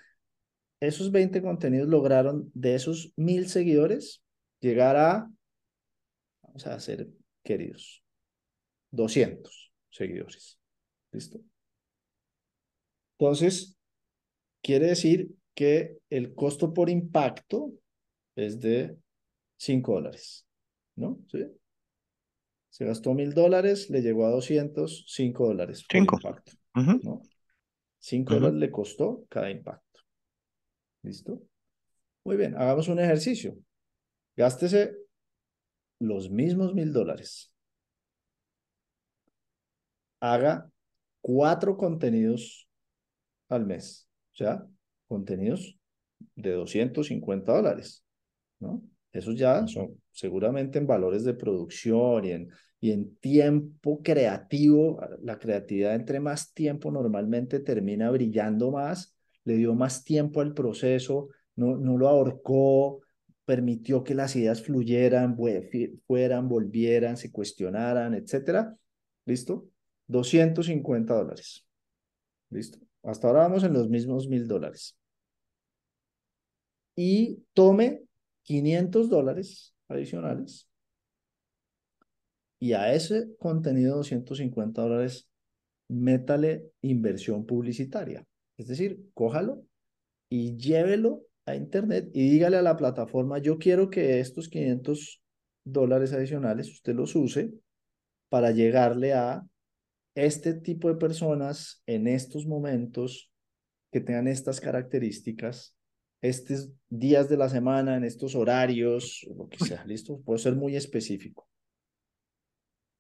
esos 0.82 1.14
20 1.14 1.42
contenidos 1.42 1.88
lograron 1.88 2.52
de 2.54 2.76
esos 2.76 3.14
mil 3.16 3.48
seguidores 3.48 4.22
llegar 4.60 4.98
a, 4.98 5.32
vamos 6.42 6.68
a 6.68 6.78
ser 6.82 7.08
queridos, 7.42 8.04
200 8.92 9.72
seguidores. 9.90 10.60
¿Listo? 11.14 11.40
Entonces, 13.18 13.78
quiere 14.62 14.88
decir 14.88 15.32
que 15.56 16.00
el 16.10 16.36
costo 16.36 16.74
por 16.74 16.90
impacto 16.90 17.72
es 18.36 18.60
de 18.60 18.98
5 19.56 19.94
dólares, 19.94 20.46
¿no? 20.98 21.18
¿Sí? 21.32 21.61
Se 22.72 22.86
gastó 22.86 23.14
mil 23.14 23.34
dólares, 23.34 23.90
le 23.90 24.02
llegó 24.02 24.26
a 24.26 24.30
200, 24.30 25.04
5 25.06 25.46
dólares 25.46 25.84
por 25.84 25.98
impacto, 25.98 26.54
¿no? 27.04 27.22
5 28.00 28.34
dólares 28.34 28.58
le 28.58 28.72
costó 28.72 29.26
cada 29.30 29.52
impacto. 29.52 30.00
¿Listo? 31.04 31.42
Muy 32.24 32.38
bien, 32.38 32.56
hagamos 32.56 32.88
un 32.88 33.00
ejercicio. 33.00 33.58
Gástese 34.38 34.96
los 36.00 36.30
mismos 36.30 36.74
mil 36.74 36.94
dólares. 36.94 37.54
Haga 40.22 40.72
cuatro 41.20 41.76
contenidos 41.76 42.70
al 43.50 43.66
mes. 43.66 44.08
O 44.32 44.36
sea, 44.36 44.66
contenidos 45.10 45.78
de 46.36 46.54
250 46.54 47.54
dólares. 47.54 48.06
¿no? 48.60 48.82
Esos 49.12 49.36
ya 49.36 49.68
son 49.68 50.02
seguramente 50.12 50.80
en 50.80 50.88
valores 50.88 51.24
de 51.24 51.34
producción 51.34 52.26
y 52.26 52.32
en, 52.32 52.50
y 52.80 52.92
en 52.92 53.16
tiempo 53.18 54.02
creativo. 54.02 55.00
La 55.22 55.38
creatividad 55.38 55.96
entre 55.96 56.20
más 56.20 56.54
tiempo 56.54 56.92
normalmente 56.92 57.60
termina 57.60 58.10
brillando 58.10 58.72
más 58.72 59.16
le 59.44 59.56
dio 59.56 59.74
más 59.76 60.04
tiempo 60.04 60.42
al 60.42 60.54
proceso, 60.54 61.30
no, 61.56 61.78
no 61.78 61.98
lo 61.98 62.08
ahorcó, 62.08 63.02
permitió 63.46 64.04
que 64.04 64.16
las 64.16 64.36
ideas 64.36 64.62
fluyeran, 64.62 65.38
fueran, 66.08 66.48
volvieran, 66.48 67.18
se 67.18 67.32
cuestionaran, 67.32 68.14
etcétera. 68.14 68.76
¿Listo? 69.26 69.68
250 70.08 71.14
dólares. 71.14 71.66
¿Listo? 72.50 72.80
Hasta 73.04 73.28
ahora 73.28 73.42
vamos 73.42 73.64
en 73.64 73.74
los 73.74 73.90
mismos 73.90 74.28
mil 74.28 74.48
dólares. 74.48 74.98
Y 76.96 77.44
tome 77.54 78.04
500 78.44 79.10
dólares 79.10 79.76
adicionales 79.88 80.70
y 82.60 82.74
a 82.74 82.94
ese 82.94 83.36
contenido 83.38 83.94
de 83.94 83.98
250 83.98 84.82
dólares 84.82 85.28
métale 85.90 86.72
inversión 86.82 87.46
publicitaria. 87.46 88.26
Es 88.58 88.68
decir, 88.68 89.04
cójalo 89.14 89.66
y 90.30 90.56
llévelo 90.58 91.24
a 91.46 91.56
Internet 91.56 92.10
y 92.14 92.30
dígale 92.30 92.58
a 92.58 92.62
la 92.62 92.78
plataforma, 92.78 93.40
yo 93.40 93.58
quiero 93.58 93.90
que 93.90 94.20
estos 94.20 94.48
500 94.48 95.22
dólares 95.64 96.14
adicionales 96.14 96.72
usted 96.72 96.94
los 96.96 97.16
use 97.16 97.52
para 98.30 98.52
llegarle 98.52 99.14
a 99.14 99.44
este 100.16 100.54
tipo 100.54 100.88
de 100.88 100.96
personas 100.96 101.82
en 101.86 102.08
estos 102.08 102.46
momentos 102.46 103.32
que 103.92 104.02
tengan 104.02 104.28
estas 104.28 104.62
características, 104.62 105.76
estos 106.22 106.72
días 106.90 107.30
de 107.30 107.38
la 107.38 107.50
semana, 107.50 107.96
en 107.96 108.04
estos 108.04 108.36
horarios, 108.36 109.28
lo 109.36 109.50
que 109.50 109.64
sea, 109.64 109.84
listo, 109.86 110.22
puede 110.22 110.40
ser 110.40 110.56
muy 110.56 110.76
específico. 110.76 111.48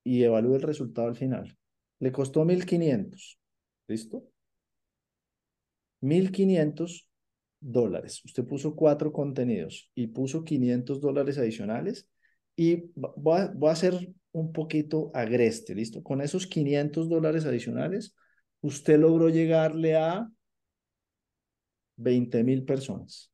Y 0.03 0.24
evalúe 0.24 0.55
el 0.55 0.61
resultado 0.63 1.07
al 1.07 1.15
final. 1.15 1.55
Le 1.99 2.11
costó 2.11 2.43
1500, 2.43 3.39
¿listo? 3.88 4.26
1500 6.01 7.07
dólares. 7.59 8.22
Usted 8.26 8.43
puso 8.43 8.76
cuatro 8.76 9.13
contenidos 9.13 9.91
y 9.93 10.07
puso 10.07 10.43
500 10.43 10.99
dólares 10.99 11.38
adicionales 11.38 12.09
y 12.55 12.91
voy 12.95 13.39
a, 13.39 13.53
a 13.69 13.72
hacer 13.72 14.11
un 14.32 14.51
poquito 14.51 15.11
agreste, 15.13 15.76
¿listo? 15.76 16.01
Con 16.01 16.22
esos 16.22 16.47
500 16.47 17.07
dólares 17.07 17.45
adicionales, 17.45 18.15
usted 18.61 18.99
logró 18.99 19.30
llegarle 19.30 19.95
a 19.95 20.28
20 22.02 22.43
mil 22.43 22.64
personas 22.64 23.32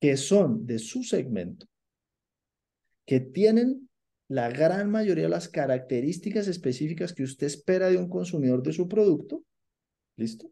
que 0.00 0.16
son 0.16 0.66
de 0.66 0.78
su 0.78 1.04
segmento, 1.04 1.66
que 3.04 3.20
tienen 3.20 3.88
la 4.28 4.48
gran 4.48 4.90
mayoría 4.90 5.24
de 5.24 5.30
las 5.30 5.48
características 5.48 6.48
específicas 6.48 7.12
que 7.12 7.22
usted 7.22 7.46
espera 7.46 7.90
de 7.90 7.98
un 7.98 8.08
consumidor 8.08 8.62
de 8.62 8.72
su 8.72 8.88
producto, 8.88 9.44
¿listo? 10.16 10.50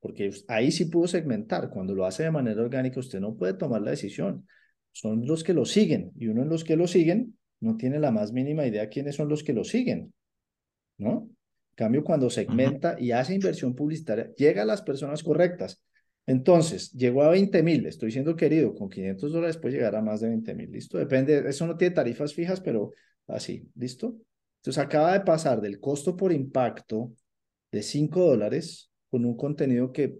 Porque 0.00 0.30
ahí 0.48 0.72
sí 0.72 0.86
pudo 0.86 1.06
segmentar. 1.06 1.68
Cuando 1.70 1.94
lo 1.94 2.06
hace 2.06 2.22
de 2.22 2.30
manera 2.30 2.62
orgánica, 2.62 2.98
usted 2.98 3.20
no 3.20 3.36
puede 3.36 3.54
tomar 3.54 3.82
la 3.82 3.90
decisión. 3.90 4.48
Son 4.90 5.26
los 5.26 5.44
que 5.44 5.52
lo 5.52 5.64
siguen 5.64 6.12
y 6.16 6.28
uno 6.28 6.42
en 6.42 6.48
los 6.48 6.64
que 6.64 6.76
lo 6.76 6.86
siguen 6.86 7.38
no 7.60 7.76
tiene 7.76 8.00
la 8.00 8.10
más 8.10 8.32
mínima 8.32 8.66
idea 8.66 8.88
quiénes 8.88 9.14
son 9.14 9.28
los 9.28 9.44
que 9.44 9.52
lo 9.52 9.62
siguen, 9.64 10.12
¿no? 10.98 11.30
Cambio, 11.74 12.04
cuando 12.04 12.28
segmenta 12.28 12.96
y 12.98 13.12
hace 13.12 13.34
inversión 13.34 13.74
publicitaria, 13.74 14.32
llega 14.34 14.62
a 14.62 14.66
las 14.66 14.82
personas 14.82 15.22
correctas. 15.22 15.82
Entonces, 16.26 16.92
llegó 16.92 17.22
a 17.22 17.30
20 17.30 17.62
mil, 17.62 17.86
estoy 17.86 18.12
siendo 18.12 18.36
querido, 18.36 18.74
con 18.74 18.88
500 18.88 19.32
dólares 19.32 19.56
puede 19.56 19.74
llegar 19.74 19.96
a 19.96 20.02
más 20.02 20.20
de 20.20 20.28
20 20.28 20.54
mil, 20.54 20.70
¿listo? 20.70 20.98
Depende, 20.98 21.48
eso 21.48 21.66
no 21.66 21.76
tiene 21.76 21.94
tarifas 21.94 22.34
fijas, 22.34 22.60
pero 22.60 22.92
así, 23.26 23.68
¿listo? 23.74 24.16
Entonces, 24.60 24.82
acaba 24.82 25.12
de 25.14 25.20
pasar 25.20 25.60
del 25.60 25.80
costo 25.80 26.16
por 26.16 26.32
impacto 26.32 27.12
de 27.72 27.82
5 27.82 28.20
dólares 28.20 28.90
con 29.10 29.24
un 29.24 29.36
contenido 29.36 29.90
que 29.92 30.16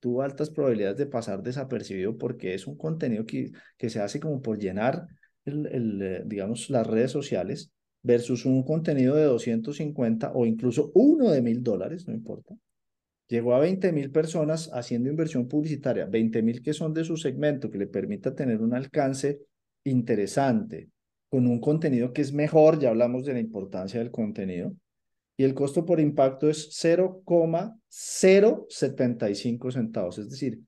tuvo 0.00 0.20
altas 0.20 0.50
probabilidades 0.50 0.98
de 0.98 1.06
pasar 1.06 1.42
desapercibido 1.42 2.18
porque 2.18 2.52
es 2.52 2.66
un 2.66 2.76
contenido 2.76 3.24
que, 3.24 3.52
que 3.78 3.88
se 3.88 4.00
hace 4.00 4.20
como 4.20 4.42
por 4.42 4.58
llenar, 4.58 5.06
el, 5.46 5.66
el, 5.66 6.02
eh, 6.02 6.22
digamos, 6.26 6.68
las 6.68 6.86
redes 6.86 7.10
sociales 7.10 7.72
versus 8.04 8.44
un 8.44 8.62
contenido 8.62 9.16
de 9.16 9.24
250 9.24 10.30
o 10.32 10.46
incluso 10.46 10.92
uno 10.94 11.32
de 11.32 11.42
mil 11.42 11.62
dólares, 11.62 12.06
no 12.06 12.14
importa 12.14 12.54
Llegó 13.26 13.54
a 13.54 13.58
20 13.58 13.90
mil 13.92 14.10
personas 14.10 14.68
haciendo 14.72 15.08
inversión 15.08 15.48
publicitaria, 15.48 16.04
20 16.04 16.42
mil 16.42 16.60
que 16.62 16.74
son 16.74 16.92
de 16.92 17.04
su 17.04 17.16
segmento, 17.16 17.70
que 17.70 17.78
le 17.78 17.86
permita 17.86 18.34
tener 18.34 18.60
un 18.60 18.74
alcance 18.74 19.40
interesante, 19.84 20.90
con 21.30 21.46
un 21.46 21.58
contenido 21.58 22.12
que 22.12 22.20
es 22.20 22.34
mejor, 22.34 22.78
ya 22.78 22.90
hablamos 22.90 23.24
de 23.24 23.32
la 23.32 23.40
importancia 23.40 23.98
del 23.98 24.10
contenido, 24.10 24.76
y 25.36 25.44
el 25.44 25.54
costo 25.54 25.86
por 25.86 26.00
impacto 26.00 26.50
es 26.50 26.68
0,075 26.78 29.70
centavos, 29.70 30.18
es 30.18 30.28
decir, 30.30 30.60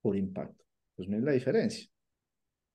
por 0.01 0.15
impacto. 0.15 0.63
Pues 0.95 1.07
miren 1.07 1.25
la 1.25 1.31
diferencia. 1.31 1.87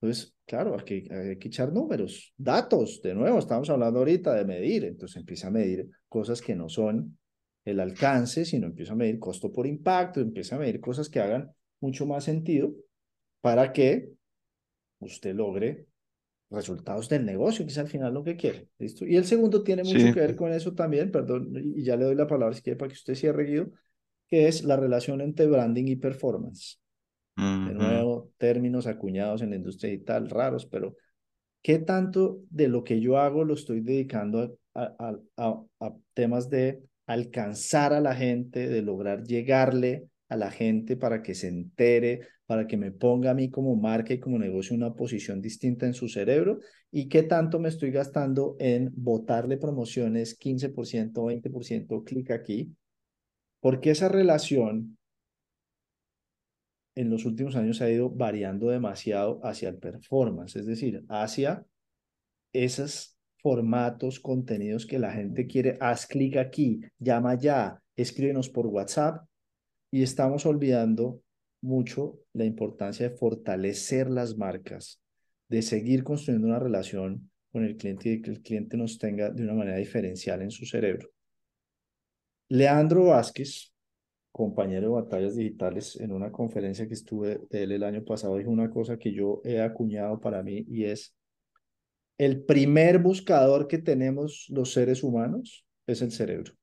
Entonces, 0.01 0.34
claro, 0.46 0.76
hay 0.78 0.84
que, 0.84 1.09
hay 1.12 1.38
que 1.38 1.49
echar 1.49 1.72
números, 1.72 2.32
datos, 2.36 3.01
de 3.03 3.14
nuevo, 3.14 3.38
estamos 3.38 3.68
hablando 3.68 3.99
ahorita 3.99 4.34
de 4.34 4.44
medir, 4.44 4.84
entonces 4.84 5.16
empieza 5.16 5.49
a 5.49 5.51
medir 5.51 5.88
cosas 6.09 6.40
que 6.40 6.55
no 6.55 6.68
son 6.68 7.18
el 7.64 7.80
alcance, 7.80 8.44
sino 8.44 8.68
empieza 8.68 8.92
a 8.92 8.96
medir 8.96 9.18
costo 9.18 9.53
por 9.53 9.66
impacto, 9.66 10.20
empieza 10.20 10.57
a 10.57 10.61
medir 10.61 10.80
cosas 10.80 11.09
que 11.09 11.20
hagan 11.20 11.51
mucho 11.80 12.07
más 12.07 12.24
sentido 12.24 12.72
para 13.40 13.72
que 13.72 14.11
usted 15.01 15.34
logre 15.34 15.86
resultados 16.51 17.09
del 17.09 17.26
negocio, 17.26 17.64
que 17.64 17.72
es 17.72 17.78
al 17.78 17.88
final 17.88 18.14
lo 18.14 18.24
que 18.24 18.36
quiere. 18.36 18.68
¿Listo? 18.78 19.05
Y 19.05 19.16
el 19.16 19.24
segundo 19.24 19.62
tiene 19.62 19.82
mucho 19.82 20.14
que 20.14 20.20
ver 20.20 20.36
con 20.36 20.53
eso 20.53 20.74
también, 20.74 21.11
perdón, 21.11 21.53
y 21.55 21.82
ya 21.82 21.96
le 21.96 22.05
doy 22.05 22.14
la 22.14 22.26
palabra 22.26 22.55
si 22.55 22.62
quiere 22.62 22.78
para 22.78 22.88
que 22.88 22.94
usted 22.94 23.14
cierre, 23.14 23.44
Guido, 23.44 23.70
que 24.29 24.47
es 24.49 24.64
la 24.64 24.76
relación 24.76 25.20
entre 25.20 25.47
branding 25.47 25.87
y 25.87 25.97
performance. 25.97 26.81
De 27.37 27.72
nuevo, 27.72 28.33
términos 28.37 28.89
acuñados 28.89 29.43
en 29.43 29.51
la 29.51 29.57
industria 29.57 29.93
digital 29.93 30.29
raros, 30.29 30.66
pero 30.66 30.97
¿qué 31.62 31.79
tanto 31.79 32.41
de 32.51 32.66
lo 32.66 32.83
que 32.83 33.01
yo 33.01 33.16
hago 33.16 33.45
lo 33.45 33.55
estoy 33.55 33.81
dedicando 33.81 34.59
a, 34.74 35.16
a, 35.37 35.62
a, 35.79 35.95
temas 36.14 36.51
de 36.51 36.83
alcanzar 37.07 37.93
a 37.93 38.01
la 38.01 38.16
gente, 38.16 38.68
de 38.68 38.83
lograr 38.83 39.22
llegarle 39.22 40.09
a 40.29 40.37
la 40.37 40.51
gente 40.51 40.97
para 40.97 41.22
que 41.22 41.37
se 41.37 41.47
entere, 41.47 42.22
para 42.45 42.66
que 42.66 42.76
me 42.76 42.91
ponga 42.91 43.31
a 43.31 43.35
mí 43.35 43.51
como 43.51 43.76
marca 43.76 44.12
y 44.12 44.18
como 44.18 44.37
negocio 44.37 44.74
una 44.74 44.95
posición 44.95 45.41
distinta 45.41 45.87
en 45.87 45.95
su 45.95 46.09
cerebro? 46.09 46.59
¿Y 46.91 47.09
qué 47.09 47.22
tanto 47.22 47.61
me 47.61 47.68
estoy 47.68 47.93
gastando 47.93 48.57
en 48.59 48.91
botarle 48.97 49.59
promociones 49.59 50.37
15%, 50.37 51.12
20%, 51.12 52.03
clic 52.03 52.33
aquí? 52.33 52.74
Porque 53.61 53.90
esa 53.90 54.09
relación 54.09 54.98
en 56.94 57.11
los 57.11 57.24
últimos 57.24 57.54
años 57.54 57.80
ha 57.80 57.90
ido 57.90 58.11
variando 58.11 58.70
demasiado 58.70 59.40
hacia 59.44 59.68
el 59.68 59.78
performance, 59.78 60.56
es 60.56 60.66
decir, 60.66 61.04
hacia 61.09 61.64
esos 62.52 63.16
formatos, 63.40 64.18
contenidos 64.18 64.84
que 64.84 64.98
la 64.98 65.12
gente 65.12 65.46
quiere. 65.46 65.78
Haz 65.80 66.06
clic 66.06 66.36
aquí, 66.36 66.80
llama 66.98 67.36
ya, 67.36 67.80
escríbenos 67.94 68.48
por 68.48 68.66
WhatsApp 68.66 69.26
y 69.92 70.02
estamos 70.02 70.44
olvidando 70.44 71.22
mucho 71.61 72.18
la 72.32 72.44
importancia 72.44 73.09
de 73.09 73.16
fortalecer 73.16 74.11
las 74.11 74.36
marcas, 74.36 75.00
de 75.48 75.62
seguir 75.62 76.04
construyendo 76.04 76.48
una 76.48 76.59
relación 76.59 77.30
con 77.52 77.64
el 77.64 77.76
cliente 77.76 78.11
y 78.11 78.22
que 78.22 78.30
el 78.30 78.42
cliente 78.42 78.76
nos 78.76 78.98
tenga 78.98 79.30
de 79.30 79.42
una 79.44 79.54
manera 79.54 79.78
diferencial 79.78 80.42
en 80.42 80.50
su 80.50 80.66
cerebro. 80.66 81.09
Leandro 82.49 83.07
Vázquez, 83.07 83.74
compañero 84.32 84.88
de 84.88 85.03
batallas 85.03 85.36
digitales, 85.36 85.96
en 85.96 86.12
una 86.12 86.32
conferencia 86.32 86.86
que 86.86 86.94
estuve 86.94 87.40
de 87.51 87.62
él 87.64 87.72
el 87.72 87.82
año 87.82 88.05
pasado, 88.05 88.36
dijo 88.36 88.51
una 88.51 88.70
cosa 88.70 88.99
que 88.99 89.12
yo 89.12 89.42
he 89.44 89.61
acuñado 89.61 90.18
para 90.18 90.42
mí 90.42 90.64
y 90.68 90.84
es, 90.84 91.14
el 92.16 92.42
primer 92.44 92.99
buscador 92.99 93.68
que 93.68 93.78
tenemos 93.78 94.46
los 94.49 94.72
seres 94.72 95.03
humanos 95.03 95.66
es 95.86 96.03
el 96.03 96.11
cerebro. 96.11 96.55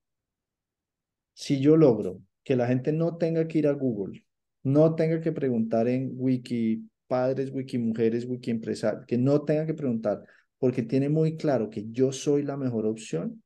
Si 1.34 1.60
yo 1.60 1.78
logro 1.78 2.22
que 2.44 2.56
la 2.56 2.68
gente 2.68 2.92
no 2.92 3.18
tenga 3.18 3.48
que 3.48 3.60
ir 3.60 3.68
a 3.68 3.74
Google, 3.74 4.26
no 4.64 4.96
tenga 4.96 5.22
que 5.22 5.32
preguntar 5.32 5.88
en 5.88 6.12
Wiki 6.16 6.90
padres, 7.08 7.52
Wiki 7.54 7.78
mujeres, 7.78 8.26
Wiki 8.26 8.52
empresarios, 8.52 9.06
que 9.06 9.18
no 9.18 9.44
tenga 9.44 9.66
que 9.66 9.74
preguntar, 9.76 10.24
porque 10.58 10.82
tiene 10.82 11.10
muy 11.10 11.38
claro 11.38 11.70
que 11.70 11.86
yo 11.92 12.12
soy 12.12 12.44
la 12.44 12.58
mejor 12.58 12.86
opción, 12.86 13.44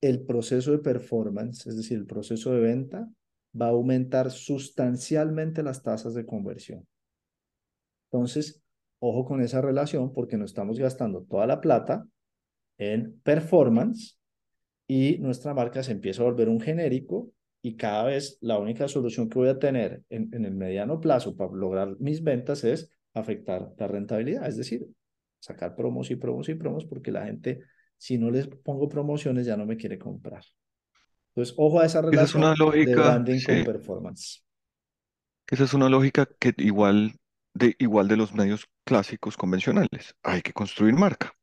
el 0.00 0.24
proceso 0.24 0.72
de 0.72 0.78
performance, 0.78 1.66
es 1.66 1.76
decir, 1.76 1.98
el 1.98 2.06
proceso 2.06 2.52
de 2.52 2.60
venta, 2.60 3.08
va 3.58 3.66
a 3.66 3.70
aumentar 3.70 4.30
sustancialmente 4.30 5.62
las 5.62 5.82
tasas 5.82 6.14
de 6.14 6.24
conversión. 6.24 6.86
Entonces, 8.10 8.62
ojo 8.98 9.24
con 9.24 9.40
esa 9.42 9.60
relación 9.60 10.12
porque 10.12 10.36
no 10.36 10.44
estamos 10.44 10.78
gastando 10.78 11.22
toda 11.24 11.46
la 11.46 11.60
plata 11.60 12.06
en 12.78 13.20
performance 13.20 14.18
y 14.86 15.18
nuestra 15.18 15.54
marca 15.54 15.82
se 15.82 15.92
empieza 15.92 16.22
a 16.22 16.26
volver 16.26 16.48
un 16.48 16.60
genérico 16.60 17.30
y 17.62 17.76
cada 17.76 18.04
vez 18.04 18.38
la 18.40 18.58
única 18.58 18.88
solución 18.88 19.28
que 19.28 19.38
voy 19.38 19.48
a 19.48 19.58
tener 19.58 20.02
en, 20.08 20.32
en 20.32 20.44
el 20.44 20.54
mediano 20.54 21.00
plazo 21.00 21.36
para 21.36 21.52
lograr 21.52 21.96
mis 21.98 22.22
ventas 22.22 22.64
es 22.64 22.90
afectar 23.12 23.72
la 23.76 23.86
rentabilidad, 23.86 24.48
es 24.48 24.56
decir, 24.56 24.86
sacar 25.40 25.76
promos 25.76 26.10
y 26.10 26.16
promos 26.16 26.48
y 26.48 26.54
promos 26.54 26.84
porque 26.84 27.12
la 27.12 27.26
gente 27.26 27.60
si 28.00 28.16
no 28.16 28.30
les 28.30 28.48
pongo 28.48 28.88
promociones 28.88 29.44
ya 29.44 29.58
no 29.58 29.66
me 29.66 29.76
quiere 29.76 29.98
comprar. 29.98 30.42
Entonces, 31.28 31.54
ojo 31.58 31.80
a 31.80 31.84
esa 31.84 32.00
relación 32.00 32.24
esa 32.24 32.30
es 32.30 32.34
una 32.34 32.54
lógica, 32.54 32.90
de 32.90 32.96
branding 32.96 33.40
con 33.44 33.64
performance. 33.64 34.42
Esa 35.46 35.64
es 35.64 35.74
una 35.74 35.90
lógica 35.90 36.26
que 36.38 36.54
igual 36.56 37.12
de, 37.52 37.76
igual 37.78 38.08
de 38.08 38.16
los 38.16 38.32
medios 38.32 38.66
clásicos 38.84 39.36
convencionales. 39.36 40.14
Hay 40.22 40.40
que 40.40 40.54
construir 40.54 40.94
marca. 40.94 41.34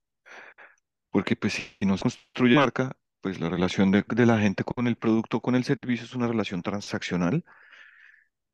Porque 1.11 1.35
pues 1.35 1.53
si 1.53 1.85
no 1.85 1.95
se 1.95 2.03
construye 2.03 2.55
marca, 2.55 2.91
pues 3.21 3.39
la 3.39 3.49
relación 3.49 3.91
de, 3.91 4.03
de 4.07 4.25
la 4.25 4.39
gente 4.39 4.63
con 4.63 4.87
el 4.87 4.95
producto, 4.95 5.41
con 5.41 5.53
el 5.53 5.63
servicio 5.63 6.05
es 6.05 6.15
una 6.15 6.27
relación 6.27 6.63
transaccional 6.63 7.45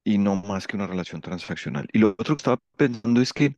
y 0.03 0.17
no 0.17 0.35
más 0.35 0.67
que 0.67 0.75
una 0.75 0.87
relación 0.87 1.21
transaccional. 1.21 1.87
Y 1.93 1.99
lo 1.99 2.09
otro 2.09 2.35
que 2.35 2.41
estaba 2.41 2.59
pensando 2.77 3.21
es 3.21 3.33
que 3.33 3.57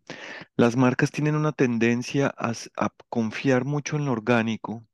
las 0.58 0.76
marcas 0.78 1.12
tienen 1.12 1.36
una 1.36 1.54
tendencia 1.54 2.34
a, 2.38 2.54
a 2.78 2.90
confiar 3.10 3.66
mucho 3.66 3.98
en 3.98 4.06
lo 4.06 4.12
orgánico, 4.14 4.86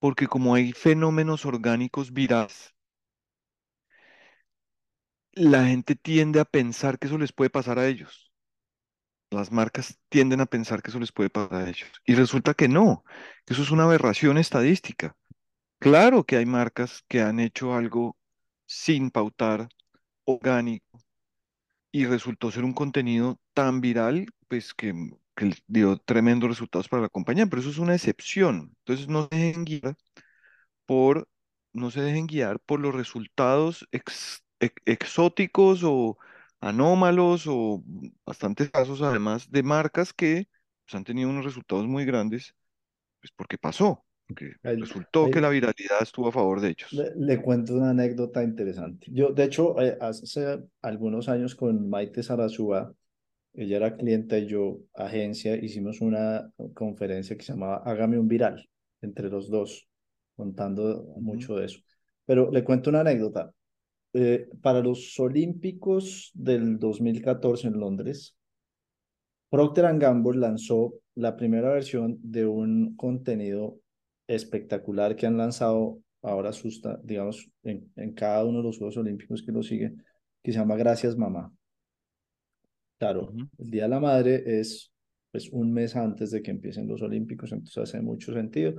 porque 0.00 0.26
como 0.28 0.54
hay 0.54 0.72
fenómenos 0.72 1.46
orgánicos 1.46 2.12
virales, 2.12 2.74
la 5.34 5.64
gente 5.66 5.94
tiende 5.94 6.40
a 6.40 6.44
pensar 6.44 6.98
que 6.98 7.06
eso 7.06 7.18
les 7.18 7.32
puede 7.32 7.50
pasar 7.50 7.78
a 7.78 7.86
ellos. 7.86 8.32
Las 9.30 9.52
marcas 9.52 9.98
tienden 10.08 10.40
a 10.40 10.46
pensar 10.46 10.82
que 10.82 10.90
eso 10.90 11.00
les 11.00 11.12
puede 11.12 11.30
pasar 11.30 11.54
a 11.64 11.68
ellos. 11.68 11.90
Y 12.04 12.14
resulta 12.14 12.54
que 12.54 12.68
no, 12.68 13.04
que 13.44 13.54
eso 13.54 13.62
es 13.62 13.70
una 13.70 13.84
aberración 13.84 14.38
estadística. 14.38 15.16
Claro 15.80 16.24
que 16.24 16.36
hay 16.36 16.46
marcas 16.46 17.04
que 17.08 17.22
han 17.22 17.40
hecho 17.40 17.74
algo 17.74 18.18
sin 18.66 19.10
pautar 19.10 19.68
orgánico 20.26 21.00
y 21.92 22.06
resultó 22.06 22.50
ser 22.50 22.64
un 22.64 22.74
contenido 22.74 23.40
tan 23.54 23.80
viral, 23.80 24.26
pues 24.48 24.74
que, 24.74 24.92
dio 25.66 25.98
tremendos 25.98 26.48
resultados 26.50 26.88
para 26.88 27.02
la 27.02 27.08
compañía, 27.08 27.46
pero 27.46 27.60
eso 27.60 27.70
es 27.70 27.78
una 27.78 27.94
excepción. 27.94 28.74
Entonces 28.80 29.08
no 29.08 29.28
se 29.30 29.36
dejen 29.38 29.64
guiar 29.64 29.96
por, 30.86 31.28
no 31.74 31.90
se 31.90 32.02
dejen 32.02 32.26
guiar 32.28 32.60
por 32.60 32.80
los 32.80 32.94
resultados 32.94 33.88
ex- 33.92 34.44
ex- 34.60 34.82
exóticos 34.86 35.82
o 35.84 36.18
anómalos 36.60 37.46
o 37.48 37.84
bastantes 38.26 38.70
casos 38.70 39.02
además 39.02 39.50
de 39.50 39.62
marcas 39.64 40.12
que 40.14 40.48
pues, 40.86 40.96
han 40.96 41.04
tenido 41.04 41.30
unos 41.30 41.44
resultados 41.46 41.86
muy 41.86 42.06
grandes, 42.06 42.54
pues 43.20 43.32
porque 43.36 43.58
pasó, 43.58 44.05
Ahí- 44.64 44.76
resultó 44.76 45.30
que 45.30 45.40
la 45.40 45.48
viralidad 45.48 46.02
estuvo 46.02 46.28
a 46.28 46.32
favor 46.32 46.60
de 46.60 46.70
ellos. 46.70 46.92
le, 46.92 47.12
le 47.16 47.42
cuento 47.42 47.74
una 47.74 47.90
anécdota 47.90 48.42
interesante. 48.42 49.06
Yo, 49.10 49.30
de 49.32 49.44
hecho, 49.44 49.80
eh, 49.80 49.96
hace 50.00 50.60
algunos 50.82 51.28
años 51.28 51.54
con 51.54 51.88
Maite 51.88 52.22
Sarasúa, 52.22 52.92
ella 53.54 53.76
era 53.78 53.96
clienta 53.96 54.38
y 54.38 54.46
yo, 54.46 54.80
agencia, 54.94 55.56
hicimos 55.56 56.00
una 56.00 56.50
conferencia 56.74 57.36
que 57.36 57.44
se 57.44 57.52
llamaba 57.52 57.78
Hágame 57.84 58.18
un 58.18 58.28
viral, 58.28 58.68
entre 59.00 59.28
los 59.30 59.48
dos, 59.48 59.88
contando 60.36 61.06
mucho 61.20 61.56
de 61.56 61.66
eso. 61.66 61.80
Pero 62.26 62.50
le 62.50 62.64
cuento 62.64 62.90
una 62.90 63.00
anécdota. 63.00 63.52
Eh, 64.12 64.48
para 64.62 64.80
los 64.80 65.18
Olímpicos 65.20 66.30
del 66.34 66.78
2014 66.78 67.68
en 67.68 67.78
Londres, 67.80 68.36
Procter 69.50 69.98
Gamble 69.98 70.38
lanzó 70.38 70.94
la 71.14 71.36
primera 71.36 71.70
versión 71.72 72.18
de 72.22 72.46
un 72.46 72.96
contenido 72.96 73.78
espectacular 74.26 75.16
que 75.16 75.26
han 75.26 75.36
lanzado 75.38 76.00
ahora, 76.22 76.52
susta, 76.52 76.98
digamos, 77.02 77.50
en, 77.62 77.92
en 77.96 78.12
cada 78.14 78.44
uno 78.44 78.58
de 78.58 78.64
los 78.64 78.78
Juegos 78.78 78.96
Olímpicos 78.96 79.42
que 79.42 79.52
lo 79.52 79.62
siguen, 79.62 80.04
que 80.42 80.52
se 80.52 80.58
llama 80.58 80.76
Gracias 80.76 81.16
Mamá. 81.16 81.52
Claro, 82.98 83.34
el 83.58 83.70
Día 83.70 83.82
de 83.84 83.88
la 83.90 84.00
Madre 84.00 84.42
es 84.60 84.92
pues 85.30 85.50
un 85.52 85.72
mes 85.72 85.94
antes 85.96 86.30
de 86.30 86.42
que 86.42 86.50
empiecen 86.50 86.88
los 86.88 87.02
Olímpicos, 87.02 87.52
entonces 87.52 87.76
hace 87.82 88.00
mucho 88.00 88.32
sentido. 88.32 88.74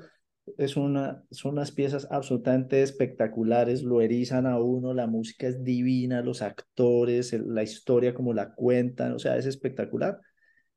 Es 0.57 0.75
una, 0.77 1.23
son 1.29 1.53
unas 1.53 1.71
piezas 1.71 2.07
absolutamente 2.09 2.81
espectaculares, 2.81 3.83
lo 3.83 4.01
erizan 4.01 4.47
a 4.47 4.59
uno, 4.59 4.93
la 4.93 5.05
música 5.05 5.47
es 5.47 5.63
divina, 5.63 6.21
los 6.21 6.41
actores, 6.41 7.33
el- 7.33 7.53
la 7.53 7.63
historia 7.63 8.13
como 8.13 8.33
la 8.33 8.53
cuentan, 8.55 9.11
o 9.13 9.19
sea, 9.19 9.37
es 9.37 9.45
espectacular. 9.45 10.19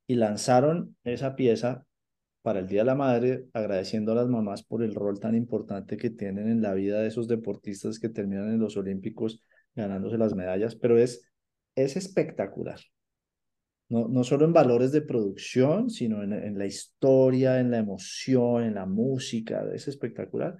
Y 0.07 0.15
lanzaron 0.15 0.95
esa 1.03 1.35
pieza 1.35 1.85
para 2.41 2.59
el 2.59 2.67
Día 2.67 2.81
de 2.81 2.85
la 2.85 2.95
Madre, 2.95 3.45
agradeciendo 3.53 4.11
a 4.11 4.15
las 4.15 4.27
mamás 4.27 4.63
por 4.63 4.83
el 4.83 4.95
rol 4.95 5.19
tan 5.19 5.35
importante 5.35 5.97
que 5.97 6.09
tienen 6.09 6.49
en 6.49 6.61
la 6.61 6.73
vida 6.73 7.01
de 7.01 7.07
esos 7.07 7.27
deportistas 7.27 7.99
que 7.99 8.09
terminan 8.09 8.49
en 8.49 8.59
los 8.59 8.77
Olímpicos 8.77 9.43
ganándose 9.75 10.17
las 10.17 10.35
medallas, 10.35 10.75
pero 10.75 10.97
es, 10.97 11.29
es 11.75 11.95
espectacular. 11.95 12.79
No, 13.89 14.07
no 14.07 14.23
solo 14.23 14.45
en 14.45 14.53
valores 14.53 14.91
de 14.91 15.01
producción, 15.01 15.89
sino 15.89 16.23
en, 16.23 16.31
en 16.33 16.57
la 16.57 16.65
historia, 16.65 17.59
en 17.59 17.71
la 17.71 17.77
emoción, 17.77 18.63
en 18.63 18.75
la 18.75 18.85
música, 18.85 19.65
es 19.73 19.87
espectacular. 19.87 20.57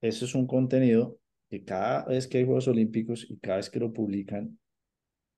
Eso 0.00 0.24
es 0.24 0.34
un 0.34 0.46
contenido 0.46 1.18
que 1.48 1.64
cada 1.64 2.04
vez 2.06 2.26
que 2.26 2.38
hay 2.38 2.44
Juegos 2.44 2.66
Olímpicos 2.66 3.26
y 3.30 3.38
cada 3.38 3.58
vez 3.58 3.70
que 3.70 3.78
lo 3.78 3.92
publican, 3.92 4.58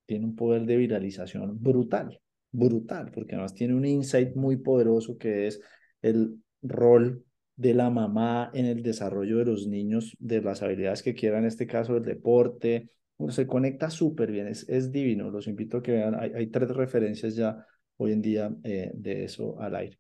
tiene 0.07 0.25
un 0.25 0.37
poder 0.37 0.65
de 0.65 0.77
viralización 0.77 1.61
brutal, 1.63 2.21
brutal, 2.51 3.11
porque 3.13 3.35
además 3.35 3.55
tiene 3.55 3.75
un 3.75 3.85
insight 3.85 4.35
muy 4.37 4.57
poderoso 4.57 5.19
que 5.19 5.47
es 5.47 5.61
el 6.05 6.43
rol 6.63 7.25
de 7.57 7.75
la 7.75 7.89
mamá 7.91 8.51
en 8.53 8.67
el 8.67 8.83
desarrollo 8.83 9.39
de 9.39 9.47
los 9.47 9.67
niños, 9.67 10.17
de 10.19 10.43
las 10.43 10.63
habilidades 10.63 11.03
que 11.03 11.15
quieran, 11.15 11.41
en 11.41 11.49
este 11.49 11.67
caso 11.67 11.97
el 11.97 12.05
deporte, 12.05 12.91
se 13.31 13.47
conecta 13.47 13.91
súper 13.91 14.31
bien, 14.31 14.49
es, 14.49 14.69
es 14.69 14.93
divino, 14.93 15.31
los 15.31 15.47
invito 15.47 15.79
a 15.79 15.83
que 15.83 15.93
vean, 15.93 16.15
hay, 16.15 16.33
hay 16.33 16.47
tres 16.49 16.71
referencias 16.71 17.35
ya 17.37 17.65
hoy 17.97 18.13
en 18.13 18.21
día 18.23 18.55
eh, 18.65 18.91
de 18.95 19.25
eso 19.25 19.59
al 19.61 19.77
aire. 19.77 19.99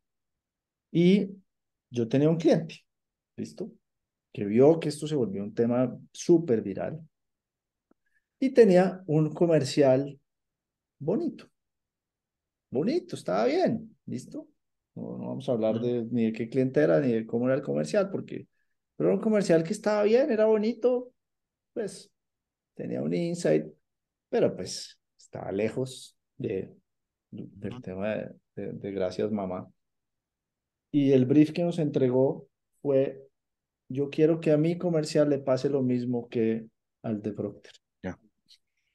Y 0.90 1.30
yo 1.90 2.08
tenía 2.08 2.28
un 2.28 2.36
cliente, 2.36 2.84
¿listo? 3.36 3.72
Que 4.32 4.44
vio 4.44 4.78
que 4.80 4.88
esto 4.88 5.06
se 5.06 5.14
volvió 5.14 5.42
un 5.42 5.54
tema 5.54 5.96
súper 6.12 6.60
viral 6.60 7.00
y 8.38 8.50
tenía 8.50 9.02
un 9.06 9.32
comercial 9.32 10.18
bonito, 10.98 11.48
bonito, 12.70 13.16
estaba 13.16 13.46
bien, 13.46 13.96
¿listo? 14.06 14.48
No, 14.94 15.18
no 15.18 15.28
vamos 15.28 15.48
a 15.48 15.52
hablar 15.52 15.80
de 15.80 16.06
ni 16.10 16.26
de 16.26 16.32
qué 16.32 16.48
cliente 16.48 16.80
era 16.82 17.00
ni 17.00 17.12
de 17.12 17.26
cómo 17.26 17.46
era 17.46 17.56
el 17.56 17.62
comercial, 17.62 18.10
porque 18.10 18.46
pero 18.96 19.10
era 19.10 19.16
un 19.16 19.22
comercial 19.22 19.64
que 19.64 19.72
estaba 19.72 20.02
bien, 20.04 20.30
era 20.30 20.46
bonito, 20.46 21.12
pues 21.74 22.12
tenía 22.74 23.02
un 23.02 23.14
insight, 23.14 23.66
pero 24.30 24.54
pues 24.56 25.00
estaba 25.18 25.52
lejos 25.52 26.16
de, 26.38 26.74
del 27.32 27.76
ujú. 27.76 27.82
tema 27.82 28.10
de, 28.16 28.30
de, 28.56 28.72
de 28.74 28.92
Gracias 28.92 29.30
Mamá. 29.32 29.68
Y 30.92 31.12
el 31.12 31.26
brief 31.26 31.52
que 31.52 31.62
nos 31.64 31.78
entregó 31.78 32.48
fue, 32.80 33.28
yo 33.88 34.10
quiero 34.10 34.40
que 34.40 34.52
a 34.52 34.58
mi 34.58 34.78
comercial 34.78 35.30
le 35.30 35.38
pase 35.38 35.70
lo 35.70 35.82
mismo 35.82 36.28
que 36.28 36.66
al 37.02 37.22
de 37.22 37.32
Procter. 37.32 37.72
Ya, 38.02 38.18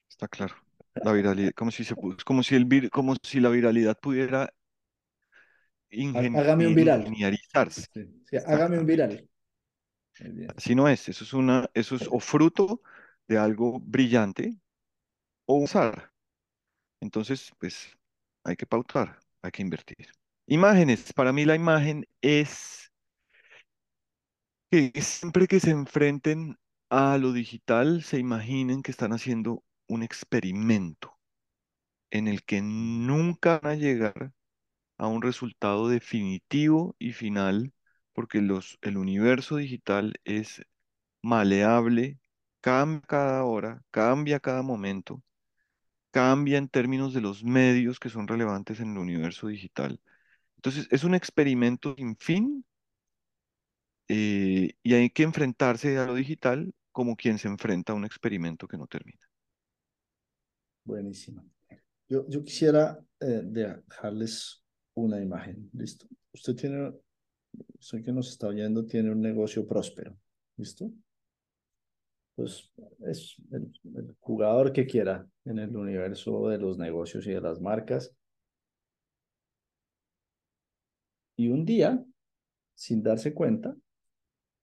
está 0.10 0.28
claro. 0.28 0.56
La 1.02 1.14
viralidad, 1.14 1.54
como 1.56 1.72
si 1.72 1.84
se 1.86 1.96
como 2.26 2.44
si 2.44 2.56
el 2.56 2.90
como 2.92 3.16
si 3.24 3.40
la 3.42 3.50
viralidad 3.50 3.98
pudiera 4.02 4.54
ingen- 5.92 6.38
Hágame 6.40 6.68
un 6.68 6.76
viral. 6.76 7.06
ingeniarizarse. 7.06 7.86
Sí, 7.94 8.24
sí, 8.30 8.38
hágame 8.46 8.80
un 8.80 8.86
viral. 8.86 9.30
Así 10.56 10.76
no 10.76 10.88
es. 10.88 11.08
Eso 11.10 11.24
es 11.24 11.34
una, 11.34 11.70
eso 11.74 11.96
es 11.96 12.08
o 12.10 12.20
fruto 12.20 12.82
de 13.28 13.38
algo 13.38 13.80
brillante 13.80 14.58
o 15.46 15.56
un 15.56 15.66
azar. 15.66 16.12
Entonces, 17.02 17.52
pues, 17.60 17.98
hay 18.44 18.56
que 18.56 18.66
pautar, 18.66 19.20
hay 19.42 19.52
que 19.52 19.62
invertir. 19.62 20.08
Imágenes. 20.48 21.14
Para 21.14 21.34
mí 21.34 21.46
la 21.46 21.56
imagen 21.56 22.06
es 22.22 22.92
que 24.72 24.92
siempre 25.02 25.48
que 25.48 25.60
se 25.60 25.72
enfrenten 25.72 26.58
a 26.90 27.18
lo 27.18 27.34
digital, 27.34 28.04
se 28.04 28.18
imaginen 28.20 28.82
que 28.82 28.92
están 28.92 29.14
haciendo 29.14 29.64
un 29.88 30.04
experimento 30.04 31.18
en 32.12 32.28
el 32.28 32.44
que 32.44 32.62
nunca 32.62 33.60
van 33.60 33.74
a 33.74 33.76
llegar 33.76 34.34
a 35.00 35.08
un 35.08 35.24
resultado 35.24 35.90
definitivo 35.90 36.96
y 37.00 37.14
final, 37.14 37.74
porque 38.14 38.40
el 38.40 38.98
universo 38.98 39.58
digital 39.58 40.14
es 40.26 40.62
maleable, 41.24 42.20
cambia 42.62 43.08
cada 43.08 43.46
hora, 43.46 43.84
cambia 43.92 44.40
cada 44.40 44.62
momento, 44.62 45.24
cambia 46.12 46.58
en 46.58 46.70
términos 46.70 47.14
de 47.14 47.22
los 47.22 47.44
medios 47.44 48.00
que 48.00 48.10
son 48.10 48.28
relevantes 48.28 48.82
en 48.82 48.92
el 48.94 49.00
universo 49.00 49.48
digital. 49.48 50.02
Entonces, 50.58 50.88
es 50.92 51.04
un 51.06 51.16
experimento 51.16 51.96
sin 51.98 52.18
fin 52.18 52.66
eh, 54.10 54.74
y 54.84 54.94
hay 54.94 55.10
que 55.12 55.24
enfrentarse 55.24 55.98
a 55.98 56.06
lo 56.08 56.16
digital 56.16 56.74
como 56.92 57.16
quien 57.16 57.38
se 57.38 57.48
enfrenta 57.48 57.94
a 57.94 57.96
un 57.96 58.06
experimento 58.06 58.68
que 58.68 58.78
no 58.78 58.88
termina. 58.88 59.30
Buenísimo. 60.84 61.46
Yo, 62.10 62.28
yo 62.28 62.44
quisiera 62.44 63.00
eh, 63.20 63.42
dejarles 63.46 64.59
una 65.00 65.22
imagen, 65.22 65.70
¿listo? 65.74 66.08
Usted 66.34 66.56
tiene, 66.56 66.94
usted 67.80 68.04
que 68.04 68.12
nos 68.12 68.30
está 68.30 68.48
oyendo, 68.48 68.86
tiene 68.86 69.12
un 69.12 69.22
negocio 69.22 69.68
próspero, 69.68 70.18
¿listo? 70.58 70.92
Pues 72.36 72.72
es 73.06 73.36
el, 73.52 73.72
el 73.96 74.16
jugador 74.20 74.72
que 74.72 74.86
quiera 74.86 75.28
en 75.46 75.60
el 75.60 75.76
universo 75.76 76.48
de 76.48 76.58
los 76.58 76.78
negocios 76.78 77.26
y 77.28 77.32
de 77.32 77.42
las 77.42 77.60
marcas. 77.60 78.16
Y 81.36 81.50
un 81.50 81.66
día, 81.66 82.04
sin 82.76 83.02
darse 83.02 83.34
cuenta, 83.34 83.76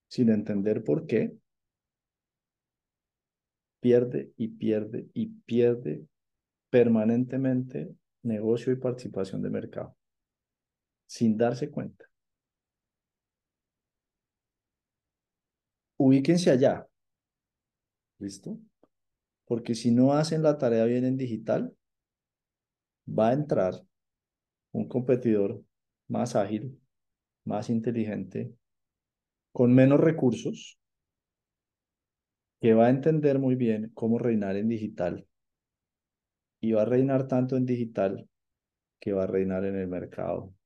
sin 0.07 0.29
entender 0.29 0.83
por 0.83 1.05
qué, 1.05 1.35
pierde 3.79 4.31
y 4.37 4.47
pierde 4.49 5.07
y 5.13 5.27
pierde 5.27 6.05
permanentemente 6.69 7.95
negocio 8.23 8.73
y 8.73 8.75
participación 8.75 9.41
de 9.41 9.49
mercado, 9.49 9.96
sin 11.07 11.37
darse 11.37 11.71
cuenta. 11.71 12.05
Ubíquense 15.97 16.51
allá, 16.51 16.87
¿listo? 18.19 18.59
Porque 19.45 19.73
si 19.73 19.91
no 19.91 20.13
hacen 20.13 20.43
la 20.43 20.57
tarea 20.57 20.85
bien 20.85 21.05
en 21.05 21.17
digital, 21.17 21.75
va 23.07 23.29
a 23.29 23.33
entrar 23.33 23.73
un 24.73 24.87
competidor 24.87 25.63
más 26.07 26.35
ágil, 26.35 26.79
más 27.45 27.69
inteligente, 27.69 28.53
con 29.51 29.73
menos 29.73 29.99
recursos, 29.99 30.77
que 32.59 32.73
va 32.73 32.87
a 32.87 32.89
entender 32.89 33.39
muy 33.39 33.55
bien 33.55 33.91
cómo 33.93 34.19
reinar 34.19 34.55
en 34.55 34.67
digital 34.67 35.27
y 36.59 36.73
va 36.73 36.83
a 36.83 36.85
reinar 36.85 37.27
tanto 37.27 37.55
en 37.55 37.65
digital 37.65 38.27
que 38.99 39.13
va 39.13 39.23
a 39.23 39.27
reinar 39.27 39.63
en 39.65 39.75
el 39.75 39.87
mercado 39.87 40.56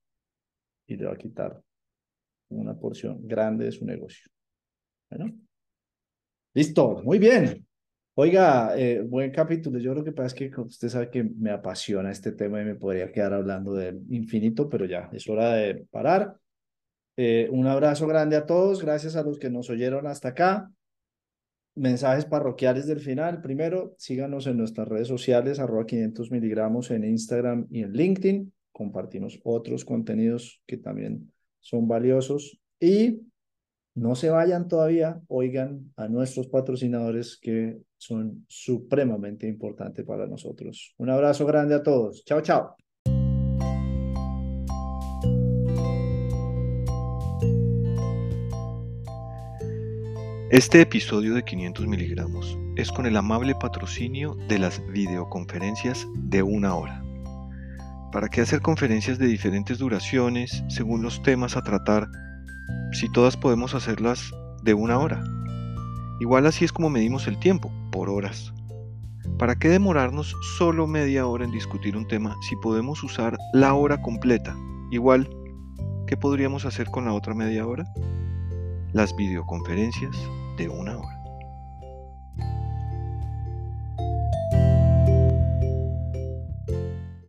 y 0.91 0.97
le 0.97 1.05
va 1.05 1.13
a 1.13 1.17
quitar 1.17 1.61
una 2.49 2.77
porción 2.77 3.25
grande 3.27 3.65
de 3.65 3.71
su 3.71 3.85
negocio. 3.85 4.29
Bueno, 5.09 5.33
listo, 6.53 7.01
muy 7.03 7.17
bien. 7.17 7.65
Oiga, 8.15 8.77
eh, 8.77 9.01
buen 9.01 9.31
capítulo. 9.31 9.79
Yo 9.79 9.93
lo 9.93 10.03
que 10.03 10.11
pasa 10.11 10.27
es 10.27 10.33
que 10.33 10.61
usted 10.61 10.89
sabe 10.89 11.09
que 11.09 11.23
me 11.23 11.49
apasiona 11.49 12.11
este 12.11 12.33
tema 12.33 12.61
y 12.61 12.65
me 12.65 12.75
podría 12.75 13.11
quedar 13.11 13.33
hablando 13.33 13.73
del 13.73 14.03
infinito, 14.09 14.69
pero 14.69 14.85
ya 14.85 15.09
es 15.13 15.27
hora 15.29 15.53
de 15.53 15.87
parar. 15.89 16.35
Eh, 17.15 17.47
un 17.51 17.67
abrazo 17.67 18.07
grande 18.07 18.35
a 18.35 18.45
todos. 18.45 18.81
Gracias 18.81 19.15
a 19.15 19.23
los 19.23 19.39
que 19.39 19.49
nos 19.49 19.69
oyeron 19.69 20.07
hasta 20.07 20.29
acá. 20.29 20.69
Mensajes 21.75 22.25
parroquiales 22.25 22.85
del 22.85 22.99
final. 22.99 23.41
Primero, 23.41 23.95
síganos 23.97 24.45
en 24.45 24.57
nuestras 24.57 24.89
redes 24.89 25.07
sociales, 25.07 25.59
arroba 25.59 25.85
500 25.85 26.31
miligramos 26.31 26.91
en 26.91 27.05
Instagram 27.05 27.67
y 27.71 27.83
en 27.83 27.93
LinkedIn. 27.93 28.53
Compartimos 28.81 29.39
otros 29.43 29.85
contenidos 29.85 30.59
que 30.65 30.75
también 30.75 31.31
son 31.59 31.87
valiosos. 31.87 32.59
Y 32.79 33.21
no 33.93 34.15
se 34.15 34.31
vayan 34.31 34.67
todavía, 34.67 35.21
oigan 35.27 35.93
a 35.97 36.07
nuestros 36.07 36.47
patrocinadores 36.47 37.37
que 37.39 37.77
son 37.97 38.43
supremamente 38.47 39.47
importantes 39.47 40.03
para 40.03 40.25
nosotros. 40.25 40.95
Un 40.97 41.11
abrazo 41.11 41.45
grande 41.45 41.75
a 41.75 41.83
todos. 41.83 42.25
Chao, 42.25 42.41
chao. 42.41 42.75
Este 50.49 50.81
episodio 50.81 51.35
de 51.35 51.43
500 51.43 51.85
miligramos 51.85 52.57
es 52.75 52.91
con 52.91 53.05
el 53.05 53.15
amable 53.15 53.53
patrocinio 53.53 54.33
de 54.49 54.57
las 54.57 54.81
videoconferencias 54.87 56.07
de 56.15 56.41
una 56.41 56.73
hora. 56.73 57.10
¿Para 58.11 58.27
qué 58.27 58.41
hacer 58.41 58.61
conferencias 58.61 59.19
de 59.19 59.27
diferentes 59.27 59.77
duraciones 59.77 60.63
según 60.67 61.01
los 61.01 61.23
temas 61.23 61.55
a 61.55 61.63
tratar 61.63 62.09
si 62.91 63.09
todas 63.09 63.37
podemos 63.37 63.73
hacerlas 63.73 64.33
de 64.63 64.73
una 64.73 64.99
hora? 64.99 65.23
Igual 66.19 66.45
así 66.45 66.65
es 66.65 66.73
como 66.73 66.89
medimos 66.89 67.27
el 67.27 67.39
tiempo, 67.39 67.71
por 67.89 68.09
horas. 68.09 68.53
¿Para 69.39 69.55
qué 69.55 69.69
demorarnos 69.69 70.35
solo 70.57 70.87
media 70.87 71.25
hora 71.25 71.45
en 71.45 71.51
discutir 71.51 71.95
un 71.95 72.05
tema 72.07 72.35
si 72.49 72.55
podemos 72.57 73.01
usar 73.01 73.37
la 73.53 73.73
hora 73.75 74.01
completa? 74.01 74.57
Igual, 74.91 75.29
¿qué 76.05 76.17
podríamos 76.17 76.65
hacer 76.65 76.91
con 76.91 77.05
la 77.05 77.13
otra 77.13 77.33
media 77.33 77.65
hora? 77.65 77.85
Las 78.91 79.15
videoconferencias 79.15 80.15
de 80.57 80.67
una 80.67 80.97
hora. 80.97 81.20